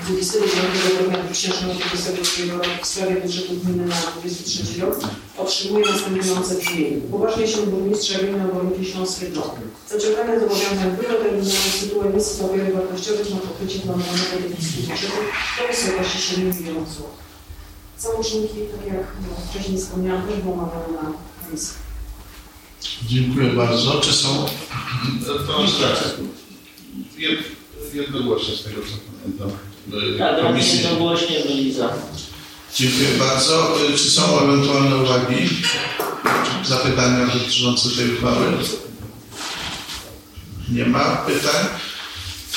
29 0.05 0.55
grudnia 0.99 1.19
2022 1.19 2.53
roku 2.53 2.85
w 2.85 2.87
sprawie 2.87 3.17
budżetu 3.17 3.53
gminy 3.55 3.87
na 3.87 3.97
23 4.21 4.81
rok 4.81 4.99
otrzymuje 5.39 5.87
następujące 5.87 6.55
brzmienie. 6.55 6.97
Uważnie 7.13 7.49
się 7.49 7.59
burmistrza 7.59 8.19
gminy 8.19 8.45
Oborniki 8.53 8.93
Śląskiej 8.93 9.29
do 9.29 9.55
zaciągania 9.89 10.41
zobowiązań 10.41 10.97
wieloterminowych 11.01 11.73
z 11.75 11.81
tytułu 11.81 12.03
emisji 12.03 12.43
papierów 12.43 12.75
wartościowych 12.75 13.31
na 13.31 13.41
pokrycie 13.41 13.79
planowanego 13.79 14.37
deficytu 14.43 14.83
budżetu 14.89 15.21
do 15.59 15.63
wysokości 15.69 16.19
7 16.19 16.47
milionów 16.59 16.95
złotych. 16.95 17.30
Załączniki, 18.01 18.55
tak 18.77 18.87
jak 18.95 19.07
no, 19.23 19.37
wcześniej 19.51 19.79
wspomniałam, 19.79 20.23
też 20.29 20.37
były 20.41 20.55
omawiane 20.55 20.93
na 21.03 21.13
komisji. 21.47 21.75
Dziękuję 23.09 23.53
bardzo. 23.53 24.01
Czy 24.01 24.13
są... 24.13 24.47
To 25.27 25.35
tak. 25.39 26.15
Jed- 27.19 27.61
Jednogłośnie 27.95 28.57
z 28.57 28.63
tego 28.65 28.77
co 28.83 28.89
pamiętam. 29.23 29.51
y, 30.15 30.19
Tak, 30.19 30.43
Komisji. 30.43 30.79
jednogłośnie 30.83 31.41
byli 31.41 31.73
za. 31.73 31.93
Dziękuję 32.77 33.09
bardzo. 33.19 33.77
Y, 33.89 33.99
Czy 33.99 34.11
są 34.11 34.41
ewentualne 34.41 34.97
uwagi? 34.97 35.49
Zapytania 36.65 37.27
dotyczące 37.27 37.89
tej 37.91 38.15
uchwały? 38.15 38.47
Nie 40.73 40.87
ma 40.87 41.05
pytań. 41.17 41.67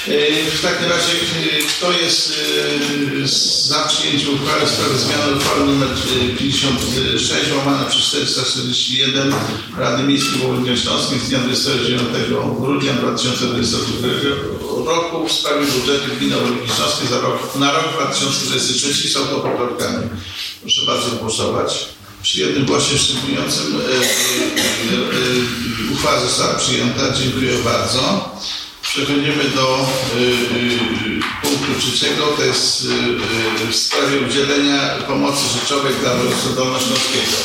Y, 0.07 0.51
W 0.51 0.61
takim 0.61 0.89
razie, 0.89 1.13
y, 1.13 1.63
kto 1.63 1.91
jest 1.91 2.33
y, 3.23 3.27
za 3.67 3.83
przyjęciem 3.83 4.35
uchwały 4.35 4.65
w 4.65 4.69
sprawie 4.69 4.97
zmiany 4.97 5.35
uchwały 5.35 5.61
nr 5.61 5.89
56 6.37 7.51
łamane 7.57 7.89
przez 7.89 8.03
441 8.03 9.33
Rady 9.77 10.03
Miejskiej 10.03 10.39
w 10.39 10.45
Oborniku 10.45 10.77
Śląskim 10.77 11.19
z 11.19 11.29
dnia 11.29 11.39
29 11.39 12.01
grudnia 12.59 12.93
2022 12.93 14.07
roku 14.85 15.27
w 15.27 15.31
sprawie 15.31 15.65
budżetu 15.65 16.15
gminy 16.17 16.37
Oborniki 16.37 16.75
Śląskiej 16.75 17.07
za 17.07 17.21
rok, 17.21 17.55
na 17.55 17.71
rok 17.71 17.85
2023 17.93 19.09
są 19.09 19.19
to. 19.19 19.39
Proszę 20.61 20.81
bardzo 20.85 21.09
głosować. 21.09 21.85
Przy 22.23 22.39
jednym 22.39 22.65
głosie 22.65 22.97
wstrzymującym 22.97 23.75
e, 23.75 23.79
e, 23.79 23.99
e, 25.89 25.93
uchwała 25.93 26.19
została 26.19 26.53
przyjęta. 26.53 27.13
Dziękuję 27.13 27.51
bardzo. 27.65 28.33
Przechodzimy 28.93 29.43
do 29.55 29.77
y, 29.77 30.21
y, 30.21 31.19
punktu 31.41 31.79
trzeciego, 31.79 32.27
to 32.37 32.43
jest 32.43 32.85
y, 32.85 32.87
y, 33.67 33.71
w 33.71 33.75
sprawie 33.75 34.19
udzielenia 34.27 34.95
pomocy 35.07 35.59
rzeczowej 35.59 35.93
dla 36.01 36.15
województwa 36.15 36.55
dolnośląskiego. 36.55 37.37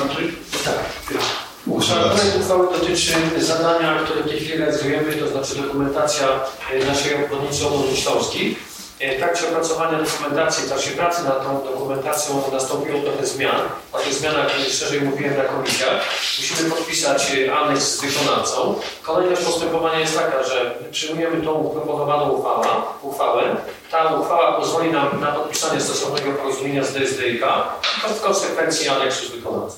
Andrzej? 0.00 0.32
Tak. 0.64 0.74
Uchwała 1.66 2.08
projekt 2.08 2.36
uchwały 2.40 2.78
dotyczy 2.78 3.12
zadania, 3.38 3.98
które 4.04 4.22
w 4.22 4.28
tej 4.28 4.40
chwili 4.40 4.58
realizujemy, 4.58 5.12
to 5.12 5.28
znaczy 5.28 5.62
dokumentacja 5.62 6.28
naszej 6.86 7.24
obwodnicy 7.24 7.66
Obozu 7.66 7.96
Śląskiej. 7.96 8.56
E, 9.00 9.18
trakcie 9.18 9.48
opracowania 9.48 9.98
dokumentacji, 9.98 10.64
w 10.64 10.68
trakcie 10.68 10.90
pracy 10.90 11.24
nad 11.24 11.44
tą 11.44 11.62
dokumentacją 11.64 12.42
nastąpiło 12.52 13.00
trochę 13.00 13.26
zmian. 13.26 13.60
O 13.92 13.98
tych 13.98 14.14
zmianach 14.14 14.50
szerzej 14.70 15.00
mówiłem 15.00 15.36
na 15.36 15.44
komisjach. 15.44 16.04
Musimy 16.38 16.70
podpisać 16.70 17.32
e, 17.32 17.56
aneks 17.56 17.82
z 17.82 18.00
wykonawcą. 18.00 18.74
Kolejność 19.02 19.42
postępowania 19.42 20.00
jest 20.00 20.18
taka, 20.18 20.44
że 20.48 20.74
przyjmujemy 20.92 21.42
tą 21.42 21.70
proponowaną 21.74 22.30
uchwałę. 22.30 22.66
uchwałę. 23.02 23.56
Ta 23.90 24.14
uchwała 24.14 24.60
pozwoli 24.60 24.92
nam 24.92 25.20
na 25.20 25.32
podpisanie 25.32 25.80
stosownego 25.80 26.32
porozumienia 26.32 26.84
z 26.84 26.92
DSDIK, 26.92 27.42
a 28.04 28.08
w 28.08 28.20
konsekwencji 28.20 28.88
aneksu 28.88 29.26
z 29.26 29.30
wykonawcą. 29.30 29.76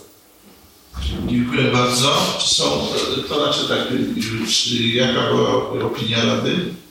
Dziękuję 1.26 1.62
bardzo. 1.62 2.08
Czy 2.38 2.54
są, 2.54 2.64
to 3.28 3.34
znaczy 3.34 3.68
tak, 3.68 3.78
y, 3.78 4.46
czy 4.52 4.74
jaka 4.74 5.20
była 5.20 5.50
opinia 5.86 6.18
Rady? 6.24 6.81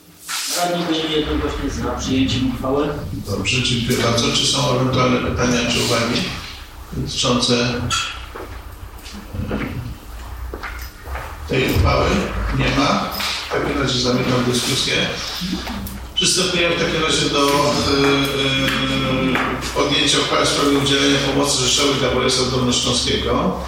Radni 0.56 0.84
byli 0.84 1.12
jednogłośnie 1.12 1.70
za 1.70 1.90
przyjęciem 1.90 2.52
uchwały. 2.54 2.88
Dobrze, 3.12 3.62
dziękuję 3.62 3.98
bardzo. 3.98 4.32
Czy 4.32 4.46
są 4.46 4.76
ewentualne 4.76 5.30
pytania 5.30 5.70
czy 5.70 5.84
uwagi 5.84 6.22
dotyczące 6.92 7.54
e, 7.54 7.80
tej 11.48 11.74
uchwały? 11.74 12.06
Nie 12.58 12.76
ma. 12.76 13.10
W 13.48 13.52
takim 13.52 13.82
razie 13.82 14.00
zamykam 14.00 14.44
dyskusję. 14.52 14.94
Przystępujemy 16.14 16.76
w 16.76 16.84
takim 16.84 17.02
razie 17.02 17.28
do 17.30 17.46
y, 17.46 17.50
y, 19.30 19.34
podjęcia 19.74 20.18
uchwały 20.18 20.46
w 20.46 20.48
sprawie 20.48 20.78
udzielenia 20.78 21.18
pomocy 21.18 21.62
rzeczowej 21.68 21.94
dla 21.94 22.10
województwa 22.10 22.50
dolnośląskiego. 22.56 23.60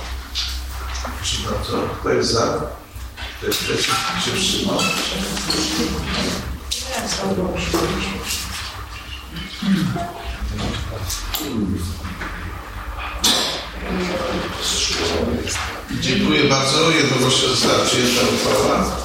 Proszę 1.18 1.36
bardzo. 1.50 1.72
Kto 2.00 2.12
jest 2.12 2.30
za? 2.30 2.60
Kto 3.38 3.46
jest 3.46 3.64
przeciw? 3.64 3.96
Kto 4.20 4.30
się 4.30 4.36
wstrzymał? 4.36 4.78
Dziękuję 16.00 16.44
bardzo. 16.44 16.90
Jednogłośnie 16.90 17.48
została 17.48 17.78
przyjęta 17.84 18.20
uchwała. 18.34 18.96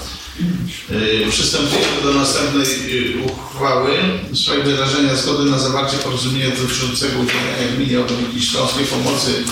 Yy, 0.89 1.31
Przystępujemy 1.31 2.01
do 2.03 2.13
następnej 2.13 2.65
yy, 2.65 3.23
uchwały 3.23 3.97
w 4.31 4.37
sprawie 4.37 4.63
wyrażenia 4.63 5.15
zgody 5.15 5.49
na 5.49 5.59
zawarcie 5.59 5.97
porozumienia 5.97 6.49
dotyczącego 6.49 7.19
udzielenia 7.19 7.75
gminie 7.75 7.99
Oborniki 7.99 8.41
Śląskiej 8.41 8.85
pomocy 8.85 9.43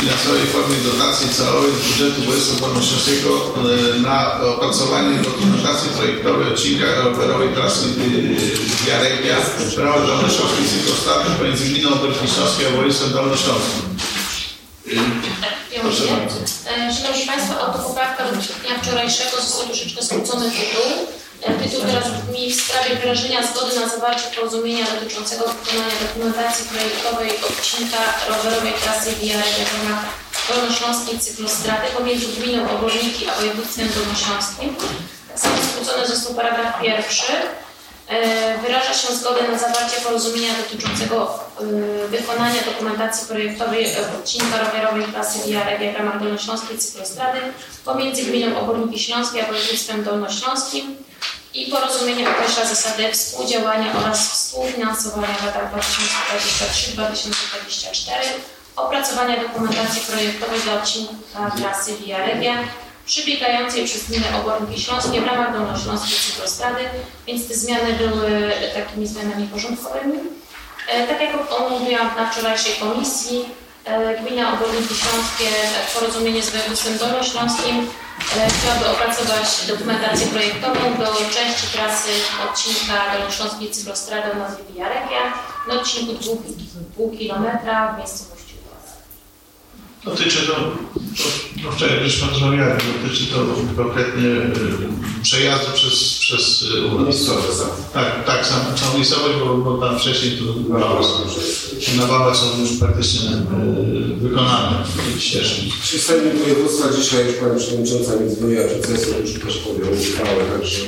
finansowej 0.00 0.42
w 0.46 0.52
formie 0.52 0.76
dotacji 0.76 1.28
celowej 1.28 1.70
z 1.72 1.88
budżetu 1.88 2.22
województwa 2.22 2.66
dolnośląskiego 2.66 3.30
yy, 3.94 4.00
na 4.00 4.40
opracowanie 4.40 5.16
dokumentacji 5.18 5.90
projektowej 5.96 6.52
odcinka 6.52 6.86
rowerowej 7.04 7.48
trasy 7.54 7.86
Jaregia 8.88 9.36
w 9.40 9.78
ramach 9.78 10.06
Dolnośląskiej 10.06 10.66
Cyklostaty 10.68 11.30
pomiędzy 11.38 11.64
gminą 11.64 11.90
Śląskiej 12.34 12.66
a 12.66 12.70
województwem 12.70 13.12
dolnośląskim. 13.12 13.82
Proszę 15.80 16.04
bardzo. 16.04 16.36
E, 16.70 16.94
Szanowni 16.94 17.26
Państwo, 17.26 17.60
autopoprawka 17.60 18.24
do 18.24 18.32
dnia 18.32 18.82
wczorajszego 18.82 19.36
został 19.36 19.66
troszeczkę 19.66 20.02
skrócony 20.02 20.50
tytuł. 20.50 21.06
Tytuł 21.42 21.80
teraz 21.86 22.10
brzmi 22.10 22.52
w 22.52 22.62
sprawie 22.62 22.96
wyrażenia 22.96 23.46
zgody 23.46 23.80
na 23.80 23.88
zawarcie 23.88 24.36
porozumienia 24.36 24.86
dotyczącego 24.94 25.44
wykonania 25.44 25.94
dokumentacji 26.02 26.64
projektowej 26.72 27.30
odcinka 27.30 27.98
rowerowej 28.28 28.72
trasy 28.72 29.10
Via 29.20 29.34
ramach 29.34 30.04
Dolnośląskiej 30.48 31.18
Cyklostrady 31.18 31.86
pomiędzy 31.98 32.26
gminą 32.26 32.70
Oborniki 32.70 33.28
a 33.28 33.34
województwem 33.34 33.88
dolnośląskim. 33.94 34.76
Tak 35.28 35.38
samo 35.38 35.56
skrócony 35.70 36.06
został 36.06 36.34
paragraf 36.34 36.82
pierwszy. 36.82 37.32
E, 38.08 38.58
Wyraża 38.58 38.94
się 38.94 39.14
zgodę 39.14 39.48
na 39.48 39.58
zawarcie 39.58 40.00
porozumienia 40.00 40.54
dotyczącego 40.54 41.38
e, 41.60 42.08
wykonania 42.08 42.62
dokumentacji 42.62 43.28
projektowej 43.28 43.84
e, 43.84 43.96
odcinka 44.18 44.58
rowerowej 44.64 45.04
trasy 45.04 45.38
Via 45.46 45.64
Regia 45.64 45.92
w 45.92 45.96
ramach 45.96 46.20
Dolnośląskiej 46.20 46.78
Cyklostrady 46.78 47.38
pomiędzy 47.84 48.22
gminą 48.22 48.60
Oborniki 48.60 48.98
Śląskie 48.98 49.44
a 49.44 49.52
województwem 49.52 50.04
dolnośląskim 50.04 50.96
i 51.54 51.66
porozumienie 51.66 52.30
określa 52.30 52.64
zasady 52.64 53.12
współdziałania 53.12 53.92
oraz 53.98 54.30
współfinansowania 54.30 55.34
w 55.34 55.46
latach 55.46 55.74
2023-2024, 55.74 58.10
opracowania 58.76 59.42
dokumentacji 59.42 60.00
projektowej 60.00 60.60
dla 60.60 60.74
odcinka 60.74 61.50
trasy 61.56 61.96
Via 61.96 62.26
Regia 62.26 62.54
przebiegającej 63.06 63.84
przez 63.84 64.04
gminę 64.04 64.26
Oborniki 64.40 64.82
Śląskie 64.82 65.20
w 65.20 65.26
ramach 65.26 65.52
Dolnośląskiej 65.52 66.18
Cyklostrady, 66.18 66.84
więc 67.26 67.48
te 67.48 67.54
zmiany 67.54 67.92
były 67.92 68.52
takimi 68.74 69.06
zmianami 69.06 69.46
porządkowymi. 69.46 70.18
E, 70.88 71.06
Tak 71.06 71.20
jak 71.20 71.32
omówiłam 71.60 72.10
na 72.16 72.30
wczorajszej 72.30 72.74
komisji, 72.74 73.44
e, 73.84 74.22
gmina 74.22 74.52
Oborniki 74.52 74.94
Śląskie 74.94 75.48
porozumienie 75.94 76.42
z 76.42 76.50
województwem 76.50 76.98
dolnośląskim 76.98 77.90
chciałaby 78.30 78.86
opracować 78.86 79.66
dokumentację 79.68 80.26
projektową 80.26 80.94
do 80.98 81.14
części 81.34 81.66
trasy 81.72 82.10
odcinka 82.44 83.12
Dolnośląskiej 83.12 83.70
Cyklostrady 83.70 84.32
o 84.32 84.34
nazwie 84.34 84.64
Via 84.74 84.88
Regia 84.88 85.22
na 85.68 85.74
odcinku 85.74 86.12
2 86.12 86.34
km 86.96 87.44
w 87.94 87.98
miejscowości. 87.98 88.41
Dotyczy 90.04 90.46
to, 90.46 90.52
to 90.52 91.62
no 91.64 91.72
wczoraj 91.72 91.98
żeśmy 92.04 92.28
rozmawiali, 92.28 92.82
dotyczy 93.02 93.26
to 93.26 93.38
konkretnie 93.76 94.28
y, 94.28 95.22
przejazdu 95.22 95.72
przez, 95.74 96.18
przez 96.18 96.62
y, 96.62 96.86
ulic. 96.86 97.06
Miejscowe 97.06 97.42
Tak, 97.92 98.24
tak, 98.26 98.46
sam, 98.46 98.78
sam 98.78 98.94
miejscowość, 98.96 99.34
bo, 99.38 99.56
bo 99.56 99.78
tam 99.78 99.98
wcześniej 99.98 100.38
to 100.38 100.44
na 101.96 102.06
wałach 102.06 102.36
są 102.36 102.60
już 102.60 102.72
praktycznie 102.80 103.30
y, 103.30 104.14
wykonane 104.16 104.84
te 105.14 105.20
ścieżki. 105.20 105.72
Przy 105.82 105.98
Sejmie 105.98 106.30
Województwa 106.32 106.92
dzisiaj 106.96 107.26
już 107.26 107.34
Pani 107.34 107.60
Przewodnicząca 107.60 108.16
mi 108.16 108.30
dzwoniła 108.30 108.64
przed 108.64 109.20
już 109.20 109.44
też 109.44 109.56
podjął 109.58 109.92
uchwałę, 109.92 110.44
także 110.52 110.80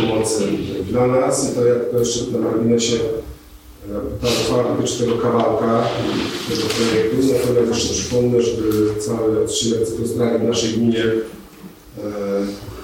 pomocy 0.00 0.48
dla 0.90 1.06
nas. 1.06 1.50
I 1.50 1.54
to 1.54 1.64
jak 1.64 1.90
to 1.90 1.98
jeszcze 1.98 2.20
na 2.32 2.38
marginesie 2.38 2.96
e, 3.92 4.76
dotyczy 4.76 4.98
tego 4.98 5.18
kawałka, 5.18 5.84
tego 6.48 6.62
projektu, 6.62 7.16
natomiast 7.32 7.82
jeszcze 7.82 7.94
przypomnę, 7.94 8.42
żeby 8.42 9.00
cały 9.00 9.44
odcinek 9.44 9.88
cyklostrady 9.88 10.38
w 10.38 10.48
naszej 10.48 10.72
gminie 10.72 11.04
e, 11.04 12.02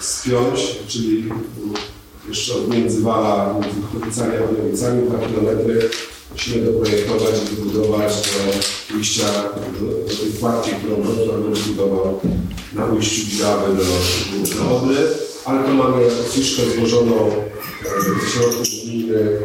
spiąć, 0.00 0.78
czyli 0.88 1.28
jeszcze 2.28 2.54
od 2.54 2.68
między 2.68 3.00
Wala, 3.00 3.54
między 3.54 3.80
Chłopicami 3.92 4.32
a 4.36 4.46
Chłopicami, 4.46 5.08
2 5.08 5.18
km 5.18 5.58
musimy 6.32 6.64
doprojektować 6.64 7.34
i 7.42 7.54
wybudować 7.54 8.12
do 8.12 8.96
ujścia 8.96 9.26
do, 9.80 10.14
tej 10.16 10.32
kładki, 10.40 10.70
którą 10.70 11.02
Wrocław 11.02 11.42
będzie 11.42 11.62
budował 11.62 12.20
na 12.72 12.86
ujściu 12.86 13.36
Bilawy 13.36 13.76
do, 13.76 13.84
do 14.54 14.76
Odry, 14.76 14.96
ale 15.44 15.64
to 15.64 15.74
mamy 15.74 16.04
fiszkę 16.30 16.62
złożoną 16.76 17.26
e, 17.26 18.02
ze 18.02 18.30
środków 18.30 18.66
gminy 18.84 19.38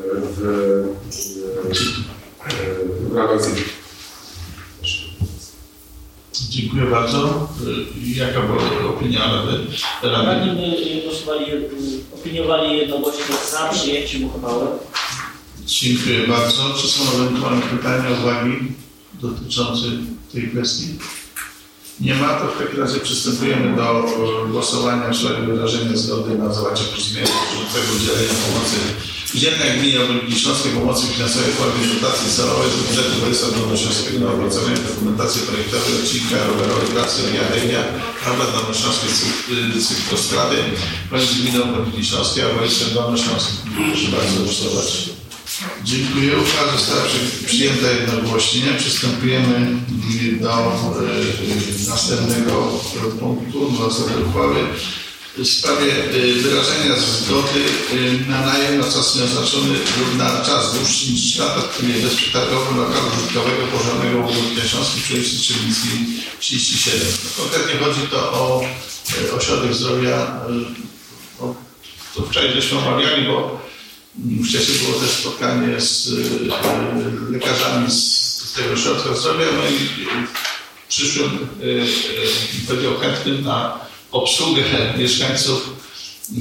w, 0.00 0.40
w, 1.10 1.96
w 3.10 3.16
ramach 3.16 3.42
ZIT. 3.42 3.64
Dziękuję 6.50 6.86
bardzo. 6.86 7.48
Jaka 8.16 8.40
była 8.40 8.58
opinia 8.90 9.20
Rady? 9.20 9.58
Rady? 10.02 10.26
Radni 10.26 10.98
y, 10.98 11.02
głosowali, 11.02 11.44
opiniowali 12.14 12.76
jednogłośnie 12.76 13.24
za 13.50 13.68
przyjęciem 13.68 14.24
uchwały. 14.24 14.66
Dziękuję 15.66 16.26
bardzo. 16.28 16.74
Czy 16.80 16.88
są 16.88 17.02
ewentualne 17.14 17.62
pytania, 17.62 18.18
uwagi 18.20 18.56
dotyczące 19.22 19.86
tej 20.32 20.50
kwestii? 20.50 20.98
Nie 22.00 22.14
ma, 22.14 22.28
to 22.34 22.44
w 22.48 22.58
takim 22.62 22.80
razie 22.80 23.00
przystępujemy 23.00 23.76
do 23.76 23.82
e, 24.00 24.48
głosowania 24.48 25.08
w 25.10 25.16
sprawie 25.16 25.46
wyrażenia 25.46 25.96
zgody 25.96 26.38
na 26.38 26.52
zawarcie 26.54 26.84
porozumienia 26.84 27.26
dotyczącego 27.26 27.88
udzielenia 27.96 28.34
pomocy 28.46 28.76
udzielenia 29.34 29.76
gminie 29.76 30.00
Obrębki 30.02 30.34
Śląskiej 30.40 30.72
pomocy 30.72 31.06
finansowej 31.06 31.52
w 31.52 31.56
formie 31.60 31.86
dotacji 31.94 32.28
celowej 32.36 32.70
z 32.70 32.76
budżetu 32.86 33.14
województwa 33.20 33.58
dolnośląskiego 33.58 34.18
na 34.20 34.32
opracowanie 34.32 34.76
dokumentacji 34.88 35.40
projektowej 35.48 35.94
odcinka 36.02 36.36
rowerowej 36.46 36.88
trasy 36.94 37.20
Via 37.32 37.44
Regia, 37.54 37.82
prawda 38.24 38.44
dolnośląskiej 38.56 39.10
cyk- 39.18 39.76
y, 39.76 39.82
cyklostrady 39.88 40.56
pomiędzy 41.10 41.34
gminą 41.34 41.58
Obrębki 41.64 42.04
Śląskiej 42.04 42.42
a 42.44 42.48
województwem 42.54 42.94
dolnośląskim. 42.94 43.56
Proszę 43.90 44.08
bardzo 44.16 44.36
głosować. 44.44 44.88
Dziękuję. 45.84 46.38
Uchwała 46.38 46.72
została 46.72 47.02
przy- 47.04 47.46
przyjęta 47.46 47.90
jednogłośnie. 47.90 48.62
Przystępujemy 48.78 49.56
mm, 49.56 49.80
do 50.40 50.50
e, 50.56 51.88
następnego 51.90 52.52
punktu, 53.20 53.70
do 53.70 53.86
uchwały 54.28 54.56
w 55.38 55.46
sprawie 55.48 55.92
e, 56.04 56.32
wyrażenia 56.42 56.96
zgody 56.96 57.60
e, 57.92 58.30
na 58.30 58.40
najem 58.46 58.78
na 58.78 58.84
czas 58.84 59.16
nieoznaczony 59.16 59.68
lub 59.98 60.16
na 60.18 60.44
czas 60.44 60.74
dłuższy 60.78 61.10
niż 61.12 61.20
3 61.32 61.38
lata 61.40 61.60
w 61.60 61.76
trybie 61.76 61.94
bezprzetargowym 61.94 62.76
lokalu 62.78 63.06
użytkowego 63.18 63.66
położonego 63.66 64.22
w 64.22 64.26
Górnej 64.34 64.68
Śląskiej 64.68 65.02
przy 65.02 65.14
ulicy 65.14 65.38
Trzebnickiej 65.38 65.90
37. 66.40 67.00
Konkretnie 67.36 67.80
chodzi 67.86 68.00
to 68.10 68.16
o 68.32 68.64
ośrodek 69.36 69.74
zdrowia. 69.74 70.40
o- 71.40 71.54
To 72.14 72.22
wczoraj 72.22 72.52
żeśmy 72.52 72.78
omawiali, 72.78 73.26
bo 73.26 73.59
Wcześniej 74.48 74.78
było 74.78 75.00
też 75.00 75.10
spotkanie 75.10 75.80
z 75.80 76.06
y, 76.08 76.50
lekarzami 77.30 77.90
z, 77.90 78.52
tego 78.56 78.72
ośrodka 78.74 79.14
zdrowia, 79.14 79.44
no 79.56 79.62
i 79.70 80.06
przyszłym, 80.88 81.48
y, 81.62 81.64
y, 81.64 82.66
powiedział 82.68 82.98
chętnym 82.98 83.44
na 83.44 83.80
obsługę 84.12 84.62
mieszkańców, 84.98 85.70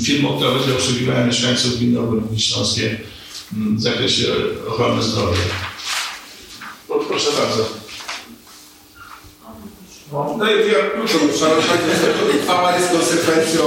firmą, 0.04 0.36
która 0.38 0.52
będzie 0.52 0.74
obsługiwała 0.76 1.24
mieszkańców 1.26 1.78
gminy 1.78 2.00
Obrębki 2.00 2.40
Śląskie 2.42 3.00
mm, 3.54 3.78
w 3.78 3.82
zakresie 3.82 4.26
ochrony 4.68 5.04
zdrowia. 5.04 5.38
Pro- 6.88 7.00
Proszę 7.00 7.32
bardzo. 7.32 7.66
No 10.38 10.52
i 10.52 10.72
ja 10.72 10.90
krótko, 10.90 11.38
szanowni 11.40 11.64
Państwo, 11.70 12.08
uchwała 12.40 12.78
jest 12.78 12.92
konsekwencją, 12.92 13.62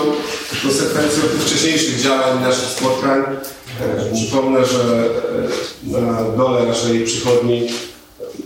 konsekwencją 0.63 1.23
tych 1.23 1.43
wcześniejszych 1.43 2.01
działań 2.03 2.41
naszych 2.41 2.69
spotkań. 2.69 3.23
E, 3.81 4.15
Przypomnę, 4.15 4.67
że 4.67 5.11
e, 5.85 6.01
na 6.01 6.23
dole 6.37 6.67
naszej 6.67 7.05
przychodni 7.05 7.69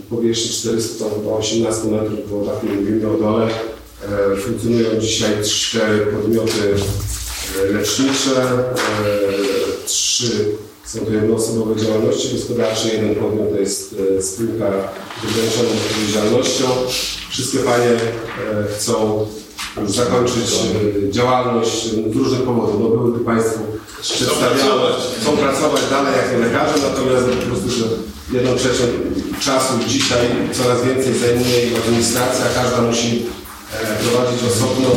powierzchni 0.09 0.51
418 0.51 1.87
metrów, 1.87 2.31
bo 2.31 2.45
tak 2.45 2.63
mówimy 2.63 3.09
o 3.09 3.17
dole, 3.17 3.47
e, 3.47 4.37
funkcjonują 4.37 4.99
dzisiaj 4.99 5.31
cztery 5.43 6.05
podmioty 6.05 6.75
e, 7.61 7.71
lecznicze, 7.71 8.63
trzy 9.85 10.45
są 10.85 10.99
to 10.99 11.11
jednoosobowe 11.11 11.81
działalności 11.81 12.33
gospodarcze, 12.33 12.89
jeden 12.89 13.15
podmiot 13.15 13.49
to 13.49 13.59
jest 13.59 13.95
spółka 14.21 14.71
z 15.21 15.31
ograniczoną 15.31 15.69
odpowiedzialnością. 15.69 16.65
Wszystkie 17.29 17.57
panie 17.57 17.91
chcą 18.75 19.27
zakończyć 19.85 20.59
e, 21.07 21.11
działalność 21.11 21.93
z 22.11 22.15
różnych 22.15 22.43
powodów. 22.43 22.75
No 22.79 22.89
były 22.89 23.19
tu 23.19 23.25
Państwu 23.25 23.59
przedstawiane, 24.01 24.81
chcą 25.21 25.37
pracować 25.37 25.81
dalej 25.89 26.13
jako 26.17 26.39
lekarze, 26.45 26.73
natomiast 26.89 27.25
po 27.25 27.45
prostu, 27.45 27.69
że 27.69 27.85
jedną 28.33 28.55
trzecią 28.55 28.83
czasu 29.39 29.73
dzisiaj 29.87 30.27
coraz 30.53 30.83
więcej 30.85 31.13
zajmuje 31.13 31.77
administracja, 31.85 32.45
każda 32.55 32.81
musi 32.81 33.25
e, 33.73 34.03
prowadzić 34.03 34.39
osobno 34.43 34.89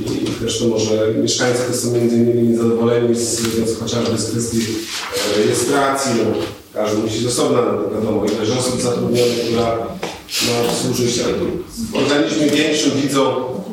i 0.00 0.28
to 0.60 0.68
może 0.68 1.14
mieszkańcy 1.22 1.78
są 1.78 1.92
między 1.92 2.16
innymi 2.16 2.48
niezadowoleni 2.48 3.14
z, 3.14 3.40
z 3.40 3.78
chociażby 3.80 4.18
z 4.18 4.30
kwestii 4.30 4.60
e, 4.60 5.38
rejestracji, 5.38 6.10
no, 6.24 6.40
każdy 6.74 7.02
musi 7.02 7.18
z 7.22 7.26
osobna, 7.26 7.62
no, 7.62 7.94
wiadomo, 7.94 8.24
ileś 8.24 8.50
osób 8.58 8.80
zatrudnionych, 8.80 9.40
która 9.44 9.76
ma 10.46 10.74
służyć, 10.74 11.20
organizmie 11.92 12.46
większym 12.46 12.90
widzą 12.90 13.30
e, 13.30 13.67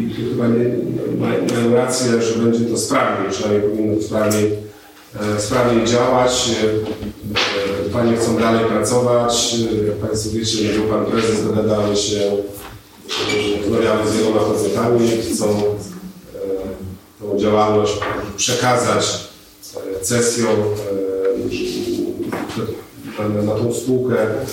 i 0.00 0.14
tu 0.14 0.30
chyba 0.30 0.48
nie, 0.48 0.64
mają, 1.18 1.74
rację, 1.74 2.22
że 2.22 2.38
będzie 2.38 2.64
to 2.64 2.78
sprawniej, 2.78 3.30
przynajmniej 3.30 3.70
powinno 3.70 3.96
to 3.96 4.02
sprawniej, 4.02 4.52
e, 5.20 5.40
sprawniej 5.40 5.86
działać. 5.86 6.50
E, 6.50 6.66
e, 7.86 7.90
Panie 7.92 8.16
chcą 8.16 8.36
dalej 8.36 8.64
pracować, 8.64 9.54
e, 9.54 9.86
jak 9.86 9.96
Państwo 9.96 10.30
wiecie, 10.30 10.68
był 10.68 10.82
Pan 10.82 11.06
Prezes, 11.06 11.44
dogadamy 11.44 11.96
się 11.96 12.20
rozmawiamy 13.62 14.10
z 14.10 14.16
wieloma 14.16 14.40
podmiotami, 14.40 15.10
chcą 15.34 15.48
e, 15.48 15.68
tą 17.20 17.38
działalność 17.38 17.92
przekazać 18.36 19.28
e, 19.76 20.00
cesją 20.00 20.48
e, 23.18 23.42
na, 23.42 23.52
tą 23.52 23.74
spółkę, 23.74 24.22
e, 24.22 24.46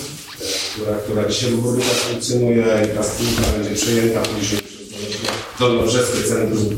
która, 0.72 0.96
która 0.96 1.28
dzisiaj 1.28 1.50
w 1.50 1.60
Górnikach 1.60 1.94
funkcjonuje 1.94 2.64
i 2.64 2.96
ta 2.96 3.02
spółka 3.02 3.52
będzie 3.58 3.74
przejęta 3.74 4.20
później 4.20 4.65
przez 5.56 5.58
Dolnobrzeskie 5.58 6.22
Centrum 6.22 6.76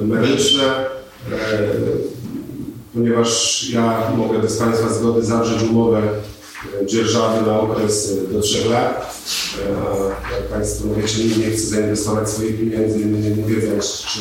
e, 0.00 0.04
Medyczne. 0.04 0.62
E, 0.62 0.88
ponieważ 2.94 3.64
ja 3.70 4.10
mogę 4.16 4.38
bez 4.38 4.56
Państwa 4.56 4.94
zgody 4.94 5.24
zawrzeć 5.24 5.62
umowę 5.62 6.02
e, 6.82 6.86
dzierżawy 6.86 7.46
na 7.46 7.60
okres 7.60 8.12
do 8.32 8.40
3 8.40 8.68
lat. 8.68 9.14
Jak 10.32 10.48
Państwo 10.48 10.84
wiecie, 10.96 11.24
nikt 11.24 11.38
nie 11.38 11.50
chce 11.50 11.66
zainwestować 11.66 12.30
swoich 12.30 12.58
pieniędzy, 12.60 12.98
nie, 12.98 13.30
nie, 13.30 13.44
wiedząc, 13.44 14.02
czy 14.02 14.20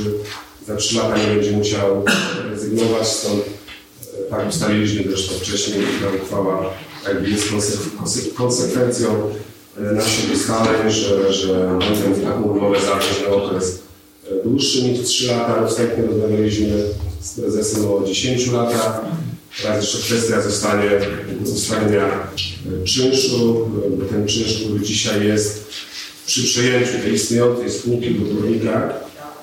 za 0.68 0.76
3 0.76 0.98
lata 0.98 1.18
nie 1.18 1.28
będzie 1.36 1.52
musiał 1.52 2.06
rezygnować, 2.50 3.08
stąd 3.08 3.42
tak 4.30 4.50
ustaliliśmy 4.50 5.04
zresztą 5.08 5.36
wcześniej 5.36 5.80
i 5.82 6.04
ta 6.04 6.24
uchwała 6.24 6.70
jakby 7.08 7.30
jest 7.30 7.52
konse- 7.52 8.04
konse- 8.04 8.34
konsekwencją 8.34 9.34
naszych 9.80 10.34
ustaleń, 10.34 10.92
że, 10.92 11.34
że 11.34 11.80
będziemy 11.80 12.26
taką 12.26 12.42
umowę 12.42 12.82
zawrzeć 12.82 13.22
na 13.22 13.36
okres 13.36 13.80
e, 14.32 14.44
dłuższy 14.44 14.84
niż 14.84 15.08
3 15.08 15.28
lata. 15.28 15.68
Wstępnie 15.68 16.06
rozmawialiśmy 16.06 16.84
z 17.22 17.34
prezesem 17.40 17.86
o 17.92 18.04
10 18.06 18.52
latach. 18.52 19.02
Teraz 19.62 19.82
jeszcze 19.84 19.98
kwestia 19.98 20.42
zostanie 20.42 20.90
ustalenia 21.54 22.06
e, 22.06 22.84
czynszu. 22.86 23.70
E, 24.04 24.06
Ten 24.06 24.28
czynsz, 24.28 24.64
który 24.64 24.80
dzisiaj 24.80 25.28
jest 25.28 25.68
przy 26.26 26.44
przejęciu 26.44 26.92
tej 27.04 27.14
istniejącej 27.14 27.72
spółki 27.72 28.10
w 28.10 28.34
górnikach, 28.34 28.94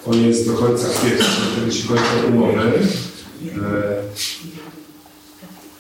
on 0.07 0.27
jest 0.27 0.47
do 0.47 0.53
końca 0.53 0.89
kwietnia, 0.89 1.27
wtedy 1.57 1.73
się 1.77 1.89
kończą 1.89 2.05
umowy. 2.29 2.73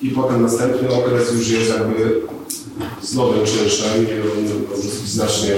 I 0.02 0.10
potem 0.10 0.42
następny 0.42 0.88
okres 0.88 1.32
już 1.32 1.48
jest 1.48 1.70
jakby 1.70 2.20
z 3.02 3.14
nowym 3.14 3.46
czynszem 3.46 4.06
i 4.08 4.20
on 4.20 4.60
znacznie 5.06 5.54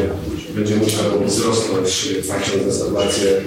będzie 0.55 0.77
musiał 0.77 1.05
wzrosnąć, 1.27 2.09
patrząc 2.29 2.67
na 2.67 2.73
sytuację 2.73 3.43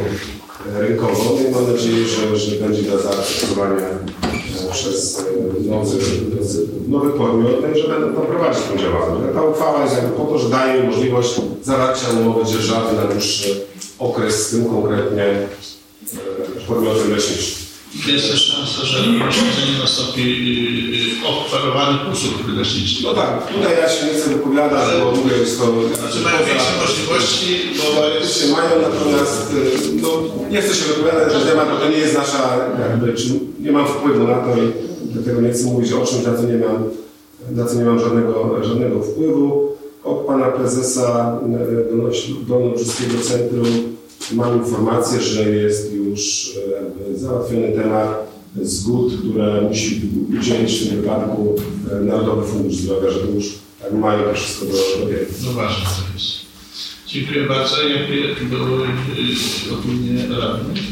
rynkową. 0.66 1.38
I 1.50 1.52
mam 1.52 1.74
nadzieję, 1.74 2.06
że, 2.08 2.38
że 2.38 2.56
będzie 2.56 2.82
do 2.82 3.02
zaakceptowania 3.02 3.88
e, 3.88 4.72
przez 4.72 5.20
e, 5.20 5.24
nowy, 5.70 5.98
nowy 6.88 7.10
podmiot, 7.10 7.62
no 7.62 7.78
że 7.78 7.88
będą 7.88 8.14
tam 8.14 8.26
prowadzić 8.26 8.64
tą 8.64 8.78
działalność. 8.78 9.34
Ta 9.36 9.42
uchwała 9.42 9.84
jest 9.84 9.96
jakby 9.96 10.18
po 10.18 10.26
to, 10.26 10.40
że 10.40 10.50
daje 10.50 10.84
możliwość 10.84 11.42
zawarcia 11.64 12.10
umowy 12.10 12.46
dzierżawy 12.46 12.96
na 12.96 13.04
dłuższy 13.04 13.62
okres 14.00 14.48
z 14.48 14.52
tym 14.52 14.66
konkretnie 14.66 15.24
e, 15.24 15.48
podmiotem 16.68 17.12
leczniczym. 17.12 17.63
Jest 18.08 18.32
też 18.32 18.42
szansa, 18.48 18.86
że 18.86 18.98
rozszerzenie 19.26 19.80
nastąpi 19.82 20.22
y, 20.22 21.24
y, 21.24 21.28
oferowanych 21.28 22.02
usług 22.14 22.34
leśniczych. 22.58 23.04
No 23.04 23.14
tak, 23.14 23.48
tutaj 23.54 23.74
ja 23.82 23.90
się 23.90 24.06
nie 24.06 24.14
chcę 24.14 24.30
wypowiadać, 24.30 24.90
bo 25.04 25.12
mówię, 25.12 25.38
jest 25.38 25.60
to... 25.60 25.66
Znaczy 26.02 26.20
mają 26.24 26.38
większe 26.38 26.74
możliwości, 26.82 27.48
bo. 27.78 27.84
Oczywiście 28.08 28.46
mają, 28.52 28.70
natomiast 28.82 29.54
y, 29.54 30.02
no, 30.02 30.10
nie 30.52 30.62
chcę 30.62 30.76
się 30.76 30.86
wypowiadać 30.86 31.34
na 31.34 31.40
ten 31.40 31.48
temat, 31.50 31.70
bo 31.70 31.76
to 31.78 31.90
nie 31.90 31.98
jest 31.98 32.18
nasza, 32.18 32.58
jakby, 32.90 33.14
czy 33.14 33.28
nie 33.60 33.72
mam 33.72 33.88
wpływu 33.88 34.28
na 34.28 34.36
to 34.36 34.50
i 34.58 34.68
dlatego 35.14 35.42
nie 35.42 35.50
chcę 35.52 35.66
mówić 35.66 35.94
o 35.94 36.06
czymś, 36.06 36.26
na 36.26 36.38
co 36.38 36.44
nie 36.44 36.58
mam, 36.58 36.84
na 37.52 37.66
co 37.66 37.76
nie 37.76 37.86
mam 37.86 38.00
żadnego, 38.00 38.60
żadnego 38.64 39.02
wpływu. 39.04 39.74
Od 40.04 40.18
pana 40.18 40.46
prezesa 40.46 41.40
Dolno- 41.92 42.46
Dolnobrzeskiego 42.48 43.14
Centrum 43.24 43.66
mam 44.32 44.58
informację, 44.58 45.22
że 45.22 45.50
jest 45.50 45.94
już 45.94 46.52
jakby 46.72 47.20
załatwiony 47.20 47.72
temat 47.72 48.34
zgód, 48.62 49.14
które 49.20 49.62
musi 49.62 50.02
udzielić 50.40 50.74
w 50.74 50.90
tym 50.90 51.02
wypadku 51.02 51.56
y, 51.92 52.06
Narodowy 52.06 52.48
Fundusz 52.48 52.76
Zdrowia, 52.76 53.12
że 53.12 53.20
już 53.20 53.46
tak 53.82 53.94
mają 53.94 54.24
to 54.24 54.34
wszystko 54.34 54.66
do, 54.66 55.06
biegu. 55.06 55.32
No 55.46 55.54
ważne 55.54 55.86
to 55.86 56.14
jest. 56.14 56.44
Dziękuję 57.08 57.44
bardzo. 57.48 57.82
Jakie 57.82 58.46
były 58.46 58.88
opinie 59.74 60.28
radnych? 60.40 60.84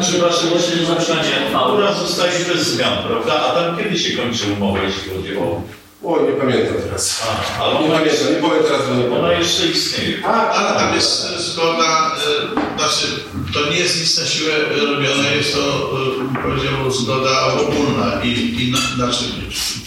Przepraszam, 0.00 0.50
jeszcze 0.54 0.76
nie 0.80 0.86
zapytanie. 0.86 1.54
Aura 1.54 1.94
zostaje 1.94 2.44
bez 2.44 2.66
zmian, 2.68 2.98
prawda? 3.06 3.32
A 3.32 3.54
tam 3.54 3.78
kiedy 3.78 3.98
się 3.98 4.16
kończy 4.16 4.44
umowa, 4.56 4.82
jeśli 4.82 5.10
chodzi 5.10 5.36
o... 5.36 5.62
Oj, 6.04 6.20
nie 6.26 6.32
pamiętam 6.40 6.74
teraz. 6.84 7.22
A, 7.58 7.62
ale 7.62 7.72
Nie 7.74 7.80
ona, 7.86 7.98
pamiętam, 7.98 8.28
nie 8.34 8.40
powiem 8.40 8.62
teraz, 8.64 8.88
bo 8.88 8.94
nie 8.94 9.06
ona 9.06 9.16
pamiętam. 9.16 9.42
jeszcze 9.42 9.66
istnieje. 9.66 10.26
Ale 10.26 10.80
tam 10.80 10.94
jest 10.94 11.24
e, 11.24 11.42
zgoda, 11.42 12.16
e, 12.16 12.78
znaczy 12.78 13.06
to 13.54 13.70
nie 13.70 13.76
jest 13.76 14.00
nic 14.00 14.18
na 14.18 14.26
siłę 14.26 14.52
robione, 14.86 15.36
jest 15.36 15.54
to, 15.54 15.90
e, 16.38 16.42
powiedział, 16.42 16.90
zgoda 16.90 17.46
ogólna 17.54 18.22
i, 18.24 18.28
i 18.68 18.72
na, 18.72 18.78
znaczy 18.94 19.24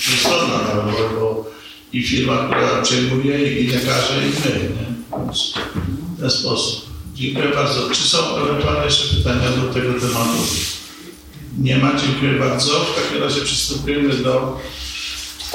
trójstronna 0.05 0.57
nawet, 0.57 0.95
bo- 0.95 1.20
bo 1.20 1.45
i 1.93 2.03
firma, 2.03 2.38
która 2.47 2.82
przejmuje, 2.82 3.59
i 3.59 3.68
lekarze, 3.68 4.13
i 4.26 4.30
my, 4.49 4.59
nie? 4.63 4.86
Więc 5.26 5.53
w 6.18 6.22
ten 6.22 6.30
sposób. 6.32 6.86
Dziękuję 7.13 7.47
bardzo. 7.55 7.89
Czy 7.89 8.03
są 8.07 8.18
ewentualne 8.38 8.86
jeszcze 8.86 9.16
pytania 9.16 9.49
do 9.49 9.74
tego 9.74 9.99
tematu? 9.99 10.38
Nie 11.59 11.78
ma, 11.78 11.91
dziękuję 12.05 12.34
bardzo. 12.39 12.72
W 12.80 12.95
takim 13.03 13.24
razie 13.24 13.41
przystępujemy 13.41 14.13
do 14.13 14.59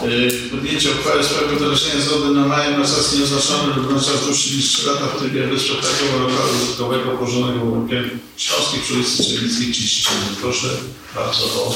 y, 0.05 0.51
podjęcia 0.51 0.89
uchwały 0.91 1.23
w 1.23 1.27
sprawie 1.27 1.57
wdrożenia 1.57 2.01
zgody 2.01 2.35
na 2.35 2.47
najem 2.47 2.81
na 2.81 2.87
czas 2.87 3.15
nieoznaczony 3.15 3.75
lub 3.75 3.93
na 3.93 4.01
czas 4.01 4.25
dłuższy 4.27 4.57
niż 4.57 4.69
3 4.69 4.87
lata 4.87 5.07
w 5.07 5.19
trybie 5.19 5.47
bezpłatnego 5.47 6.19
lokalu 6.19 6.51
użytkowego 6.65 7.11
położonego 7.11 7.59
warunkiem 7.59 8.11
Śląskiej 8.37 8.81
przy 8.81 8.95
ulicy 8.95 9.25
Czernickiej 9.25 9.73
37. 9.73 10.37
Proszę 10.41 10.69
bardzo 11.15 11.45
o 11.45 11.75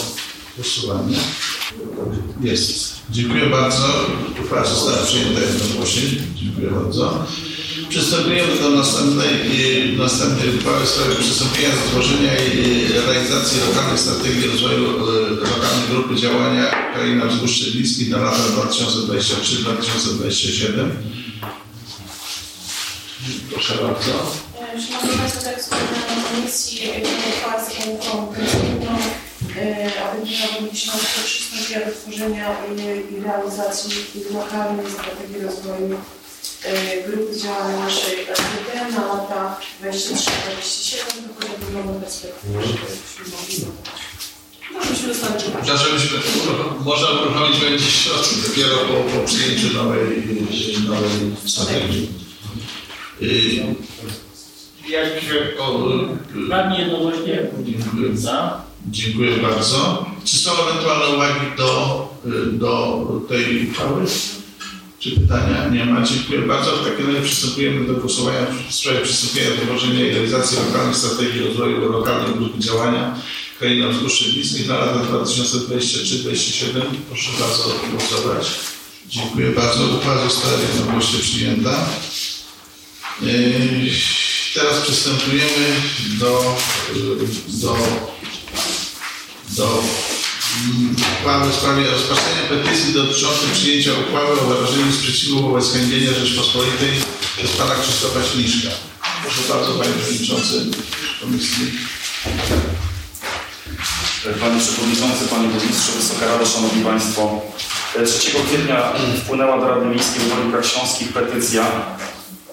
głosowanie. 0.57 1.17
Jest. 2.41 2.95
Dziękuję 3.11 3.47
bardzo. 3.47 4.07
Uchwała 4.43 4.65
została 4.65 5.07
przyjęta 5.07 5.41
jednogłośnie. 5.41 6.03
Dziękuję 6.35 6.71
bardzo. 6.71 7.27
Przystępujemy 7.99 8.57
do 8.59 8.71
następnej, 8.71 9.31
następnej 9.97 10.57
uchwały 10.57 10.85
w 10.85 10.89
sprawie 10.89 11.15
przystąpienia 11.15 11.69
do 11.69 11.77
tworzenia 11.91 12.37
i 12.37 12.89
realizacji 12.93 13.59
lokalnej 13.69 13.99
strategii 13.99 14.47
rozwoju 14.49 14.85
y, 14.85 15.31
lokalnej 15.31 15.89
grupy 15.91 16.17
działania 16.17 16.93
Kraina 16.95 17.27
Wzgórz 17.27 17.51
Szczeglińskich 17.57 18.11
na 18.11 18.19
lata 18.19 18.37
2023-2027. 18.39 20.91
Proszę 23.53 23.75
bardzo. 23.75 24.33
Szanowni 24.89 25.19
Państwo, 25.19 25.41
tak 25.45 25.61
wspomniałam 25.63 26.23
komisji, 26.35 26.81
uchwała 27.29 27.65
z 27.65 27.69
Gmina 30.25 30.47
Wodnik 30.53 30.77
Śląski 30.77 31.21
przystąpiła 31.25 31.81
do 31.87 31.93
tworzenia 31.93 32.57
i- 32.77 33.15
i 33.15 33.17
realizacji 33.21 33.91
lokalnej 34.35 34.87
strategii 34.93 35.41
rozwoju 35.47 35.95
e, 35.95 35.97
grupy 37.07 37.41
działania 37.41 37.79
naszej 37.85 38.13
LGD 38.21 38.91
na 38.97 39.07
lata 39.07 39.61
23-27, 39.83 40.97
tylko 41.13 41.43
żeby 41.43 41.73
mamy 41.87 42.01
perspektywę, 42.01 42.63
żebyśmy 42.63 43.37
mogli 43.37 43.57
zobaczyć. 43.57 43.95
Możemy 44.73 45.09
wystarczyć. 45.15 45.49
Znaczy, 45.65 45.93
myśmy, 45.93 46.19
można 46.85 47.09
uruchomić 47.11 47.61
będzie 47.61 47.85
środki 47.85 48.37
dopiero 48.49 48.77
po, 48.77 49.19
po 49.19 49.27
przyjęciu 49.27 49.75
nowej, 49.77 50.23
nowej 50.89 51.11
strategii. 51.47 52.09
Y, 53.23 53.75
Jak 54.89 55.07
o, 55.61 55.89
y, 56.37 56.49
Radni 56.51 56.79
jednogłośnie 56.79 57.47
Dziękuję. 57.65 58.17
za. 58.17 58.63
Dziękuję 58.91 59.37
bardzo. 59.37 60.07
Czy 60.25 60.37
są 60.37 60.51
ewentualne 60.69 61.17
uwagi 61.17 61.47
do, 61.59 62.09
y, 62.27 62.53
do 62.53 63.01
tej 63.29 63.71
uchwały? 63.71 64.03
Czy 65.05 65.11
pytania? 65.11 65.69
Nie 65.69 65.85
ma. 65.85 66.03
Dziękuję 66.03 66.39
bardzo. 66.41 66.77
W 66.77 66.85
takim 66.85 67.07
razie 67.07 67.21
przystępujemy 67.21 67.87
do 67.87 67.95
głosowania 67.95 68.47
w 68.69 68.75
sprawie 68.75 69.01
przystąpienia 69.01 69.51
do 69.51 69.67
tworzenia 69.67 70.07
i 70.07 70.11
realizacji 70.11 70.59
lokalnej 70.67 70.95
strategii 70.95 71.41
rozwoju 71.41 71.93
lokalnej 71.93 72.35
grupy 72.35 72.59
działania 72.59 73.15
Kraina 73.59 73.89
Wzgórz 73.89 74.13
Szczeglińskich 74.13 74.69
na 74.69 74.79
lata 74.79 74.99
2023-2027. 74.99 76.81
Proszę 77.09 77.31
bardzo 77.41 77.75
głosować. 77.91 78.47
Dziękuję 79.09 79.51
bardzo. 79.51 79.85
Uchwała 79.85 80.29
została 80.29 80.55
jednogłośnie 80.75 81.19
przyjęta. 81.19 81.87
Yy, 83.23 83.91
Teraz 84.55 84.81
przystępujemy 84.81 85.67
do, 86.19 86.57
y, 86.97 87.61
do, 87.61 87.77
do 89.57 89.83
uchwały 91.21 91.51
w 91.51 91.55
sprawie 91.55 91.91
rozpatrzenia 91.91 92.43
petycji 92.49 92.95
dotyczącej 92.95 93.49
przyjęcia 93.53 93.91
uchwały 94.07 94.41
o 94.41 94.45
wyrażeniu 94.45 94.93
sprzeciwu 94.93 95.43
wobec 95.43 95.73
chębienia 95.73 96.13
Rzeczpospolitej 96.13 96.91
przez 97.37 97.51
pana 97.51 97.75
Krzysztofa 97.75 98.21
Śliszka. 98.23 98.71
Proszę 99.23 99.43
bardzo, 99.53 99.73
panie 99.73 99.93
przewodniczący 99.99 100.67
komisji. 101.21 101.67
Panie 104.41 104.61
Przewodniczący, 104.61 105.29
Panie 105.31 105.49
Burmistrzu, 105.49 105.93
Wysoka 105.93 106.27
Rado, 106.27 106.47
Szanowni 106.47 106.85
Państwo. 106.85 107.41
3 108.07 108.31
kwietnia 108.49 108.93
wpłynęła 109.25 109.61
do 109.61 109.69
Rady 109.69 109.87
Miejskiej 109.87 110.23
w 110.23 110.33
Obornikach 110.33 110.67
Śląskich 110.67 111.13
petycja 111.13 111.67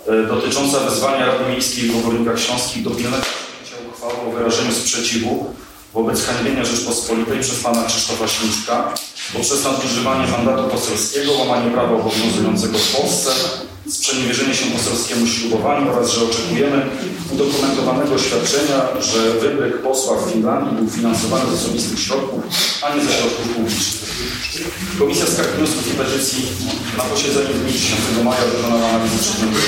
e, 0.07 0.27
dotycząca 0.27 0.79
wezwania 0.79 1.25
Rady 1.25 1.51
Miejskiej 1.51 1.89
w 1.89 1.95
Obornikach 1.95 2.39
Śląskich 2.39 2.83
do 2.83 2.89
pilnego 2.89 3.23
przyjęcia 3.63 3.89
uchwały 3.89 4.13
o 4.13 4.31
wyrażeniu 4.31 4.71
sprzeciwu 4.71 5.55
wobec 5.93 6.25
hańbienia 6.25 6.65
Rzeczpospolitej 6.65 7.39
przez 7.39 7.59
Pana 7.59 7.83
Krzysztofa 7.83 8.27
Śliczka 8.27 8.93
poprzez 9.33 9.63
nadużywanie 9.63 10.27
mandatu 10.27 10.69
poselskiego, 10.69 11.31
łamanie 11.31 11.71
prawa 11.71 11.95
obowiązującego 11.95 12.77
w 12.77 12.95
Polsce, 12.95 13.31
sprzeniewierzenie 13.89 14.55
się 14.55 14.65
poselskiemu 14.65 15.27
ślubowaniu 15.27 15.91
oraz, 15.91 16.11
że 16.11 16.25
oczekujemy 16.25 16.85
udokumentowanego 17.33 18.15
oświadczenia, 18.15 19.01
że 19.01 19.31
wybryk 19.31 19.81
posła 19.81 20.17
w 20.17 20.31
Finlandii 20.31 20.77
był 20.77 20.89
finansowany 20.89 21.51
z 21.51 21.53
osobistych 21.53 21.99
środków, 21.99 22.43
a 22.81 22.95
nie 22.95 23.01
ze 23.03 23.11
środków 23.11 23.47
publicznych. 23.55 24.11
Komisja 24.99 25.25
Skarg 25.25 25.49
Wniosków 25.49 25.93
i 25.93 25.97
Petycji 25.97 26.47
na 26.97 27.03
posiedzeniu 27.03 27.53
w 27.53 27.63
dniu 27.63 27.73
10 27.73 27.99
maja 28.23 28.41
dokonała 28.55 28.89
analizy 28.89 29.17
przedmiotu. 29.23 29.61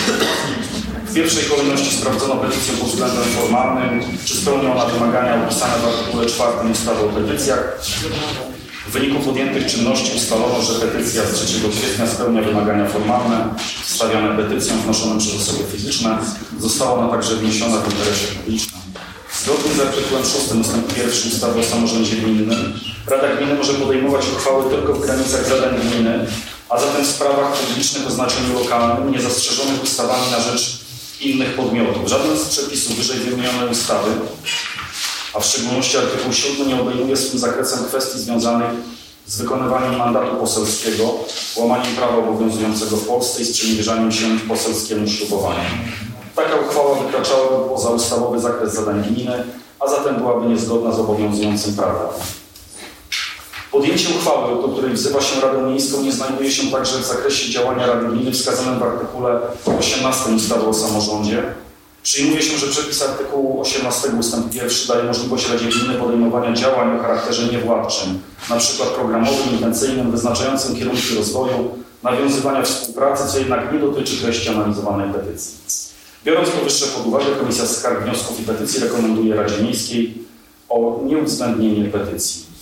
W 1.13 1.15
pierwszej 1.15 1.43
kolejności 1.43 1.95
sprawdzono 1.95 2.35
petycję 2.35 2.73
pod 2.73 2.89
względem 2.89 3.23
formalnym, 3.23 4.01
czy 4.25 4.37
spełnia 4.37 4.71
ona 4.71 4.85
wymagania 4.85 5.45
opisane 5.45 5.73
w 5.77 5.85
artykule 5.85 6.25
4 6.25 6.51
ustawy 6.71 7.05
o 7.05 7.09
petycjach. 7.09 7.79
W 8.87 8.91
wyniku 8.91 9.19
podjętych 9.19 9.65
czynności 9.65 10.17
ustalono, 10.17 10.61
że 10.61 10.73
petycja 10.73 11.21
z 11.25 11.33
3 11.33 11.59
kwietnia 11.69 12.07
spełnia 12.07 12.41
wymagania 12.41 12.89
formalne 12.89 13.53
stawiane 13.85 14.43
petycją 14.43 14.81
wnoszoną 14.81 15.17
przez 15.17 15.35
osoby 15.35 15.63
fizyczne. 15.71 16.17
Została 16.59 16.93
ona 16.93 17.11
także 17.11 17.35
wniesiona 17.35 17.77
w 17.77 17.93
interesie 17.93 18.27
publicznym. 18.35 18.81
Zgodnie 19.43 19.73
z 19.73 19.79
artykułem 19.79 20.23
6 20.23 20.35
ust. 20.35 20.73
1 20.97 21.31
ustawy 21.33 21.59
o 21.59 21.63
samorządzie 21.63 22.15
gminnym 22.15 22.79
Rada 23.07 23.35
Gminy 23.35 23.55
może 23.55 23.73
podejmować 23.73 24.25
uchwały 24.35 24.69
tylko 24.69 24.93
w 24.93 25.01
granicach 25.01 25.49
zadań 25.49 25.75
gminy, 25.81 26.25
a 26.69 26.79
zatem 26.79 27.05
w 27.05 27.07
sprawach 27.07 27.53
publicznych 27.53 28.07
o 28.07 28.11
znaczeniu 28.11 28.59
lokalnym 28.59 29.11
niezastrzeżonych 29.11 29.83
ustawami 29.83 30.31
na 30.31 30.39
rzecz 30.39 30.82
innych 31.25 31.55
podmiotów. 31.55 32.07
Żaden 32.07 32.37
z 32.37 32.49
przepisów 32.49 32.97
wyżej 32.97 33.17
wymienionej 33.19 33.69
ustawy 33.71 34.11
a 35.33 35.39
w 35.39 35.45
szczególności 35.45 35.97
artykuł 35.97 36.33
7 36.33 36.67
nie 36.67 36.81
obejmuje 36.81 37.17
swym 37.17 37.39
zakresem 37.39 37.85
kwestii 37.85 38.19
związanych 38.19 38.69
z 39.27 39.37
wykonywaniem 39.37 39.97
mandatu 39.97 40.35
poselskiego, 40.35 41.13
łamaniem 41.55 41.95
prawa 41.95 42.17
obowiązującego 42.17 42.97
w 42.97 43.07
Polsce 43.07 43.41
i 43.41 43.45
sprzeniewierzaniem 43.45 44.11
się 44.11 44.25
poselskiemu 44.47 45.07
ślubowaniu. 45.07 45.59
Taka 46.35 46.55
uchwała 46.55 46.95
wykraczałaby 46.95 47.69
poza 47.69 47.89
ustawowy 47.89 48.39
zakres 48.39 48.73
zadań 48.73 49.03
gminy, 49.03 49.43
a 49.79 49.87
zatem 49.89 50.15
byłaby 50.15 50.47
niezgodna 50.47 50.91
z 50.91 50.99
obowiązującym 50.99 51.75
prawem. 51.75 52.07
Podjęcie 53.73 54.09
uchwały, 54.09 54.61
do 54.61 54.67
której 54.67 54.93
wzywa 54.93 55.21
się 55.21 55.41
Radę 55.41 55.61
Miejską, 55.61 56.01
nie 56.01 56.11
znajduje 56.11 56.51
się 56.51 56.71
także 56.71 56.97
w 56.97 57.05
zakresie 57.05 57.51
działania 57.51 57.87
Rady 57.87 58.05
Gminy 58.05 58.31
wskazanym 58.31 58.79
w 58.79 58.83
artykule 58.83 59.39
18 59.79 60.31
ustawy 60.35 60.65
o 60.65 60.73
samorządzie, 60.73 61.43
Przyjmuje 62.03 62.41
się, 62.41 62.57
że 62.57 62.67
przepis 62.67 63.01
artykułu 63.01 63.61
18 63.61 64.09
ust. 64.19 64.35
1 64.53 64.69
daje 64.87 65.03
możliwość 65.03 65.49
Radzie 65.49 65.65
Gminy 65.65 65.93
podejmowania 65.93 66.53
działań 66.53 66.97
o 66.97 67.01
charakterze 67.01 67.47
niewładczym, 67.51 68.21
np. 68.49 68.85
programowym, 68.95 69.53
intencyjnym, 69.53 70.11
wyznaczającym 70.11 70.75
kierunki 70.75 71.15
rozwoju, 71.15 71.69
nawiązywania 72.03 72.61
współpracy, 72.61 73.31
co 73.31 73.39
jednak 73.39 73.73
nie 73.73 73.79
dotyczy 73.79 74.17
treści 74.17 74.49
analizowanej 74.49 75.13
petycji. 75.13 75.57
Biorąc 76.25 76.49
powyższe 76.49 76.85
pod 76.85 77.07
uwagę, 77.07 77.25
Komisja 77.39 77.65
Skarg, 77.65 78.03
Wniosków 78.03 78.39
i 78.39 78.43
Petycji 78.43 78.79
rekomenduje 78.79 79.35
Radzie 79.35 79.57
Miejskiej 79.57 80.13
o 80.69 80.99
nieuwzględnienie 81.05 81.89
petycji. 81.89 82.52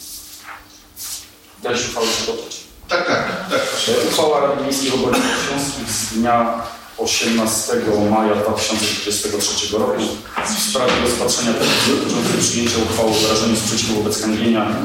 Uchwałę 1.70 2.08
czy 2.20 2.26
dodać? 2.32 2.58
Tak, 2.90 3.08
tak, 3.08 3.50
tak. 3.50 3.62
Uchwała 4.08 4.40
Rady 4.40 4.64
Miejskiej 4.64 4.92
w 4.92 5.48
Śląskich 5.48 5.90
z 5.90 6.14
dnia 6.14 6.62
18 6.98 7.74
maja 8.10 8.36
2023 8.36 9.78
roku 9.78 10.02
w 10.46 10.70
sprawie 10.70 10.92
rozpatrzenia 11.04 11.54
petycji 11.54 11.94
dotyczącej 11.98 12.42
przyjęcia 12.42 12.78
uchwały 12.90 13.10
o 13.10 13.14
wyrażeniu 13.14 13.56
sprzeciwu 13.56 13.96
wobec 13.96 14.22
hańbienia 14.22 14.76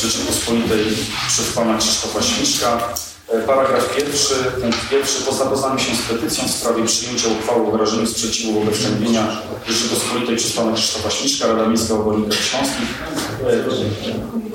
Rzeczypospolitej 0.00 0.84
przez 1.28 1.52
pana 1.52 1.78
Krzysztofa 1.78 2.22
Śmiszka. 2.22 2.94
E, 3.28 3.42
Paragraf 3.42 3.96
pierwszy, 3.96 4.34
punkt 4.34 4.88
pierwszy. 4.90 5.22
Po 5.22 5.32
zapoznaniu 5.32 5.78
się 5.78 5.96
z 5.96 6.02
petycją 6.02 6.48
w 6.48 6.50
sprawie 6.50 6.84
przyjęcia 6.84 7.28
uchwały 7.28 7.66
o 7.66 7.70
wyrażeniu 7.70 8.06
sprzeciwu 8.06 8.60
wobec 8.60 8.82
hańbienia 8.82 9.42
Rzeczypospolitej 9.68 10.36
przez 10.36 10.52
pana 10.52 10.72
Krzysztofa 10.72 11.10
Śmiszka, 11.10 11.46
Rada 11.46 11.66
Miejska 11.66 11.94
w 11.94 12.00
Obornikach 12.00 12.44
Śląskich 12.44 13.02
e, 13.46 14.47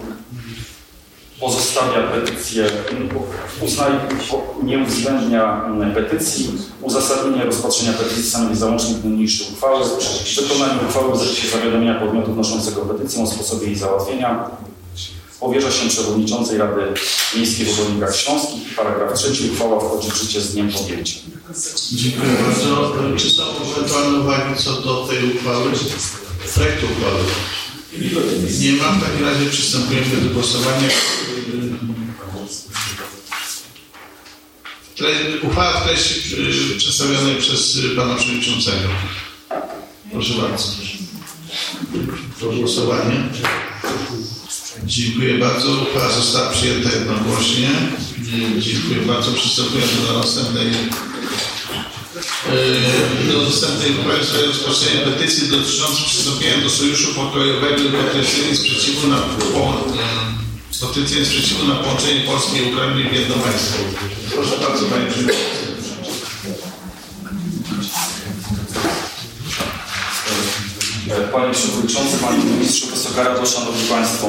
pozostawia 1.44 2.08
petycję, 2.08 2.72
uznaje, 3.62 3.96
nie 4.64 4.78
uwzględnia 4.78 5.62
petycji, 5.96 6.52
uzasadnienie 6.82 7.46
rozpatrzenia 7.46 7.94
petycji 7.94 8.24
stanowi 8.24 8.56
załącznik 8.56 9.04
niniejszej 9.04 9.48
uchwały, 9.54 9.86
wykonanie 10.36 10.80
uchwały 10.88 11.14
w 11.14 11.18
zakresie 11.18 11.48
zawiadomienia 11.48 12.00
podmiotu 12.00 12.34
wnoszącego 12.34 12.82
petycję 12.82 13.24
o 13.24 13.28
sposobie 13.28 13.68
jej 13.68 13.76
załatwienia, 13.76 14.50
powierza 15.40 15.72
się 15.72 15.90
przewodniczącej 15.90 16.58
Rady 16.58 16.82
Miejskiej 17.36 17.66
w 17.66 17.80
Obornikach 17.80 18.16
Śląskich. 18.16 18.76
Paragraf 18.76 19.14
trzeci. 19.14 19.50
Uchwała 19.52 19.80
wchodzi 19.80 20.12
w 20.12 20.16
życie 20.16 20.42
z 20.42 20.54
dniem 20.54 20.72
podjęcia. 20.72 21.20
Dziękuję 21.92 22.32
bardzo. 22.44 22.94
Czy 23.18 23.30
są 23.30 23.44
ewentualne 23.78 24.20
uwagi 24.20 24.56
co 24.58 24.82
do 24.82 25.08
tej 25.08 25.36
uchwały? 25.36 25.72
Projektu 26.56 26.86
uchwały? 26.86 27.24
Nie 28.60 28.74
ma. 28.74 28.92
W 28.92 29.04
takim 29.04 29.26
razie 29.26 29.50
przystępujemy 29.50 30.18
do 30.22 30.34
głosowania. 30.34 30.90
Uchwała 35.44 35.80
w 35.80 35.88
treści 35.88 36.36
y, 36.74 36.78
przedstawionej 36.78 37.36
przez 37.36 37.78
pana 37.96 38.16
przewodniczącego. 38.16 38.90
Proszę 40.12 40.34
bardzo. 40.34 40.68
Do 42.42 42.52
głosowania. 42.52 43.30
Dziękuję 44.86 45.38
bardzo. 45.38 45.72
Uchwała 45.72 46.12
została 46.12 46.50
przyjęta 46.50 46.90
jednogłośnie. 46.92 47.70
Dziękuję 48.60 49.02
bardzo. 49.08 49.32
Przystępujemy 49.32 49.92
do 50.08 50.20
następnej 50.20 50.68
do 53.32 53.42
następnej 53.42 53.92
uchwały 54.00 54.20
w 54.20 54.26
sprawie 54.26 54.48
rozpatrzenia 54.48 55.06
petycji 55.06 55.50
dotyczącej 55.50 56.06
przystąpienia 56.06 56.64
do 56.64 56.70
Sojuszu 56.70 57.16
Pokojowego 57.16 57.84
i 57.84 57.90
potwierdzenia 57.90 58.56
sprzeciwu 58.56 59.08
na 59.08 59.18
po, 59.18 59.60
yy, 59.92 60.80
potwierdzenia 60.82 61.26
sprzeciwu 61.26 61.68
na 61.68 61.76
połączenie 61.76 62.22
Polski 62.22 62.58
i 62.58 62.74
Ukrainy 62.74 63.10
w 63.10 63.14
jedno 63.14 63.36
państwo. 63.36 63.78
Proszę 64.36 64.58
bardzo 64.58 64.86
Panie 64.86 65.12
Przewodniczący. 65.12 65.64
Panie 71.32 71.54
Przewodniczący, 71.54 72.18
Panie 72.18 72.44
Ministrze, 72.44 72.88
Wysoka 72.88 73.24
Rado, 73.24 73.46
Szanowni 73.46 73.88
Państwo. 73.90 74.28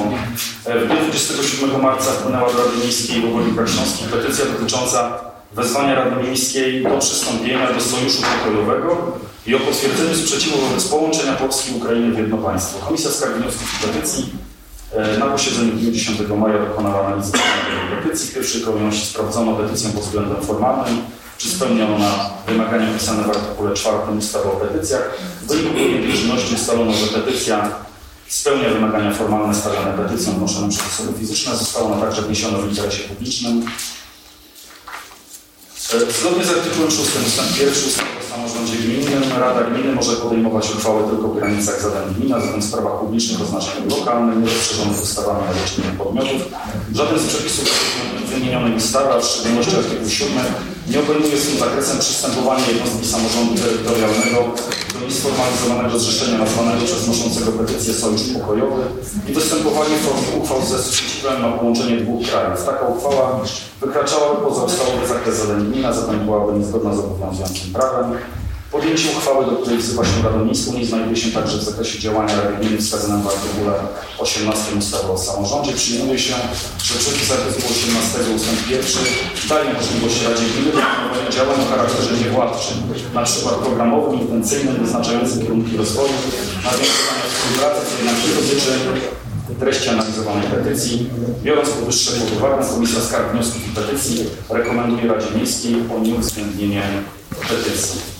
W 0.65 0.87
dniu 0.87 0.97
27 1.11 1.83
marca 1.83 2.13
wpłynęła 2.13 2.53
do 2.53 2.59
Rady 2.59 2.77
Miejskiej 2.77 3.21
w 3.21 3.25
Obornikach 3.25 3.71
Śląskich 3.71 4.09
petycja 4.09 4.45
dotycząca 4.45 5.34
wezwania 5.55 5.95
Rady 5.95 6.23
Miejskiej 6.23 6.83
do 6.83 6.99
przystąpienia 6.99 7.73
do 7.73 7.81
Sojuszu 7.81 8.23
Pokojowego 8.23 9.19
i 9.47 9.55
o 9.55 9.61
potwierdzeniu 9.61 10.15
sprzeciwu 10.15 10.59
wobec 10.59 10.89
połączenia 10.89 11.33
Polski 11.33 11.73
i 11.73 11.77
Ukrainy 11.77 12.15
w 12.15 12.19
jedno 12.19 12.39
państwo. 12.39 12.87
Komisja 12.87 13.11
Skarg 13.11 13.37
Wniosków 13.37 13.75
i 13.75 13.87
Petycji 13.87 14.33
e, 14.93 15.19
na 15.19 15.27
posiedzeniu 15.27 15.73
w 15.73 15.81
dniu 15.81 15.93
10 15.93 16.19
maja 16.41 16.59
dokonała 16.59 17.07
analizy 17.07 17.33
petycji. 18.03 18.29
W 18.31 18.35
pierwszej 18.35 18.63
kolejności 18.63 19.07
sprawdzono 19.07 19.53
petycję 19.53 19.91
pod 19.91 20.03
względem 20.03 20.43
formalnym, 20.43 20.99
czy 21.39 21.49
spełnia 21.49 21.95
ona 21.95 22.31
wymagania 22.47 22.91
opisane 22.91 23.23
w 23.23 23.31
artykule 23.31 23.75
4 23.75 23.97
ustawy 24.19 24.49
o 24.49 24.57
petycjach. 24.57 25.19
W 25.43 25.47
wyniku 25.47 26.13
czynności 26.17 26.55
ustalono, 26.55 26.93
że 26.93 27.07
petycja 27.07 27.69
spełnia 28.29 28.69
wymagania 28.69 29.13
formalne 29.13 29.55
stawiane 29.55 29.93
petycją 29.93 30.33
wnoszoną 30.33 30.69
przez 30.69 30.87
osoby 30.87 31.19
fizyczne. 31.19 31.57
Została 31.57 31.93
ona 31.93 32.07
także 32.07 32.23
wniesiona 32.23 32.59
w 32.59 32.69
interesie 32.69 33.09
publicznym. 33.09 33.67
E, 35.95 36.13
Zgodnie 36.21 36.45
z 36.45 36.51
artykułem 36.51 36.91
6 36.91 37.03
ust. 37.03 37.61
1 37.61 37.75
ustawy 37.87 38.11
o 38.21 38.35
samorządzie 38.35 38.77
gminnym 38.77 39.23
Rada 39.41 39.63
Gminy 39.63 39.95
może 39.95 40.17
podejmować 40.17 40.71
uchwały 40.71 41.11
tylko 41.11 41.29
w 41.29 41.37
granicach 41.37 41.83
zadań 41.83 42.15
gmina, 42.15 42.41
zatem 42.41 42.61
w 42.61 42.65
sprawach 42.65 43.01
publicznych 43.01 43.41
o 43.43 43.45
znaczeniu 43.45 43.91
lokalnym, 43.99 44.45
nierozszerzonych 44.45 45.03
ustawami 45.03 45.45
na 45.45 45.53
liczbę 45.53 46.05
podmiotów. 46.05 46.43
Żaden 46.95 47.19
z 47.19 47.27
przepisów 47.27 47.67
wymienionej 48.29 48.77
ustawy, 48.77 49.09
a 49.15 49.21
w 49.21 49.25
szczególności 49.25 49.77
artykuł 49.77 50.09
7 50.11 50.45
nie 50.91 51.01
obejmuje 51.01 51.39
swym 51.41 51.59
zakresem 51.59 51.99
przystępowania 51.99 52.67
jednostki 52.67 53.07
samorządu 53.07 53.55
terytorialnego 53.63 54.39
do 54.93 55.07
niesformalizowanego 55.07 55.99
zrzeszenia 55.99 56.39
nazwanego 56.39 56.85
przez 56.85 57.03
wnoszącego 57.03 57.53
petycję 57.53 57.95
Sojusz 57.95 58.23
Pokojowy 58.35 58.83
i 59.29 59.33
występowanie 59.33 59.97
w 59.97 60.01
formie 60.01 60.43
uchwał 60.43 60.63
ze 60.63 60.79
sprzeciwem 60.83 61.43
na 61.43 61.49
połączenie 61.49 61.97
dwóch 61.97 62.27
krajów. 62.29 62.65
Taka 62.65 62.87
uchwała 62.87 63.41
wykraczałaby 63.81 64.43
poza 64.43 64.63
ustawowy 64.63 65.07
zakres 65.07 65.37
zadań 65.37 65.67
gmina, 65.67 65.93
zatem 65.93 66.25
byłaby 66.25 66.59
niezgodna 66.59 66.95
z 66.95 66.99
obowiązującym 66.99 67.73
prawem. 67.73 68.19
Podjęcie 68.75 69.09
uchwały, 69.17 69.47
do 69.47 69.53
której 69.53 69.79
wzywa 69.79 70.05
się 70.05 70.23
Radę 70.25 70.45
Miejską, 70.45 70.73
nie 70.73 70.87
znajduje 70.87 71.17
się 71.17 71.31
także 71.31 71.59
w 71.59 71.63
zakresie 71.63 71.99
działania 71.99 72.37
Rady 72.37 72.57
Gminy 72.57 72.79
wskazanym 72.79 73.23
w 73.23 73.27
artykule 73.27 73.73
18 74.19 74.75
ustawy 74.79 75.13
o 75.13 75.19
samorządzie. 75.19 75.73
Przyjmuje 75.73 76.19
się, 76.19 76.35
że 76.85 76.95
przepis 76.99 77.31
artykułu 77.31 77.69
18 77.71 78.35
ust. 78.37 78.47
1 78.71 78.85
daje 79.49 79.75
możliwość 79.75 80.23
Radzie 80.25 80.45
Gminy 80.45 80.71
podejmowania 80.73 81.31
działań 81.31 81.57
o 81.63 81.71
charakterze 81.71 82.15
niewładczym, 82.25 82.77
przykład 83.25 83.55
programowym, 83.55 84.21
intencyjnym, 84.21 84.77
wyznaczającym 84.85 85.43
kierunki 85.43 85.77
rozwoju, 85.77 86.15
nawiązywania 86.65 87.25
współpracy, 87.33 87.81
co 87.89 87.97
jednak 87.99 88.17
nie 88.25 88.35
dotyczy 88.41 88.71
treści 89.61 89.89
analizowanej 89.89 90.49
petycji. 90.49 91.11
Biorąc 91.43 91.69
powyższe 91.69 92.13
pod 92.21 92.37
uwagę, 92.37 92.65
Komisja 92.75 93.01
Skarg, 93.01 93.33
Wniosków 93.33 93.69
i 93.69 93.71
Petycji 93.71 94.25
rekomenduje 94.51 95.09
Radzie 95.09 95.31
Miejskiej 95.37 95.75
o 95.97 96.01
nieuwzględnienie 96.01 96.83
petycji. 97.49 98.15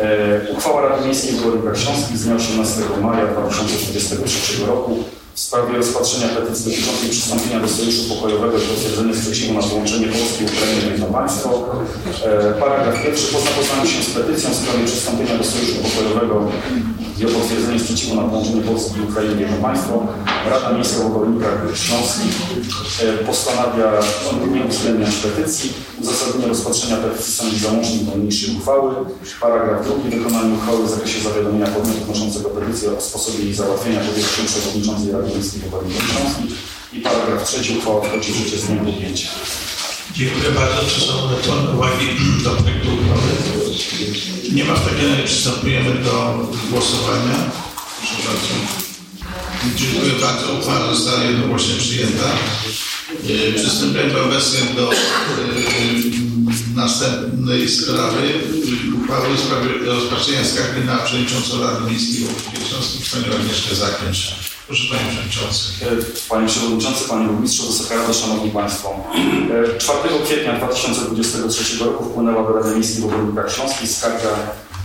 E, 0.00 0.52
Uchwała 0.52 0.88
Rady 0.88 1.04
Miejskiej 1.04 1.32
w 1.32 1.78
Śląskich 1.78 2.18
z 2.18 2.24
dnia 2.24 2.34
18 2.34 2.80
maja 3.02 3.26
2023 3.26 4.66
roku 4.66 5.04
w 5.34 5.40
sprawie 5.40 5.76
rozpatrzenia 5.76 6.28
petycji 6.28 6.70
dotyczącej 6.70 7.10
przystąpienia 7.10 7.60
do 7.60 7.68
Sojuszu 7.68 8.02
Pokojowego 8.08 8.58
i 8.58 8.60
potwierdzenia 8.60 9.14
sprzeciwu 9.14 9.54
na 9.54 9.62
połączenie 9.62 10.06
Polski 10.06 10.44
i 10.44 10.46
Ukrainy 10.46 10.80
w 10.80 10.90
jedno 10.90 11.06
państwo. 11.06 11.48
E, 12.24 12.52
Paragraf 12.60 13.02
pierwszy. 13.02 13.32
Po 13.32 13.40
zapoznaniu 13.40 13.86
się 13.86 14.02
z 14.02 14.10
petycją 14.10 14.50
w 14.50 14.54
sprawie 14.54 14.84
przystąpienia 14.84 15.38
do 15.38 15.44
Sojuszu 15.44 15.76
Pokojowego 15.82 16.48
i 17.20 17.26
o 17.26 17.28
potwierdzenie 17.28 17.80
sprzeciwu 17.80 18.14
na 18.16 18.22
połączenie 18.22 18.62
Polski 18.62 18.98
i 18.98 19.02
Ukrainy 19.02 19.34
w 19.34 19.40
jedno 19.40 19.56
państwo, 19.56 20.06
Rada 20.50 20.72
Miejska 20.72 20.98
w 21.02 21.06
Obornikach 21.06 21.58
Śląskich 21.74 22.34
e, 23.02 23.24
postanawia 23.24 23.92
nie 24.54 24.64
uwzględniać 24.64 25.14
petycji. 25.14 25.72
Uzasadnienie 26.02 26.48
rozpatrzenia 26.48 26.96
petycji 26.96 27.32
stanowi 27.32 27.58
załącznik 27.58 28.02
do 28.02 28.16
niniejszej 28.16 28.56
uchwały. 28.56 28.94
Paragraf 29.40 29.84
drugi. 29.86 30.08
Wykonanie 30.16 30.54
uchwały 30.54 30.86
w 30.86 30.90
zakresie 30.90 31.20
zawiadomienia 31.20 31.66
podmiotu 31.66 32.04
wnoszącego 32.04 32.48
petycję 32.48 32.98
o 32.98 33.00
sposobie 33.00 33.44
jej 33.44 33.54
załatwienia 33.54 34.00
się 34.04 34.42
przewodniczącej 34.46 35.12
Rady 35.12 35.29
Obornikach 35.34 36.06
Śląskich. 36.10 36.58
I 36.92 37.00
paragraf 37.00 37.48
trzeci. 37.48 37.78
Uchwała 37.78 38.00
wchodzi 38.08 38.32
w 38.32 38.36
życie 38.36 38.58
z 38.58 38.64
dniem 38.66 38.84
podjęcia. 38.84 39.28
Dziękuję 40.16 40.50
bardzo. 40.50 40.90
Czy 40.94 41.00
są 41.00 41.12
uwagi 41.74 42.06
do 42.44 42.50
projektu 42.50 42.88
uchwały? 42.94 43.22
Nie 44.52 44.64
ma 44.64 44.74
w 44.74 44.84
takim 44.88 45.10
razie 45.10 45.22
przystępujemy 45.24 45.94
do 45.94 46.48
głosowania. 46.70 47.50
Proszę 47.98 48.14
bardzo. 48.26 48.48
Dziękuję 49.76 50.12
bardzo. 50.20 50.52
Uchwała 50.52 50.94
została 50.94 51.24
jednogłośnie 51.24 51.74
przyjęta. 51.74 52.24
E, 53.30 53.52
Przystępujemy 53.52 54.20
obecnie 54.22 54.60
do 54.76 54.92
e, 54.92 54.96
następnej 56.74 57.68
sprawy. 57.68 58.22
Uchwały 59.02 59.34
w 59.36 59.40
sprawie 59.40 59.68
rozpatrzenia 59.84 60.44
skargi 60.44 60.86
na 60.86 60.96
przewodniczącą 60.98 61.62
Rady 61.62 61.90
Miejskiej 61.90 62.26
w 62.64 62.68
Śląskich, 62.68 63.10
panią 63.10 63.36
Agnieszkę 63.36 63.74
Zakręcz. 63.74 64.34
Proszę 64.70 64.94
Panie 64.94 65.10
Przewodniczący. 65.10 65.62
Panie 66.28 66.46
Przewodniczący, 66.48 67.08
Panie 67.08 67.26
Burmistrzu, 67.26 67.66
Wysoka 67.66 67.96
Rado, 67.96 68.12
Szanowni 68.14 68.50
Państwo. 68.50 68.94
E, 69.74 69.78
4 69.78 69.98
kwietnia 70.24 70.52
2023 70.58 71.84
roku 71.84 72.04
wpłynęła 72.04 72.42
do 72.48 72.52
Rady 72.58 72.74
Miejskiej 72.74 73.02
w 73.02 73.04
Obornikach 73.04 73.52
Śląskich 73.54 73.90
skarga 73.90 74.28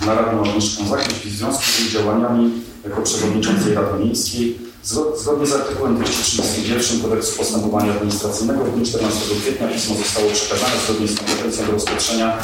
na 0.05 0.15
Radę 0.15 0.41
Ogniszką 0.41 0.88
Zachęć 0.89 1.13
w 1.13 1.38
związku 1.38 1.63
z 1.63 1.79
jej 1.79 1.89
działaniami 1.89 2.51
jako 2.86 3.01
przewodniczącej 3.01 3.73
Rady 3.73 4.03
Miejskiej 4.03 4.57
Zgo- 4.86 5.17
Zgodnie 5.17 5.47
z 5.47 5.53
artykułem 5.53 5.95
231 5.95 7.01
Kodeksu 7.01 7.38
Postępowania 7.38 7.91
Administracyjnego 7.91 8.63
w 8.65 8.75
dniu 8.75 8.86
14 8.86 9.19
kwietnia 9.41 9.67
pismo 9.67 9.95
zostało 9.95 10.29
przekazane 10.31 10.73
zgodnie 10.86 11.07
z 11.07 11.15
kompetencją 11.17 11.65
do 11.65 11.71
rozpatrzenia 11.71 12.38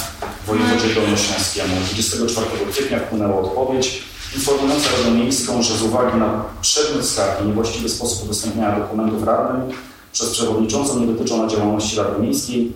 wojewodzie 0.48 0.96
dolnośląskiemu. 0.96 1.76
24 1.86 2.48
kwietnia 2.72 3.00
wpłynęła 3.00 3.42
odpowiedź 3.42 4.04
informująca 4.36 4.90
Radę 4.98 5.12
Miejską, 5.12 5.62
że 5.62 5.78
z 5.78 5.82
uwagi 5.82 6.18
na 6.18 6.46
przedmiot 6.62 7.06
skargi 7.06 7.48
niewłaściwy 7.48 7.90
sposób 7.90 8.24
udostępniania 8.24 8.80
dokumentów 8.80 9.24
radnym 9.24 9.78
przez 10.14 10.30
przewodniczącą 10.30 11.00
nie 11.00 11.08
dotyczą 11.08 11.44
na 11.44 11.48
działalności 11.48 11.98
Rady 11.98 12.22
Miejskiej, 12.22 12.72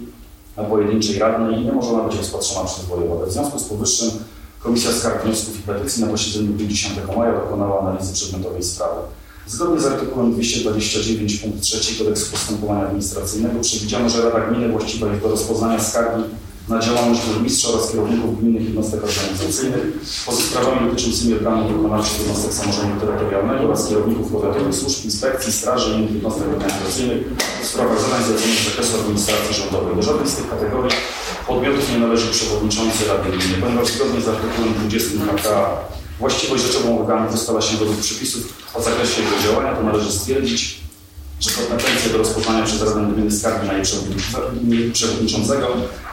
a 0.56 0.64
pojedynczej 0.64 1.20
radnej 1.20 1.62
i 1.62 1.66
nie 1.66 1.72
może 1.72 1.90
ona 1.90 2.04
być 2.04 2.18
rozpatrzona 2.18 2.66
przez 2.66 2.86
wojewodę. 2.86 3.26
W 3.26 3.32
związku 3.32 3.60
z 3.60 3.64
powyższym 3.64 4.10
Komisja 4.60 4.92
Skarg, 4.92 5.24
Wniosków 5.24 5.60
i 5.60 5.64
Petycji 5.64 6.04
na 6.04 6.10
posiedzeniu 6.10 6.54
w 6.54 6.58
dniu 6.58 6.68
10 6.68 6.94
maja 7.18 7.34
dokonała 7.34 7.82
analizy 7.82 8.14
przedmiotowej 8.14 8.64
sprawy. 8.64 9.02
Zgodnie 9.48 9.80
z 9.80 9.86
artykułem 9.86 10.34
229 10.34 11.38
punkt 11.38 11.62
3 11.62 12.04
Kodeksu 12.04 12.32
Postępowania 12.32 12.86
Administracyjnego 12.86 13.60
przewidziano, 13.60 14.10
że 14.10 14.22
Rada 14.22 14.48
Gminy 14.48 14.70
właściwa 14.70 15.08
jest 15.08 15.22
do 15.22 15.30
rozpoznania 15.30 15.84
skargi 15.84 16.24
na 16.70 16.80
działalność 16.80 17.22
burmistrza 17.26 17.70
oraz 17.70 17.92
kierowników 17.92 18.40
gminnych 18.40 18.64
jednostek 18.64 19.04
organizacyjnych 19.04 19.84
poza 20.26 20.42
sprawami 20.42 20.90
dotyczącymi 20.90 21.34
organów 21.34 21.78
wykonawczych 21.78 22.20
jednostek 22.20 22.54
samorządu 22.54 23.06
terytorialnego 23.06 23.64
oraz 23.66 23.88
kierowników 23.88 24.32
powiatowych 24.32 24.76
służb, 24.76 25.06
inspekcji, 25.06 25.54
straży 25.54 25.92
i 25.92 25.94
innych 25.94 26.14
jednostek 26.14 26.48
organizacyjnych 26.48 27.22
w 27.64 27.66
sprawach 27.66 28.02
zadań 28.02 28.24
zleconych 28.24 28.60
z 28.60 28.66
zakresu 28.66 29.00
administracji 29.00 29.56
rządowej. 29.56 29.96
Do 29.96 30.04
żadnej 30.04 30.28
z 30.28 30.36
tych 30.36 30.50
kategorii 30.50 30.98
podmiotów 31.48 31.92
nie 31.92 32.00
należy 32.00 32.28
przewodniczący 32.32 33.08
Rady 33.08 33.30
Gminy, 33.30 33.58
ponieważ 33.62 33.88
zgodnie 33.88 34.22
z 34.22 34.28
artykułem 34.28 34.74
20 34.74 35.10
KK 35.36 35.48
właściwość 36.20 36.64
rzeczową 36.64 37.00
organu 37.00 37.34
ustala 37.34 37.62
się 37.62 37.78
według 37.78 37.98
przepisów 37.98 38.54
o 38.74 38.82
zakresie 38.82 39.22
jego 39.22 39.36
działania, 39.44 39.76
to 39.76 39.84
należy 39.84 40.12
stwierdzić, 40.12 40.85
że 41.40 41.52
kompetencje 41.52 42.12
do 42.12 42.18
rozpoznania 42.18 42.66
przez 42.66 42.82
Radę 42.82 43.06
Gminy 43.14 43.32
skargi 43.32 43.68
na 43.68 43.74
jej 43.74 43.84
przewodniczące- 43.84 44.76
jej 44.76 44.92
przewodniczącego 44.92 45.68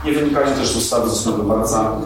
nie 0.04 0.12
wynikają 0.12 0.54
też 0.56 0.68
z 0.68 0.76
ustawy 0.76 1.10
z 1.10 1.12
8 1.26 1.46
marca 1.46 1.96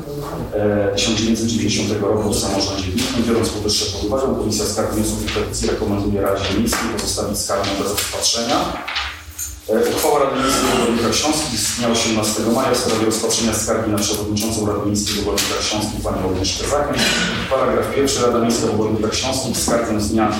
e, 0.54 0.92
1990 0.96 2.00
roku 2.02 2.30
o 2.30 2.34
samorządzie 2.34 2.82
gminnym. 2.82 3.24
Biorąc 3.28 3.48
powyższe 3.48 3.84
pod 3.92 4.04
uwagę, 4.04 4.22
Komisja 4.38 4.64
Skarg, 4.66 4.94
Wniosków 4.94 5.24
i 5.24 5.28
Petycji 5.34 5.68
rekomenduje 5.70 6.22
Radzie 6.22 6.44
Miejskiej 6.58 6.88
pozostawić 6.96 7.38
skargę 7.38 7.68
bez 7.82 7.90
rozpatrzenia. 7.92 8.56
E, 9.68 9.90
Uchwała 9.96 10.18
Rady 10.24 10.36
Miejskiej 10.40 10.64
w 10.78 10.82
Ogólnikach 10.82 11.14
Śląskich 11.16 11.60
z 11.60 11.76
dnia 11.78 11.88
18 11.88 12.42
maja 12.54 12.70
w 12.74 12.76
sprawie 12.76 13.06
rozpatrzenia 13.06 13.54
skargi 13.54 13.90
na 13.92 13.98
przewodniczącą 13.98 14.66
Rady 14.66 14.86
Miejskiej 14.86 15.14
w 15.14 15.20
Ogólnikach 15.20 15.62
Śląskich 15.70 16.00
panią 16.00 16.30
Agnieszkę 16.30 16.68
Zachęć. 16.68 16.98
Paragraf 17.50 17.94
pierwszy. 17.94 18.22
Rada 18.22 18.38
Miejska 18.38 18.66
w 18.66 18.70
Ogólnikach 18.70 19.14
Śląskich 19.14 19.56
skargę 19.56 20.00
z 20.00 20.08
dnia 20.08 20.32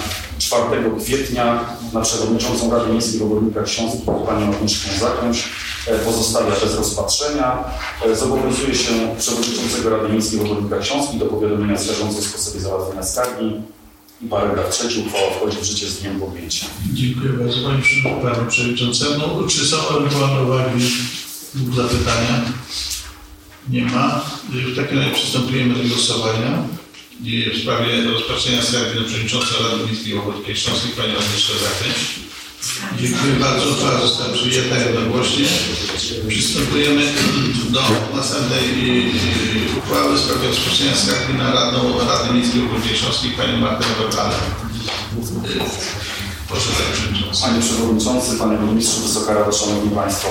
4 0.47 0.91
kwietnia 1.01 1.65
na 1.93 2.01
przewodniczącą 2.01 2.71
Rady 2.71 2.93
Miejskiej 2.93 3.23
Ogólnikach 3.23 3.69
Śląskich 3.69 4.05
panią 4.05 4.55
Agnieszkę 4.55 4.91
Zachęć 5.01 5.45
e, 5.87 5.99
pozostawia 5.99 6.51
bez 6.51 6.75
rozpatrzenia. 6.75 7.65
E, 8.07 8.17
Zobowiązuje 8.17 8.75
się 8.75 8.93
przewodniczącego 9.19 9.91
Rady 9.91 10.09
Miejskiej 10.13 10.41
Ogólnikach 10.41 10.87
Śląskich 10.87 11.19
do 11.19 11.27
powiadomienia 11.27 11.79
skarżącej 11.79 12.23
w 12.23 12.27
sposobie 12.27 12.61
załatwienia 12.61 13.03
skargi. 13.03 13.61
I 14.23 14.27
paragraf 14.29 14.71
trzeci. 14.71 15.05
Uchwała 15.07 15.31
wchodzi 15.31 15.57
w 15.57 15.65
życie 15.65 15.87
z 15.87 15.99
dniem 15.99 16.21
podjęcia. 16.21 16.67
Dziękuję 16.93 17.33
bardzo 17.33 17.57
Panie 17.63 17.83
Panu 18.23 18.51
Przewodniczącemu. 18.51 19.47
Czy 19.49 19.67
są 19.67 19.77
ewentualne 19.97 20.43
uwagi 20.43 20.91
lub 21.55 21.77
zapytania? 21.77 22.43
Nie 23.71 23.85
ma. 23.85 24.25
W 24.49 24.77
takim 24.77 24.99
razie 24.99 25.11
przystępujemy 25.11 25.75
do 25.75 25.89
głosowania 25.89 26.63
w 27.21 27.59
sprawie 27.63 28.05
rozpatrzenia 28.05 28.63
skargi 28.63 28.99
na 28.99 29.05
Przewodniczącą 29.05 29.55
Rady 29.63 29.85
Miejskiej 29.87 30.19
Ochotskiej 30.19 30.57
Śląskiej 30.57 30.91
Panią 30.91 31.13
Agnieszkę 31.13 31.53
Zachęć. 31.65 31.99
Dziękuję 33.01 33.33
bardzo. 33.41 33.71
Uchwała 33.71 34.01
została 34.01 34.33
przyjęta 34.33 34.77
jednogłośnie. 34.79 35.45
Przystępujemy 36.29 37.03
do 37.69 37.83
następnej 38.17 38.65
y, 39.75 39.79
uchwały 39.79 40.17
w 40.17 40.21
sprawie 40.21 40.49
rozpatrzenia 40.49 40.97
skargi 40.97 41.35
na 41.35 41.53
Radę 41.53 41.79
Rady 42.09 42.35
Miejskiej 42.35 42.63
Ochotskiej 42.67 42.97
Śląskiej 42.97 43.31
Panią 43.31 43.57
Martę 43.57 43.85
Rogalę. 44.03 44.35
Proszę 46.49 46.71
Panie 47.43 47.61
Przewodniczący. 47.61 48.39
Panie 48.39 48.59
Burmistrzu, 48.59 49.01
Wysoka 49.03 49.35
Rado, 49.35 49.53
Szanowni 49.53 49.91
Państwo. 49.91 50.29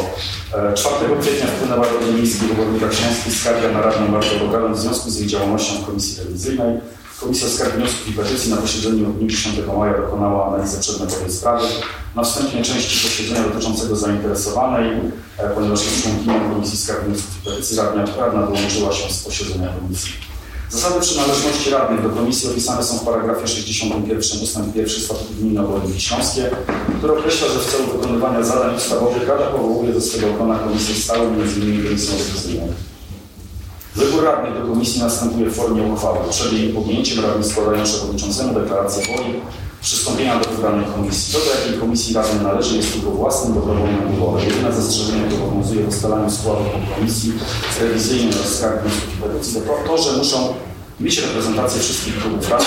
E, 0.53 0.73
4 0.73 0.95
kwietnia 1.21 1.47
wpłynęła 1.47 1.85
Rady 1.85 2.13
Miejskiej 2.13 2.47
w 2.47 2.51
Ogólnikach 2.51 2.93
Śląskich 2.93 3.33
skarga 3.33 3.71
na 3.71 3.81
radną 3.81 4.07
Martę 4.07 4.39
Bogalę 4.39 4.73
w 4.73 4.79
związku 4.79 5.09
z 5.09 5.19
jej 5.19 5.27
działalnością 5.27 5.73
w 5.81 5.85
Komisji 5.85 6.23
Rewizyjnej. 6.23 6.79
Komisja 7.19 7.49
Skarg, 7.49 7.75
Wniosków 7.75 8.07
i 8.09 8.13
Petycji 8.13 8.51
na 8.51 8.57
posiedzeniu 8.57 9.05
w 9.05 9.19
dniu 9.19 9.29
10 9.29 9.55
maja 9.77 9.97
dokonała 9.97 10.47
analizy 10.47 10.79
przedmiotowej 10.79 11.31
sprawy. 11.31 11.67
Na 12.15 12.23
wstępnej 12.23 12.63
części 12.63 13.07
posiedzenia 13.07 13.43
dotyczącego 13.43 13.95
zainteresowanej, 13.95 14.91
e, 15.37 15.49
ponieważ 15.49 15.85
jest 15.85 16.03
członkinią 16.03 16.53
Komisji 16.53 16.77
Skarg, 16.77 17.03
Wniosków 17.03 17.37
i 17.41 17.49
Petycji, 17.49 17.77
radna, 17.77 18.05
radna 18.17 18.41
dołączyła 18.41 18.93
się 18.93 19.13
z 19.13 19.23
posiedzenia 19.23 19.73
komisji. 19.81 20.24
Zasady 20.75 20.99
przynależności 21.01 21.69
radnych 21.69 22.03
do 22.03 22.09
komisji 22.09 22.49
opisane 22.49 22.83
są 22.83 22.97
w 22.97 23.05
paragrafie 23.05 23.47
61 23.47 24.41
ust. 24.41 24.57
1 24.75 24.89
Statutu 24.89 25.33
Gminy 25.39 25.59
Oborniki 25.59 26.01
Śląskie, 26.01 26.49
który 26.97 27.13
określa, 27.13 27.47
że 27.47 27.59
w 27.59 27.71
celu 27.71 27.83
wykonywania 27.87 28.43
zadań 28.43 28.75
ustawowych 28.75 29.27
Rada 29.27 29.45
powołuje 29.45 29.93
do 29.93 30.01
swego 30.01 30.33
grona 30.33 30.59
komisję 30.59 30.95
stałą, 30.95 31.23
m.in. 31.23 31.83
komisję 31.83 32.17
rewizyjną. 32.17 32.67
Wybór 33.95 34.23
radnych 34.23 34.53
do 34.53 34.73
komisji 34.73 35.01
następuje 35.01 35.49
w 35.49 35.55
formie 35.55 35.83
uchwały. 35.83 36.17
Przed 36.29 36.53
jej 36.53 36.73
podjęciem 36.73 37.25
radni 37.25 37.43
składają 37.49 37.83
przewodniczącemu 37.83 38.59
deklarację 38.59 39.03
woli 39.05 39.33
przystąpienia 39.81 40.39
do 40.39 40.49
wybranej 40.49 40.85
komisji. 40.95 41.33
Do 41.33 41.39
jakiej 41.39 41.79
komisji 41.79 42.15
radny 42.15 42.43
należy, 42.43 42.77
jest 42.77 42.93
tylko 42.93 43.11
własnym 43.11 43.53
dobrowolnym 43.53 44.11
wyborem. 44.11 44.49
Jedyne 44.49 44.73
zastrzeżenie, 44.73 45.27
które 45.27 45.43
obowiązuje 45.43 45.83
w 45.83 45.89
ustalaniu 45.89 46.29
składu 46.29 46.61
komisji 46.95 47.33
oraz 47.77 48.11
i 48.11 49.21
petycji, 49.21 49.61
to 49.61 49.87
to, 49.87 49.97
że 49.97 50.17
muszą 50.17 50.53
mieć 50.99 51.21
reprezentację 51.21 51.81
wszystkich 51.81 52.19
klubów 52.21 52.47
oraz 52.51 52.63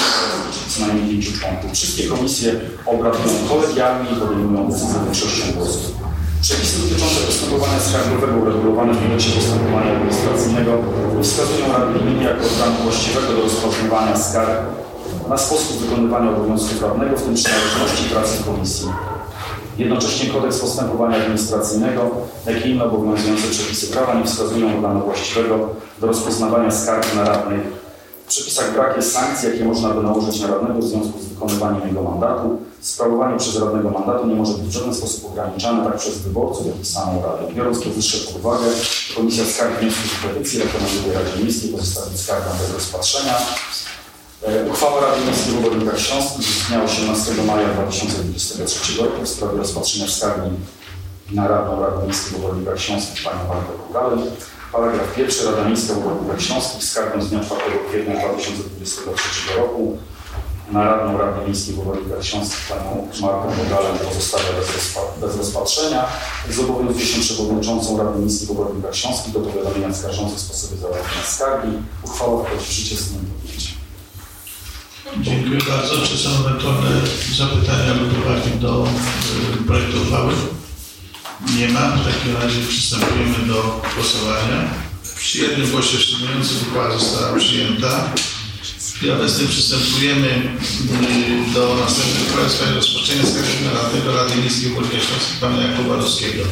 co 0.68 0.86
najmniej 0.86 1.10
pięciu 1.10 1.32
członków. 1.40 1.72
Wszystkie 1.72 2.08
komisje 2.08 2.60
obradują 2.86 3.34
kolegialnie 3.48 4.10
i 4.10 4.20
podejmują 4.20 4.68
decyzje 4.70 5.00
większością 5.04 5.52
głosów. 5.56 5.98
Przepisy 6.42 6.82
dotyczące 6.82 7.20
postępowania 7.26 7.80
skarbowego 7.80 8.36
uregulowane 8.42 8.92
w 8.94 9.02
kodeksie 9.02 9.30
postępowania 9.32 9.92
administracyjnego 9.92 10.72
wskazują 11.22 11.72
Radę 11.72 11.98
Gminy 11.98 12.24
jako 12.24 12.44
organu 12.44 12.76
właściwego 12.82 13.32
do 13.32 13.42
rozpoznawania 13.42 14.16
skarg 14.16 14.60
na 15.28 15.38
sposób 15.38 15.78
wykonywania 15.78 16.30
obowiązków 16.30 16.82
radnego, 16.82 17.16
w 17.16 17.22
tym 17.22 17.34
przynależności 17.34 18.04
pracy 18.10 18.44
komisji. 18.44 18.88
Jednocześnie 19.78 20.30
kodeks 20.30 20.58
postępowania 20.58 21.16
administracyjnego, 21.16 22.10
jak 22.46 22.66
i 22.66 22.70
inne 22.70 22.84
obowiązujące 22.84 23.48
przepisy 23.50 23.86
prawa 23.86 24.14
nie 24.14 24.24
wskazują 24.24 24.76
organu 24.76 25.00
właściwego 25.04 25.68
do 26.00 26.06
rozpoznawania 26.06 26.70
skarg 26.70 27.14
na 27.14 27.24
radnych. 27.24 27.77
W 28.28 28.30
przepisach 28.30 28.72
brak 28.72 28.96
jest 28.96 29.12
sankcji, 29.12 29.48
jakie 29.48 29.64
można 29.64 29.88
by 29.88 30.02
nałożyć 30.02 30.40
na 30.40 30.46
radnego 30.46 30.78
w 30.78 30.84
związku 30.84 31.20
z 31.20 31.24
wykonywaniem 31.24 31.88
jego 31.88 32.02
mandatu. 32.02 32.58
Sprawowanie 32.80 33.38
przez 33.38 33.56
radnego 33.56 33.90
mandatu 33.90 34.26
nie 34.26 34.34
może 34.34 34.52
być 34.52 34.66
w 34.66 34.70
żaden 34.70 34.94
sposób 34.94 35.24
ograniczane 35.24 35.84
tak 35.84 35.98
przez 35.98 36.18
wyborców, 36.18 36.66
jak 36.66 36.80
i 36.80 36.84
samą 36.84 37.22
radę. 37.22 37.52
Biorąc 37.54 37.78
powyższe 37.78 38.18
pod 38.18 38.36
uwagę, 38.36 38.66
Komisja 39.16 39.44
Skarg, 39.44 39.80
Wniosków 39.80 40.24
i 40.24 40.28
Petycji 40.28 40.58
rekomenduje 40.58 41.14
Radzie 41.14 41.42
Miejskiej 41.42 41.70
pozostawić 41.70 42.20
skargę 42.20 42.50
bez 42.60 42.74
rozpatrzenia. 42.74 43.38
E, 44.42 44.70
Uchwała 44.70 45.00
Rady 45.00 45.24
Miejskiej 45.24 45.54
w 45.54 45.58
Obornikach 45.58 46.00
Śląskich 46.00 46.46
z 46.46 46.68
dnia 46.68 46.84
18 46.84 47.32
maja 47.46 47.68
2023 47.68 49.02
roku 49.02 49.22
w 49.22 49.28
sprawie 49.28 49.58
rozpatrzenia 49.58 50.08
skargi 50.08 50.50
na 51.32 51.48
Radę 51.48 52.06
Miejską 52.06 52.36
w 52.36 52.44
Obornikach 52.44 52.80
Śląskich 52.80 53.24
Panią 53.24 53.48
Martę 53.48 53.72
Kugalę. 53.86 54.16
Paragraf 54.72 55.14
pierwszy. 55.16 55.44
Rada 55.46 55.64
Miejska 55.64 55.94
w 55.94 55.98
Obornikach 55.98 56.42
Śląskich 56.42 56.84
skargą 56.84 57.22
z 57.22 57.28
dnia 57.30 57.40
4 57.44 57.60
kwietnia 57.90 58.14
2023 58.28 59.56
roku 59.56 59.98
na 60.72 60.84
Radną 60.84 61.18
Radę 61.18 61.46
Miejskiej 61.46 61.74
w 61.74 61.80
Obornikach 61.80 62.24
Śląskich 62.24 62.60
Panią 62.68 63.08
Martę 63.20 63.62
Kugalę 63.64 63.88
pozostawia 64.08 64.44
bez, 64.60 64.68
rozpa- 64.68 65.20
bez 65.20 65.36
rozpatrzenia. 65.36 66.04
Zobowiązuje 66.50 67.06
się 67.06 67.20
przewodniczącą 67.20 67.98
Rady 67.98 68.18
Miejskiej 68.18 68.46
w 68.48 68.50
Obornikach 68.50 68.96
Śląskich 68.96 69.32
do 69.32 69.40
powiadomienia 69.40 69.94
skarżących 69.94 70.38
w 70.38 70.40
sposobie 70.40 70.76
załatwienia 70.80 71.24
skargi. 71.26 71.72
Uchwała 72.04 72.44
wchodzi 72.44 72.64
w 72.66 72.72
życie 72.72 72.96
z 72.96 73.08
dniem 73.08 73.24
podjęcia. 73.42 73.70
Dziękuję 75.20 75.58
bardzo. 75.68 75.94
Czy 76.06 76.18
są 76.18 76.28
ewentualne 76.46 76.90
zapytania 77.38 77.94
lub 77.94 78.26
uwagi 78.26 78.50
do 78.60 78.84
y, 79.60 79.66
projektu 79.66 80.02
uchwały? 80.02 80.32
Nie 81.40 81.68
ma. 81.68 81.80
W 81.80 82.04
takim 82.04 82.36
razie 82.36 82.60
przystępujemy 82.68 83.46
do 83.46 83.80
głosowania. 83.94 84.70
Przy 85.16 85.38
jednym 85.38 85.70
głosie 85.70 85.98
wstrzymującym 85.98 86.56
uchwała 86.68 86.98
została 86.98 87.38
przyjęta. 87.38 88.12
I 89.02 89.10
obecnie 89.10 89.48
przystępujemy 89.48 90.28
y, 90.28 91.54
do 91.54 91.74
następnej 91.74 92.22
uchwały 92.28 92.48
w 92.48 92.52
sprawie 92.52 92.74
rozpoczęcia 92.74 93.26
skargi 93.26 93.64
na 93.64 93.82
radnego 93.82 94.16
Rady 94.16 94.36
Miejskiej 94.36 94.70
Górskiej 94.70 95.00
Śląskiej 95.00 95.36
pana 95.40 95.62
Jakuba 95.62 95.96
Ruskiego. 95.96 96.42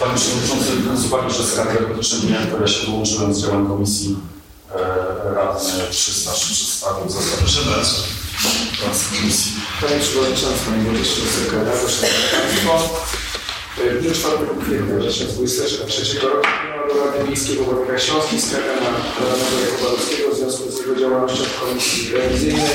Panie 0.00 0.14
Przewodniczący, 0.16 1.00
z 1.02 1.04
uwagi, 1.04 1.34
że 1.34 1.46
skarga 1.46 1.88
dotyczy 1.88 2.16
mnie, 2.16 2.38
która 2.46 2.66
się 2.66 2.86
wyłączyłem 2.86 3.34
z 3.34 3.42
działem 3.42 3.66
komisji 3.66 4.16
e, 4.74 5.34
radny 5.34 5.72
303 5.90 6.54
przedstawił 6.54 7.10
zasady. 7.10 7.36
Proszę 7.38 7.60
bardzo. 7.70 7.96
Panie 9.80 10.00
Przewodniczący, 10.00 10.58
Panie 10.66 10.82
Burmistrzu 10.82 11.20
Sekretarzu, 11.26 11.88
Szanowni 11.88 12.68
Państwo. 12.68 13.25
W 13.76 14.02
dniu 14.02 14.10
4 14.14 14.36
kwietnia 14.62 14.96
2023 14.98 16.20
roku 16.20 16.42
do 16.88 17.04
Rady 17.04 17.28
Miejskiej 17.28 17.56
w 17.56 17.60
Obwodnikach 17.60 18.02
Śląskich 18.02 18.40
skarga 18.40 18.74
na 18.74 18.90
radnego 19.28 19.56
Jakuba 19.64 20.32
w 20.32 20.36
związku 20.36 20.70
z 20.70 20.78
jego 20.78 20.96
działalnością 20.96 21.44
w 21.44 21.60
Komisji 21.60 22.12
Rewizyjnej. 22.12 22.66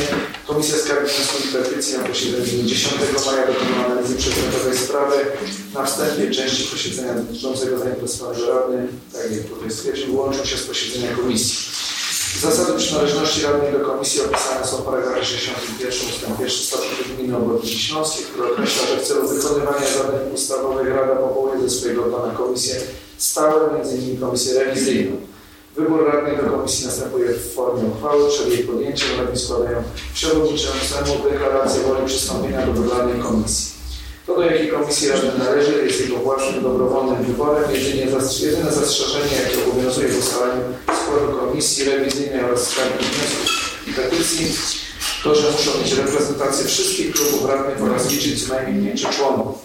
Komisja 0.48 0.78
Skargi 0.78 1.12
Wniosków 1.12 1.46
i 1.46 1.54
Petycji 1.54 1.98
na 1.98 2.04
posiedzeniu 2.04 2.64
10 2.66 2.94
maja 3.26 3.48
dokonała 3.48 3.86
analizy 3.86 4.16
przedmiotowej 4.16 4.78
sprawy. 4.78 5.16
Na 5.74 5.86
wstępie 5.86 6.32
części 6.32 6.64
posiedzenia 6.64 7.14
dotyczącego 7.14 7.80
zainteresowanego 7.80 8.54
radny, 8.54 8.88
tak 9.14 9.32
jak 9.32 9.44
tutaj 9.44 9.72
stwierdził, 9.72 10.06
wyłączył 10.06 10.46
się 10.46 10.58
z 10.58 10.64
posiedzenia 10.64 11.16
komisji. 11.16 11.58
Zasady 12.40 12.74
przynależności 12.78 13.44
radnej 13.44 13.74
do 13.74 13.80
komisji 13.80 14.22
opisane 14.22 14.68
są 14.68 14.78
w 14.78 14.82
paragrafie 14.82 15.26
61 15.26 15.90
ust. 15.90 16.40
1 16.40 16.50
statutu 16.50 17.16
Gminy 17.16 17.38
Obwodnicy 17.38 17.78
Śląskiej, 17.78 18.26
który 18.26 18.52
określa, 18.52 18.88
że 18.88 18.98
w 18.98 19.08
celu 19.08 19.28
wykonywania 19.28 19.88
zadań 19.98 20.34
ustawowych 20.34 20.96
Rada 20.96 21.16
powołuje 21.16 21.62
ze 21.62 21.70
swojego 21.70 22.04
grona 22.04 22.34
komisję 22.34 22.76
stałe, 23.18 23.82
m.in. 23.82 24.20
komisję 24.20 24.64
rewizyjną. 24.64 25.18
Wybór 25.76 26.12
radnej 26.14 26.38
do 26.38 26.44
komisji 26.44 26.86
następuje 26.86 27.34
w 27.34 27.54
formie 27.54 27.84
uchwały. 27.90 28.30
Przed 28.30 28.50
jej 28.50 28.64
podjęciem 28.64 29.08
radni 29.20 29.40
składają 29.40 29.84
przewodniczącemu 30.14 31.30
deklarację 31.30 31.82
woli 31.82 32.06
przystąpienia 32.06 32.66
do 32.66 32.74
wybranej 32.74 33.22
komisji. 33.22 33.81
To, 34.32 34.38
do 34.38 34.46
jakiej 34.46 34.68
komisji 34.70 35.10
radny 35.10 35.32
należy, 35.38 35.86
jest 35.86 36.02
jego 36.02 36.18
własnym 36.18 36.64
dobrowolnym 36.64 37.24
wyborem. 37.24 37.72
Jedynie 37.76 38.08
zastrze- 38.12 38.46
jedyne 38.46 38.72
zastrzeżenie, 38.72 39.36
jakie 39.44 39.72
obowiązuje 39.72 40.08
w 40.08 40.20
ustalaniu 40.20 40.62
składu 40.88 41.38
komisji 41.40 41.86
rewizyjnej 41.86 42.44
oraz 42.44 42.68
skargi 42.68 43.06
wniosków 43.06 43.88
i 43.88 43.94
petycji, 43.94 44.56
to, 45.24 45.36
że 45.36 45.52
muszą 45.52 45.72
mieć 45.84 45.94
reprezentację 45.94 46.66
wszystkich 46.66 47.12
klubów 47.16 47.50
radnych 47.50 47.84
oraz 47.84 48.12
liczyć 48.12 48.48
co 48.48 48.54
najmniej 48.54 48.86
pięciu 48.88 49.08
członków. 49.18 49.56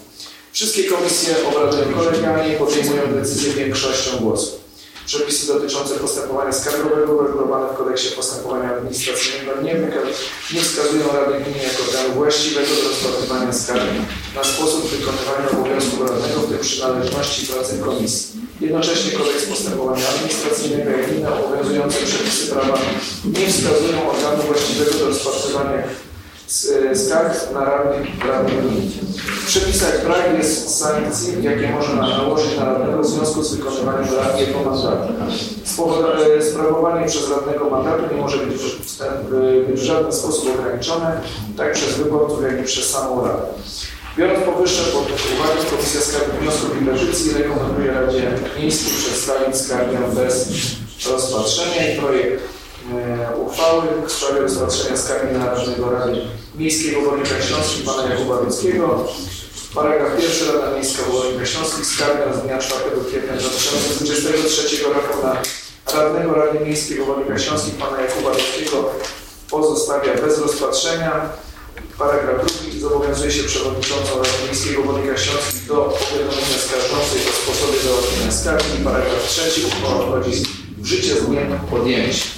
Wszystkie 0.51 0.83
komisje 0.83 1.35
obradują 1.47 1.83
kolegialnie 1.93 2.53
i 2.53 2.57
podejmują 2.57 3.01
decyzje 3.13 3.53
większością 3.53 4.17
głosów. 4.17 4.66
Przepisy 5.07 5.47
dotyczące 5.47 5.95
postępowania 5.95 6.51
skargowego 6.51 7.13
uregulowane 7.13 7.73
w 7.73 7.77
kodeksie 7.77 8.15
postępowania 8.15 8.73
administracyjnego 8.73 9.61
nie, 9.61 9.73
nie 10.53 10.61
wskazują 10.61 11.05
Rady 11.13 11.43
Gminy 11.43 11.63
jako 11.63 11.83
organu 11.83 12.13
właściwego 12.13 12.67
do 12.67 12.89
rozpatrywania 12.89 13.53
skargi 13.53 13.99
na 14.35 14.43
sposób 14.43 14.89
wykonywania 14.89 15.49
obowiązku 15.51 16.03
radnego, 16.03 16.41
w 16.41 16.49
tym 16.49 16.59
przynależności 16.59 17.47
pracy 17.47 17.79
komisji. 17.79 18.41
Jednocześnie 18.61 19.11
kodeks 19.11 19.45
postępowania 19.45 20.09
administracyjnego 20.09 20.89
jak 20.89 21.11
inne 21.11 21.33
obowiązujące 21.33 21.97
przepisy 22.05 22.47
prawa 22.47 22.77
nie 23.25 23.47
wskazują 23.47 24.09
organu 24.09 24.43
właściwego 24.43 24.91
do 24.91 25.05
rozpatrywania 25.05 25.83
skarg 26.93 27.53
na 27.53 27.65
radnych 27.65 28.25
radnych 28.27 28.61
gmin. 28.61 28.91
W 29.17 29.45
przepisach 29.45 30.05
brak 30.05 30.37
jest 30.37 30.79
sankcji, 30.79 31.43
jakie 31.43 31.69
można 31.69 32.01
nałożyć 32.01 32.57
na 32.57 32.65
radnego 32.65 33.01
w 33.03 33.07
związku 33.07 33.43
z 33.43 33.55
wykonywaniem 33.55 34.15
rad 34.15 34.39
jego 34.39 34.59
mandatu. 34.59 35.13
E, 36.37 36.41
Sprawowanie 36.41 37.07
przez 37.07 37.29
radnego 37.29 37.69
mandatu 37.69 38.15
nie 38.15 38.21
może 38.21 38.37
być 38.37 38.61
e, 38.61 39.73
w 39.73 39.77
żaden 39.77 40.13
sposób 40.13 40.59
ograniczone, 40.59 41.21
tak 41.57 41.73
przez 41.73 41.97
wyborców, 41.97 42.43
jak 42.43 42.61
i 42.61 42.63
przez 42.63 42.89
samą 42.89 43.25
Radę. 43.25 43.43
Biorąc 44.17 44.45
powyższe 44.45 44.91
pod 44.91 45.03
uwagę, 45.03 45.69
Komisja 45.69 46.01
Skargi 46.01 46.37
Wniosków 46.41 46.81
i 46.81 46.85
Petycji 46.85 47.33
rekomenduje 47.33 47.91
Radzie 47.91 48.31
Miejskiej 48.59 48.93
przedstawić 48.93 49.57
skargę 49.57 49.97
bez 50.15 50.49
rozpatrzenia 51.11 51.93
i 51.93 51.99
projekt 51.99 52.43
e, 52.43 52.56
uchwały 53.45 53.83
w 54.07 54.11
sprawie 54.11 54.41
rozpatrzenia 54.41 54.97
skargi 54.97 55.37
na 55.37 55.45
radnego 55.45 55.91
Rady 55.91 56.21
Miejskiej 56.55 56.95
w 56.95 56.97
Obwodnikach 56.97 57.45
Śląskich 57.47 57.85
pana 57.85 58.09
Jakuba 58.09 58.41
Wieckiego. 58.41 59.07
Paragraf 59.75 60.17
pierwszy 60.17 60.51
Rada 60.51 60.75
Miejska 60.75 61.03
w 61.03 61.07
Obwodnikach 61.07 61.49
Śląskich 61.49 61.85
skarga 61.85 62.33
z 62.33 62.41
dnia 62.41 62.57
4 62.57 62.81
kwietnia 63.09 63.37
2023 63.37 64.83
roku 64.83 65.23
na 65.23 65.41
radnego 65.93 66.33
Rady 66.33 66.59
Miejskiej 66.65 66.97
w 66.97 67.41
Śląskich 67.41 67.75
pana 67.75 68.01
Jakuba 68.01 68.31
Wieckiego 68.31 68.89
pozostawia 69.49 70.13
bez 70.15 70.39
rozpatrzenia. 70.39 71.29
Paragraf 71.97 72.45
drugi 72.45 72.79
zobowiązuje 72.79 73.31
się 73.31 73.43
przewodniczącą 73.43 74.17
Rady 74.17 74.43
Miejskiej 74.45 74.75
w 74.75 74.79
Obwodnikach 74.79 75.19
Śląskich 75.19 75.67
do 75.67 75.75
powiadomienia 75.75 76.57
skarżącej 76.67 77.21
o 77.29 77.33
sposobie 77.43 77.79
załatwienia 77.79 78.31
skargi. 78.31 78.83
Paragraf 78.83 79.27
trzeci 79.27 79.61
uchwała 79.65 80.05
wchodzi 80.05 80.43
w 80.77 80.85
życie 80.85 81.15
z 81.15 81.25
dniem 81.25 81.59
podjęcia. 81.69 82.36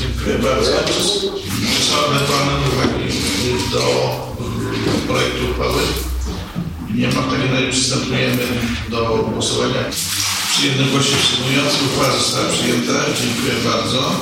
Dziękuję 0.00 0.38
bardzo. 0.38 0.70
Są 1.88 1.96
ewentualne 2.08 2.52
uwagi 2.72 3.04
do 3.72 3.84
projektu 5.06 5.50
uchwały? 5.50 5.82
Nie 6.94 7.08
ma 7.08 7.22
takim 7.22 7.52
razie 7.52 7.68
przystępujemy 7.70 8.46
do 8.88 9.28
głosowania. 9.32 9.84
Przy 10.50 10.66
jedności 10.66 11.14
przyjmujących 11.16 11.82
uchwała 11.86 12.18
została 12.18 12.52
przyjęta. 12.52 12.92
Dziękuję 13.20 13.54
bardzo. 13.64 14.20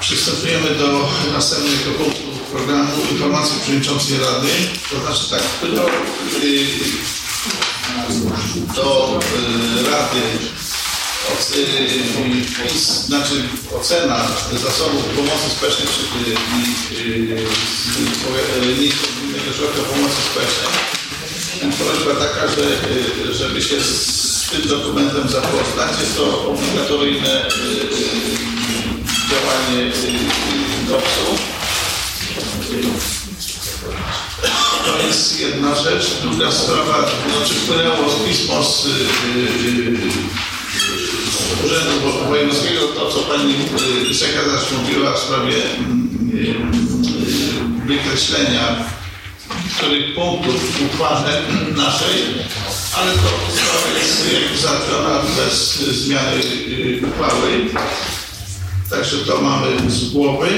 Przystępujemy 0.00 0.74
do 0.74 1.08
następnego 1.32 1.90
punktu 1.98 2.22
programu 2.52 2.92
informacji 3.12 3.60
przewodniczącej 3.60 4.18
Rady. 4.18 4.52
To 4.90 5.00
znaczy 5.00 5.30
tak, 5.30 5.70
do, 5.70 5.86
y, 5.86 6.66
do 8.76 9.18
y, 9.78 9.90
Rady 9.90 10.22
y, 11.56 11.60
y, 12.74 12.78
znaczy 13.06 13.42
ocena 13.80 14.28
zasobów 14.52 15.04
pomocy 15.04 15.50
społecznej 15.56 15.88
y, 15.88 16.32
y, 16.96 17.38
y, 18.72 18.80
Miejscu 18.80 19.06
Gminnego 19.20 19.50
Ośrodka 19.50 19.82
Pomocy 19.82 20.16
Społecznej. 20.30 21.00
Prośba 21.78 22.14
taka, 22.26 22.48
że, 22.48 22.62
y, 23.30 23.34
żeby 23.34 23.62
się 23.62 23.80
z 23.80 24.48
tym 24.50 24.68
dokumentem 24.68 25.28
zapoznać. 25.28 26.00
Jest 26.00 26.16
to 26.16 26.48
obligatoryjne 26.48 27.46
y, 27.46 27.50
y, 27.50 27.50
działanie 29.30 29.92
GOPS-u. 30.88 31.36
To 34.84 35.06
jest 35.06 35.40
jedna 35.40 35.74
rzecz. 35.74 36.06
Druga 36.22 36.52
sprawa, 36.52 37.10
znaczy 37.36 37.54
wpłynęło 37.54 38.10
pismo 38.28 38.54
y, 38.54 38.62
y, 39.38 40.10
z 40.12 40.49
Urzędu 41.64 42.00
Wo- 42.04 42.24
Wojewódzkiego, 42.28 42.80
to 42.94 43.10
co 43.12 43.18
pani 43.20 43.54
y, 44.10 44.14
sekretarz 44.14 44.64
mówiła 44.78 45.12
w 45.12 45.18
sprawie 45.18 45.54
mm, 45.78 46.30
y, 46.34 47.86
wykreślenia 47.86 48.76
których 49.76 50.14
punktów 50.14 50.80
uchwale 50.86 51.42
naszej, 51.76 52.16
ale 52.96 53.12
to 53.12 53.28
sprawa 53.52 53.98
jest 53.98 54.62
załatwiona 54.62 55.20
bez 55.36 55.76
zmiany 55.80 56.36
y, 56.36 57.02
uchwały. 57.08 57.50
Także 58.90 59.16
to 59.16 59.40
mamy 59.40 59.90
z 59.90 60.10
głowy. 60.10 60.48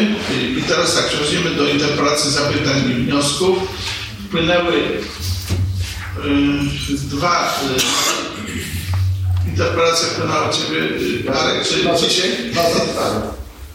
I 0.59 0.63
teraz 0.63 0.95
tak, 0.95 1.09
przechodzimy 1.09 1.51
do 1.55 1.69
interpelacji 1.69 2.31
zapytań 2.31 2.91
i 2.91 2.95
wniosków. 2.95 3.59
Wpłynęły 4.29 4.75
y, 6.25 6.99
dwa 9.45 9.49
y, 9.49 9.51
interpelacje 9.51 10.07
wpłynęła 10.09 10.45
od 10.51 10.57
Ciebie, 10.57 10.79
y, 11.29 11.35
Arek, 11.35 11.69
czy 11.69 12.09
dzisiaj? 12.09 12.31
Dwa 12.53 12.63
zapytania. 12.63 13.21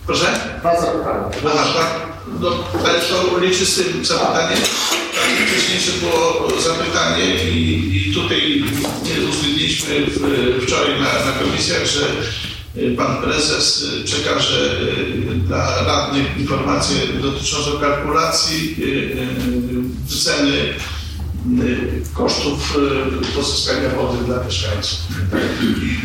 Proszę? 0.07 0.25
Dwa 0.59 0.81
zapytania. 0.81 1.23
Aha, 1.47 1.73
tak. 1.79 2.07
No, 2.41 2.49
ale 2.85 2.99
to 3.01 3.37
liczy 3.39 3.65
z 3.65 3.75
tym 3.75 4.05
zapytaniem. 4.05 4.59
Tak, 5.15 5.47
wcześniejsze 5.47 5.91
było 5.99 6.47
zapytanie 6.61 7.35
i, 7.45 8.09
i 8.09 8.13
tutaj 8.13 8.63
uzgodniliśmy 9.29 10.05
w- 10.05 10.63
wczoraj 10.63 10.91
na, 10.99 11.25
na 11.25 11.31
komisjach, 11.39 11.85
że 11.85 12.01
y, 12.81 12.95
pan 12.95 13.21
prezes 13.21 13.83
y, 13.83 14.03
przekaże 14.03 14.79
y, 14.81 15.35
dla 15.47 15.83
radnych 15.83 16.37
informacje 16.39 16.95
dotyczące 17.21 17.69
kalkulacji 17.81 18.75
y, 18.79 18.83
y, 18.83 19.27
wyceny 20.09 20.57
y, 20.57 20.73
kosztów 22.13 22.77
y, 23.25 23.35
pozyskania 23.35 23.89
wody 23.89 24.25
dla 24.25 24.43
mieszkańców. 24.43 24.99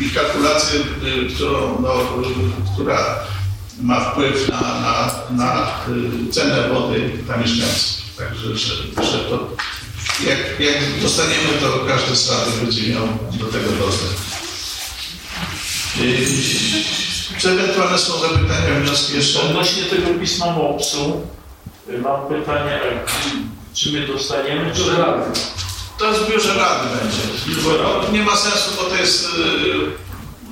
I, 0.03 0.11
kalkulację, 0.11 0.81
y, 0.81 1.35
którą, 1.35 1.81
no, 1.83 1.95
y, 1.95 2.75
która 2.75 3.19
ma 3.83 4.01
wpływ 4.01 4.49
na, 4.49 4.61
na, 4.61 5.15
na 5.31 5.67
y, 6.29 6.33
cenę 6.33 6.69
wody 6.69 7.11
dla 7.27 7.37
mieszkańców. 7.37 8.03
Także, 8.19 8.57
że, 8.57 8.75
że 9.13 9.19
to 9.19 9.49
jak, 10.29 10.61
jak 10.61 11.01
dostaniemy, 11.03 11.49
to 11.61 11.85
każdy 11.89 12.17
z 12.17 12.31
rady 12.31 12.51
będzie 12.65 12.95
miał 12.95 13.09
do 13.33 13.47
tego 13.47 13.71
dostęp. 13.71 14.13
Y, 16.01 16.27
Czy 17.39 17.51
ewentualne 17.51 17.99
są 17.99 18.13
zapytania, 18.21 18.81
wnioski 18.81 19.17
jeszcze? 19.17 19.43
Odnośnie 19.43 19.83
tego 19.83 20.15
pisma 20.21 20.47
MOPS-u 20.47 21.27
y, 21.91 21.99
mam 21.99 22.29
pytanie, 22.29 22.81
czy 23.75 23.93
my 23.93 24.07
dostaniemy, 24.07 24.75
czy 24.75 24.97
rady? 24.97 25.41
To 25.99 26.09
jest 26.09 26.21
w 26.21 26.31
biurze 26.31 26.55
rady 26.55 26.89
będzie. 26.97 27.63
Bo 27.63 28.05
to 28.07 28.13
nie 28.13 28.23
ma 28.23 28.37
sensu, 28.37 28.71
bo 28.77 28.83
to 28.83 28.97
jest 28.97 29.25
y, 29.25 29.29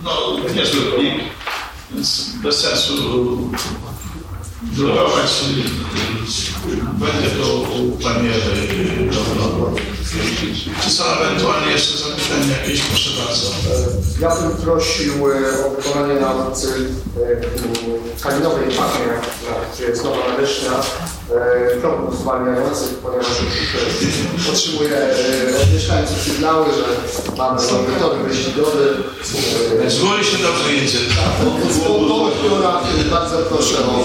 no, 0.04 0.36
niezły 0.54 0.80
plik. 0.80 1.14
Więc 1.90 2.30
bez 2.42 2.60
sensu 2.60 2.94
drukować. 4.62 5.30
Będzie 6.92 7.30
to 7.30 7.54
u 7.54 7.98
pani 8.02 8.28
Ewy. 8.28 9.10
Czy 10.84 10.90
są 10.90 11.04
ewentualnie 11.04 11.72
jeszcze 11.72 11.98
zapytania 11.98 12.56
jakieś? 12.62 12.80
Proszę 12.80 13.10
bardzo. 13.24 13.50
Ja 14.20 14.36
bym 14.36 14.56
prosił 14.56 15.12
e, 15.32 15.66
o 15.66 15.70
wykonanie 15.70 16.20
na 16.20 16.32
ulicy 16.32 16.90
e, 17.16 18.22
Kalinowej 18.22 18.68
Pachnie, 18.76 19.06
gdzie 19.74 19.84
jest 19.84 20.04
nowa 20.04 20.16
e, 20.16 20.36
kroków 21.80 22.18
zwalniających, 22.18 22.98
ponieważ 22.98 23.26
już 24.36 24.48
e, 24.48 24.52
otrzymuję 24.52 24.96
e, 24.96 25.62
od 25.62 25.72
mieszkańców 25.74 26.18
sygnały, 26.22 26.66
że 26.72 26.84
mamy 27.36 27.60
tor 28.00 28.16
wyścigowy. 28.18 28.96
E, 29.86 29.90
Z 29.90 30.00
góry 30.00 30.24
się 30.24 30.38
dobrze 30.38 30.72
jedzie. 30.72 30.98
Która 32.46 32.80
bardzo 33.10 33.36
proszę 33.38 33.78
o 33.78 34.04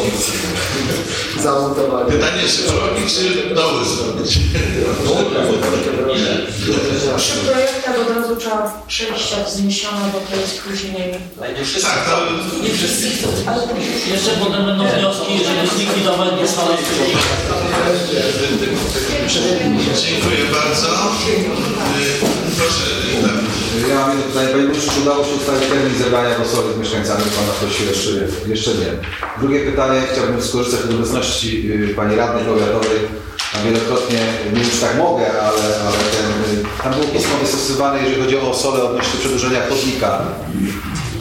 zamontowanie. 1.43 2.11
Pytanie, 2.11 2.43
czy 2.47 2.63
drogi, 2.63 3.01
czy 3.15 3.55
doły 3.55 3.85
zrobić? 3.85 4.39
Przy 7.17 7.37
projektach 7.37 7.95
od 8.01 8.17
razu 8.17 8.35
trzeba 8.35 8.83
przejścia 8.87 9.49
zniesione, 9.49 10.11
bo 10.13 10.19
to 10.19 10.41
jest 10.41 10.61
później. 10.61 11.13
Tak, 11.81 12.09
to 12.09 12.61
Nie 12.63 12.73
wszyscy. 12.73 13.07
Jeszcze 14.11 14.31
potem 14.31 14.65
będą 14.65 14.83
wnioski, 14.87 15.33
żeby 15.37 15.75
zlikwidować 15.75 16.29
niesfalę 16.41 16.77
Dziękuję 20.01 20.43
bardzo. 20.51 20.87
Y, 20.87 22.15
Proszę. 22.57 23.04
Ja 23.89 23.95
mam 23.99 24.09
jedno 24.09 24.23
pytanie. 24.23 24.47
Panie 24.47 24.63
Burmistrzu, 24.63 24.91
czy 24.91 25.01
udało 25.01 25.25
się 25.25 25.31
ustalić 25.31 25.69
termin 25.69 25.97
zebrania 25.97 26.35
głosowych 26.35 26.75
z 26.75 26.79
mieszkańcami? 26.79 27.23
Pana 27.23 27.53
prosił 27.59 27.85
jeszcze, 27.85 28.11
jeszcze 28.47 28.71
nie. 28.71 28.91
Drugie 29.39 29.59
pytanie. 29.59 30.01
Chciałbym 30.11 30.41
skorzystać 30.41 30.81
z 30.81 30.93
obecności 30.95 31.71
y, 31.71 31.95
Pani 31.95 32.15
Radnej 32.15 32.45
Powiatowej. 32.45 32.99
Tam 33.51 33.63
wielokrotnie, 33.63 34.19
nie 34.53 34.59
już 34.59 34.79
tak 34.79 34.97
mogę, 34.97 35.25
ale, 35.41 35.63
ale 35.87 35.97
ten, 36.15 36.57
y, 36.59 36.83
tam 36.83 36.93
było 36.93 37.05
pismo 37.05 37.37
wystosowane, 37.41 37.99
jeżeli 37.99 38.21
chodzi 38.21 38.37
o 38.37 38.53
solę 38.53 38.83
odnośnie 38.83 39.19
przedłużenia 39.19 39.59
chodnika 39.69 40.21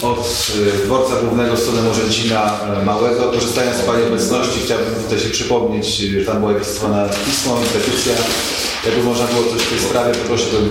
od 0.03 0.49
y, 0.57 0.87
dworca 0.87 1.15
głównego 1.23 1.57
w 1.57 1.59
stronę 1.59 1.83
Morzęcina 1.83 2.61
y, 2.83 2.85
Małego. 2.85 3.33
Korzystając 3.33 3.77
z 3.77 3.81
Pani 3.81 4.03
obecności 4.03 4.61
chciałbym 4.65 4.95
tutaj 4.95 5.21
się 5.21 5.29
przypomnieć, 5.29 6.01
y, 6.01 6.21
że 6.21 6.27
tam 6.27 6.41
była 6.41 6.53
wystosowana 6.53 7.09
pismo 7.27 7.59
i 7.65 7.79
petycja. 7.79 8.13
Jakby 8.85 9.03
można 9.03 9.27
było 9.27 9.45
coś 9.45 9.63
w 9.63 9.71
tej 9.71 9.81
sprawie, 9.81 10.13
prosiłbym, 10.15 10.65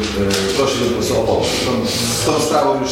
y, 0.52 0.54
prosiłbym 0.58 1.18
o 1.18 1.24
pomoc. 1.24 1.48
Z 2.22 2.26
tą 2.26 2.40
sprawą 2.40 2.82
już 2.82 2.92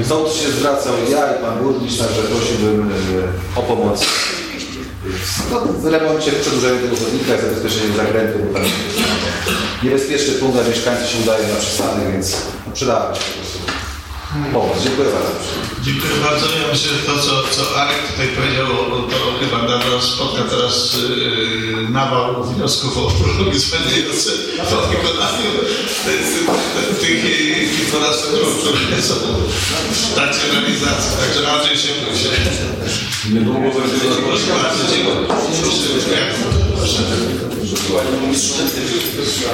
i 0.00 0.04
sołtys 0.08 0.34
się 0.34 0.50
zwracał, 0.50 0.94
ja 1.10 1.36
i 1.36 1.42
Pan 1.42 1.58
Burmistrz, 1.58 1.98
także 1.98 2.22
prosiłbym 2.22 2.90
y, 2.90 2.92
o 3.56 3.62
pomoc 3.62 4.06
no, 5.50 5.60
w 5.60 5.86
remoncie, 5.86 6.30
w 6.30 6.40
przedłużeniu 6.40 6.80
tego 6.80 6.96
chodnika, 6.96 7.42
zabezpieczeniu 7.42 7.96
zakrętu, 7.96 8.38
bo 8.38 8.58
tam 8.58 8.68
niebezpieczny 9.82 10.34
punkt 10.34 10.54
dla 10.54 10.68
mieszkańców 10.68 11.08
się 11.08 11.18
udaje 11.22 11.48
na 11.48 11.56
przystanek, 11.56 12.12
więc 12.12 12.36
przydałaby 12.74 13.16
się 13.16 13.22
po 13.22 13.38
prostu 13.38 13.73
pomoc. 14.52 14.82
Dziękuję 14.84 15.08
bardzo. 15.16 15.32
Dziękuję 15.82 16.14
bardzo. 16.26 16.46
Ja 16.46 16.68
myślę, 16.72 16.90
że 16.96 17.02
to, 17.08 17.18
co, 17.18 17.32
co 17.56 17.76
Arek 17.80 18.02
tutaj 18.10 18.28
powiedział, 18.28 18.66
to 19.10 19.18
chyba 19.40 19.58
nas 19.68 20.04
spotka 20.04 20.42
teraz 20.50 20.96
yy, 21.08 21.90
nawał 21.90 22.44
wniosków 22.44 22.98
o 22.98 23.10
prologi 23.10 23.60
spędzające 23.60 24.30
po 24.70 24.76
wykonaniu 24.90 25.50
tych, 26.04 26.24
tych 27.00 27.22
kilkunastu 27.76 28.36
dróg, 28.36 28.50
które 28.60 29.02
są 29.02 29.14
w 29.90 30.14
trakcie 30.14 30.40
realizacji. 30.52 31.10
Także 31.20 31.52
Andrzej 31.52 31.78
się. 31.78 31.88
Niedługo 33.32 33.60
będzie 33.60 33.96
Proszę 34.28 34.46
bardzo, 34.62 34.82
dziękuję. 34.94 35.26
Proszę. 36.76 36.98
Ministrzu, 37.74 39.44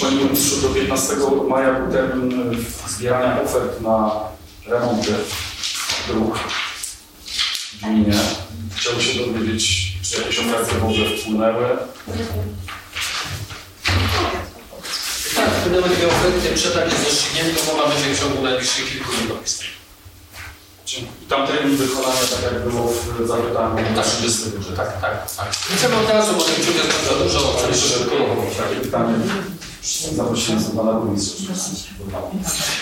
Panie 0.00 0.16
Ministrzu, 0.16 0.60
do 0.60 0.68
15 0.68 1.16
maja 1.48 1.72
był 1.74 1.92
termin 1.92 2.64
zbierania 2.88 3.42
ofert 3.42 3.80
na 3.80 4.20
remonty 4.66 5.14
dróg 6.08 6.38
w 6.38 7.80
gminie. 7.80 8.14
Chciałbym 8.76 9.02
się 9.02 9.26
dowiedzieć, 9.26 9.92
czy 10.02 10.18
jakieś 10.18 10.38
oferty 10.38 10.74
w 10.74 10.84
ogóle 10.84 11.18
wpłynęły. 11.18 11.68
Tak, 15.34 15.50
będziemy 15.64 15.88
takie 15.94 16.06
oferty, 16.06 16.54
przetarg 16.54 16.92
jest 16.92 17.04
rozstrzygnięty, 17.04 17.60
umowa 17.62 17.88
będzie 17.88 18.14
w 18.14 18.20
ciągu 18.20 18.42
najbliższych 18.42 18.92
kilku 18.92 19.12
minut. 19.22 19.75
I 20.86 21.06
tam 21.28 21.46
termin 21.46 21.76
wykonania, 21.76 22.20
tak 22.30 22.52
jak 22.52 22.68
było 22.68 22.88
w 22.88 23.26
zapytaniu, 23.26 23.96
na 23.96 24.02
30 24.02 24.42
że 24.60 24.76
Tak, 24.76 25.00
tak, 25.00 25.36
tak. 25.36 25.50
Chcemy 25.50 25.96
od 25.96 26.08
razu, 26.08 26.32
bo 26.34 26.42
ten 26.44 26.54
ciąg 26.54 26.76
jest 26.76 26.88
bardzo 26.88 27.24
dużo, 27.24 27.54
ale 27.58 27.68
Jeszcze 27.68 27.88
szybko, 27.88 28.14
takie 28.58 28.80
pytanie. 28.80 29.14
Zaprosiłem 29.86 30.60
z 30.60 30.70
pana 30.70 30.92
burmistrza. 30.92 31.52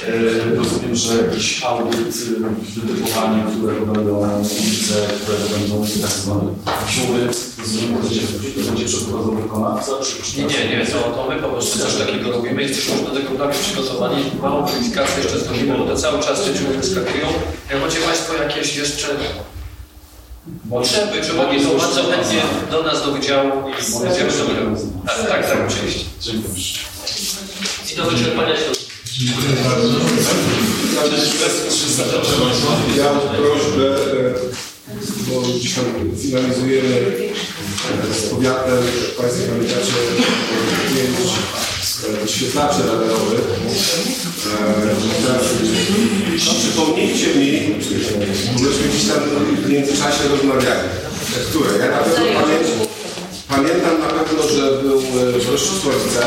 E, 0.07 0.55
Rozumiem, 0.57 0.95
że 0.97 1.17
jakiś 1.17 1.63
audyt, 1.63 2.17
y, 2.17 2.81
wytypowanie, 2.81 3.45
którego 3.59 3.87
będą 3.87 4.19
ulice, 4.43 4.95
które 5.23 5.39
będą 5.59 5.87
tak 6.03 6.11
zwane 6.11 6.55
dziury, 6.91 7.27
rozumiem, 7.59 8.03
że 8.03 8.39
będzie, 8.39 8.71
będzie 8.71 8.85
przeprowadzał 8.85 9.35
wykonawca, 9.35 9.93
Nie, 10.37 10.43
nie, 10.45 10.77
nie, 10.77 10.87
to, 10.87 10.99
to 10.99 11.27
my 11.31 11.43
po 11.43 11.49
prostu 11.49 11.79
coś 11.79 11.95
takiego 11.95 12.31
robimy, 12.33 12.63
jesteśmy 12.63 12.95
już 12.95 13.05
do 13.05 13.11
tego 13.11 13.31
prawie 13.31 13.55
przygotowani, 13.59 14.25
małą 14.43 14.67
kwalifikację 14.67 15.23
jeszcze 15.23 15.39
zrobimy, 15.39 15.79
bo 15.79 15.85
to 15.85 15.97
cały 15.97 16.23
czas 16.23 16.45
te 16.45 16.55
dziury 16.55 16.77
wyskakują. 16.79 17.27
Jak 17.71 17.81
macie 17.81 18.01
Państwo 18.01 18.35
jakieś 18.35 18.77
jeszcze 18.77 19.09
potrzeby, 20.71 21.21
przewagi, 21.23 21.61
to 21.61 21.75
bardzo 21.75 22.03
chętnie 22.03 22.43
do 22.71 22.83
nas 22.83 23.05
do 23.05 23.13
wydziału 23.13 23.51
i 23.69 24.05
będziemy 24.05 24.33
sobie 24.33 24.55
Tak, 25.07 25.29
tak, 25.29 25.47
tak, 25.51 25.59
oczywiście. 25.69 26.05
I 27.93 27.97
do 27.97 28.05
wyczerpania 28.05 28.57
środków. 28.57 28.85
Dziękuję 29.19 29.57
bardzo. 29.65 29.99
Ja 32.97 33.13
mam 33.13 33.21
prośbę, 33.21 33.97
bo 35.29 35.43
dzisiaj 35.61 35.85
finalizujemy 36.23 37.13
z 38.13 38.23
powiatem, 38.31 38.85
Państwo 39.19 39.43
pamiętacie, 39.49 39.93
pięć 40.95 41.19
e, 42.25 42.29
świetlaczy 42.29 42.79
radarowych. 42.79 43.41
E, 43.41 44.95
no, 46.47 46.53
przypomnijcie 46.61 47.35
mi, 47.35 47.75
bo 48.55 48.61
myśmy 48.61 48.89
gdzieś 48.89 49.05
tam 49.09 49.21
w 49.63 49.71
międzyczasie 49.71 50.29
rozmawiali. 50.29 50.89
Które? 51.51 51.79
Ja 51.79 51.91
na 51.91 51.99
pewno 51.99 52.41
pamiętam, 52.41 52.87
pamiętam 53.49 53.99
na 54.01 54.25
pewno, 54.25 54.49
że 54.49 54.83
był 54.83 54.99
e, 54.99 55.39
w 55.39 56.11
dwa? 56.11 56.27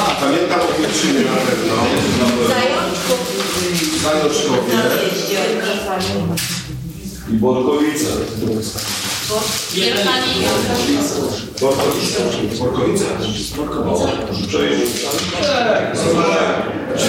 A, 0.00 0.14
Pamiętam 0.20 0.60
o 0.60 0.82
Pietrzynie 0.82 1.20
na 1.20 1.36
pewno. 1.36 1.74
Zajączkowie. 4.02 4.72
I 7.30 7.34
Borkowice. 7.34 8.06
Borkowice. 12.58 13.04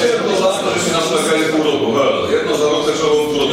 Jedno 0.03 0.37
za 0.39 0.47
to, 0.59 0.73
że 0.73 0.85
się 0.85 0.91
nas 0.91 1.09
czekali 1.09 1.43
pół 1.53 1.63
roku. 1.63 2.31
Jedno 2.31 2.57
za 2.57 2.63
rok 2.63 2.85
też 2.85 2.99
robią 3.01 3.23
pół 3.25 3.39
roku. 3.39 3.51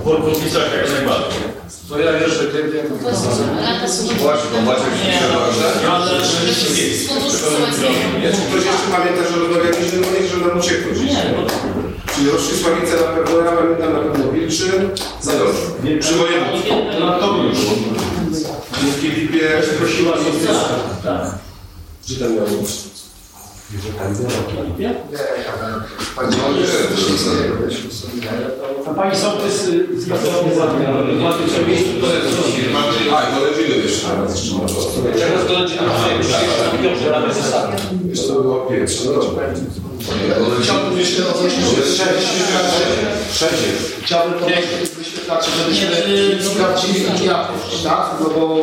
W 0.00 0.04
Borkowicach 0.04 0.68
jak 0.76 0.90
najbardziej. 0.90 1.45
To 1.88 1.98
ja 1.98 2.12
jeszcze 2.20 2.46
wiem, 2.46 2.86
Właśnie, 4.18 4.50
to 4.50 4.62
macie 4.62 4.82
Ale 5.90 6.10
Czy 8.32 8.42
ktoś 8.48 8.64
jeszcze 8.64 8.88
pamięta, 8.96 9.22
że 9.30 9.36
rozmawialiśmy 9.38 9.98
o 9.98 10.20
nich, 10.20 10.30
że 10.30 10.36
nam 10.46 10.58
uciekło 10.58 10.92
gdzieś? 10.92 11.16
Czyli 12.14 12.30
Roszczysławice 12.30 12.96
na 12.96 13.02
pewno, 13.02 13.38
ja 13.38 13.52
pamiętam 13.52 13.92
na 13.92 13.98
pewno 13.98 14.32
Wilczyn, 14.32 14.90
Zajączk. 15.20 15.60
Przy 16.00 16.14
województwie. 16.14 17.00
No 17.00 17.18
to 17.18 17.36
już. 17.42 17.58
Dzięki 18.82 19.20
Lipie 19.20 19.62
prosiła 19.78 20.12
Tak. 21.04 21.30
Gdzie 22.04 22.16
ten 22.16 22.36
miał 22.36 22.46
być? 22.46 22.70
A 28.86 28.94
Pani 28.94 29.16
sołtys 29.16 29.68
które 31.98 32.20
A, 33.12 33.28
i 33.28 33.34
do 33.34 33.40
Lewiny 33.46 33.76
jeszcze 33.76 34.16
raz 34.16 34.36
jeszcze 34.36 34.54
może. 34.54 34.74
Teraz 35.18 35.46
że 37.04 37.10
nawet 37.10 37.34
zostawię. 37.34 37.76
Jeszcze 38.08 38.28
to 38.28 38.40
było 38.40 38.56
pięć. 38.56 38.90
No 39.04 39.12
dobra. 39.12 39.42
Chciałbym 40.62 40.98
jeszcze 40.98 41.22
Jest 41.76 41.96
sześć. 41.96 42.28
Sześć. 43.32 43.62
Chciałbym 44.02 44.38
podnieść 44.38 44.95
wyświetlacze, 44.98 45.50
żebyśmy 45.58 46.42
sprawdzili 46.42 47.00
ich 47.00 47.24
jakość, 47.24 47.82
tak? 47.84 48.10
No 48.20 48.30
bo 48.30 48.56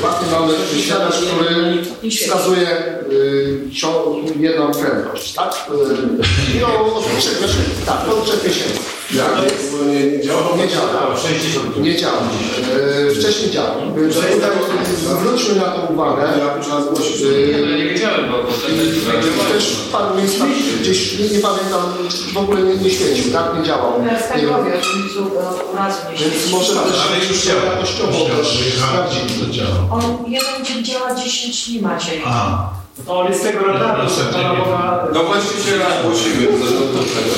właśnie 0.00 0.26
mamy 0.40 0.52
wyświetlacz, 0.72 1.14
który 1.14 1.78
wskazuje 2.10 2.66
cio- 3.72 4.40
jedną 4.40 4.70
prędkość, 4.72 5.32
tak? 5.34 5.54
I 6.54 6.58
no, 6.60 6.68
oczywiście 6.96 7.30
Trzech, 7.30 7.38
znaczy, 7.38 7.54
tak, 7.86 8.08
od 8.08 8.24
trzech 8.24 8.44
miesięcy. 8.44 8.78
Jak? 9.14 9.30
Bo 9.72 9.84
nie, 9.84 10.06
nie 10.06 10.22
działa? 10.22 10.56
Nie 10.58 10.68
działa. 10.68 11.16
Nie 11.80 11.96
działa. 11.96 12.18
Wcześniej 13.20 13.50
działa. 13.50 13.74
Tutaj 14.12 14.30
zwróćmy 14.96 15.54
na 15.54 15.62
to 15.64 15.92
uwagę. 15.92 16.22
Ja 16.38 16.62
trzeba 16.62 16.80
zgłosić. 16.82 17.20
Nie 17.78 17.84
wiedziałem, 17.84 18.30
bo 18.30 19.54
też 19.54 19.76
pan 19.92 20.16
minister 20.16 20.46
gdzieś, 20.80 21.18
nie, 21.18 21.28
nie 21.28 21.38
pamiętam, 21.38 21.80
w 22.34 22.38
ogóle 22.38 22.62
nie, 22.62 22.76
nie 22.76 22.90
świecił, 22.90 23.32
tak? 23.32 23.44
Nie 23.58 23.64
działał. 23.64 23.92
Nie 24.36 24.42
wiem. 24.42 24.50
Więc 26.20 26.50
może 26.50 26.72
też 26.74 27.00
Ale 27.08 27.18
już 27.24 27.44
działa. 27.44 27.64
jakościowo 27.64 28.24
też 28.36 28.48
sprawdzić. 28.78 29.20
to 29.40 29.50
działa. 29.50 29.76
On 29.90 30.24
jeden 30.32 30.64
dzień 30.64 30.84
działa, 30.84 31.14
10 31.14 31.68
dni 31.68 31.80
macie. 31.82 32.10
A. 32.26 32.68
To 33.06 33.20
on 33.20 33.26
jest 33.32 33.42
tego 33.42 33.60
rodzaju. 33.64 34.08
Do 35.14 35.24
właściciela 35.24 35.86
zgłosimy. 36.00 36.46
do- 36.46 36.58
do- 36.58 36.92
do 36.92 36.98
tego. 36.98 37.30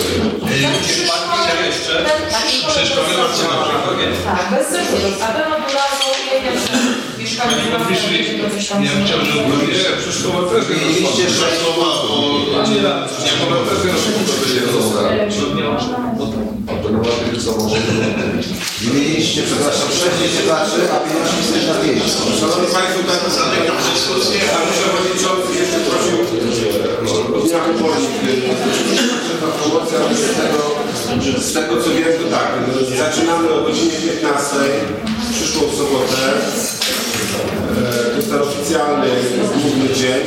Przeszkoły 2.68 3.06
macie 3.08 3.42
na 3.42 3.58
przykład. 3.64 3.96
Tak, 4.24 4.50
bez 4.58 4.70
zarzutu. 4.72 5.08
A 5.24 5.26
ten 5.26 5.52
od 5.52 5.58
urazu, 5.70 6.08
ja 7.42 8.78
nie 8.80 8.86
ja 8.86 8.92
bym 8.94 9.04
chciał, 9.06 9.18
żeby 9.24 9.40
burmistrz 9.48 9.92
Przeszkoła 10.02 10.40
też 10.50 10.62
nie 10.68 10.76
mieliście 10.76 11.24
sześć 11.38 11.56
słowa 11.62 11.86
o... 11.86 12.16
Przeszkoła 13.18 13.56
też 13.68 13.78
nie 13.84 13.92
Wymieniliście, 18.82 19.42
przepraszam, 19.48 19.88
63, 19.92 20.76
a 20.94 20.96
pieniądze 21.04 21.34
jesteś 21.40 21.62
na 21.66 21.74
200. 21.74 22.00
Szanowni 22.40 22.68
Państwo, 22.76 23.00
tak 23.10 23.20
zamykam 23.38 23.78
dyskusję. 23.92 24.38
Pan 24.52 24.66
przewodniczący 24.74 25.50
jeszcze 25.60 25.78
prosił 25.86 26.16
wyborów. 27.66 28.12
Ta 29.40 29.46
promocja 29.58 29.98
z 30.14 30.34
tego, 30.40 30.60
z 31.40 31.52
tego 31.52 31.82
co 31.82 31.88
wiem, 31.90 32.12
to 32.18 32.36
tak, 32.36 32.48
zaczynamy 32.98 33.50
o 33.50 33.62
godzinie 33.64 33.98
15 34.20 34.56
przyszłą 35.32 35.62
sobotę. 35.78 36.22
E, 37.32 38.10
To 38.10 38.16
jest 38.16 38.30
ten 38.30 38.40
oficjalny, 38.42 39.08
główny 39.62 39.88
dzień. 39.94 40.22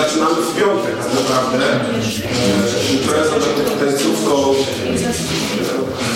Zaczynamy 0.00 0.34
w 0.34 0.56
piątek 0.58 0.96
tak 1.04 1.12
naprawdę. 1.20 1.64
E, 1.72 2.92
Imprezą 2.94 3.34
taką 3.34 3.70
tańcówką 3.80 4.54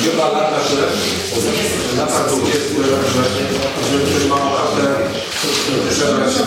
Chyba 0.04 0.26
lata, 0.32 0.58
że 0.70 0.82
lata 1.98 2.20
20, 2.28 2.58
że 3.92 3.98
ktoś 4.06 4.24
ma 4.30 4.36
ochotę 4.36 4.86
przebrać 5.90 6.32
się 6.34 6.42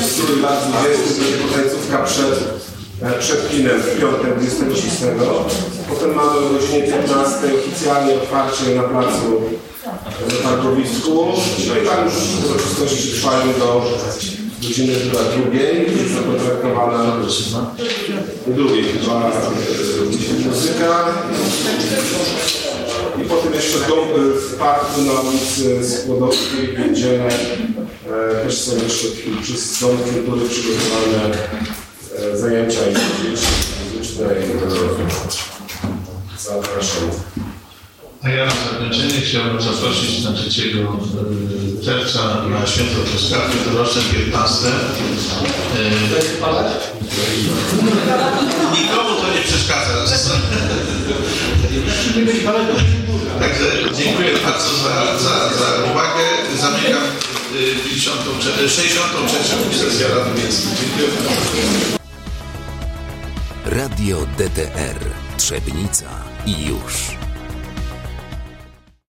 w 0.00 0.04
strój 0.12 0.40
lat 0.40 0.58
20, 0.70 1.22
będzie 1.22 1.36
potańcówka 1.44 1.98
przed, 2.10 2.34
e, 3.02 3.18
przed 3.18 3.50
kinem 3.50 3.80
w 3.80 4.00
piątek 4.00 4.34
26. 4.38 4.96
Potem 5.88 6.14
mamy 6.14 6.30
o 6.38 6.50
godzinie 6.50 6.82
15 6.82 7.36
oficjalnie 7.58 8.14
otwarcie 8.14 8.64
na 8.74 8.82
placu 8.82 9.28
na 9.75 9.75
targowisku. 10.42 11.32
No 11.68 11.76
i 11.82 11.86
tam 11.86 12.04
już 12.04 12.14
uroczystości 12.50 13.08
trwają 13.08 13.52
do 13.58 13.84
godziny 14.62 14.94
chyba 14.94 15.18
drugiej. 15.24 15.96
Jest 15.96 16.14
zakontraktowana 16.14 17.16
drugiej 18.46 18.84
chyba 18.84 19.32
muzyka. 20.48 21.04
I 23.22 23.28
potem 23.28 23.54
jeszcze 23.54 23.78
w 23.78 24.56
parku 24.58 25.02
na 25.02 25.20
ulicy 25.20 25.96
Skłodowskiej 25.98 26.78
niedzielę 26.78 27.28
e, 27.28 28.44
też 28.44 28.60
są 28.60 28.72
jeszcze 28.74 29.08
przez 29.42 29.80
Dom 29.80 29.98
Kultury 29.98 30.48
przygotowane 30.48 31.38
e, 32.18 32.36
zajęcia 32.36 32.80
i 32.86 32.94
muzyczne 33.98 34.26
i 34.26 34.50
e, 34.52 34.70
zapraszam. 36.38 37.35
A 38.26 38.30
ja 38.30 38.44
na 38.44 38.50
zakończenie 38.50 39.20
chciałbym 39.20 39.62
zaprosić 39.62 40.24
na 40.24 40.32
3 40.32 40.62
e, 40.62 41.84
czerwca 41.84 42.20
na 42.50 42.66
święto 42.66 42.98
truskawki 43.10 43.58
doroczne 43.70 44.02
15. 44.02 44.68
E, 44.68 44.72
Nikomu 48.72 49.20
to 49.20 49.34
nie 49.34 49.40
przeszkadza. 49.44 49.92
Także 53.40 53.64
dziękuję 53.98 54.32
bardzo 54.44 54.68
za, 54.76 55.18
za, 55.18 55.34
za 55.58 55.90
uwagę. 55.92 56.24
Zamykam 56.60 57.02
e, 57.02 57.88
53, 57.88 58.68
63 58.68 59.78
sesję 59.78 60.06
Rady 60.08 60.40
Miejskiej. 60.40 60.70
Dziękuję. 60.80 61.08
Radio 63.64 64.26
DTR 64.38 64.98
Trzebnica 65.38 66.24
i 66.46 66.66
już. 66.66 67.25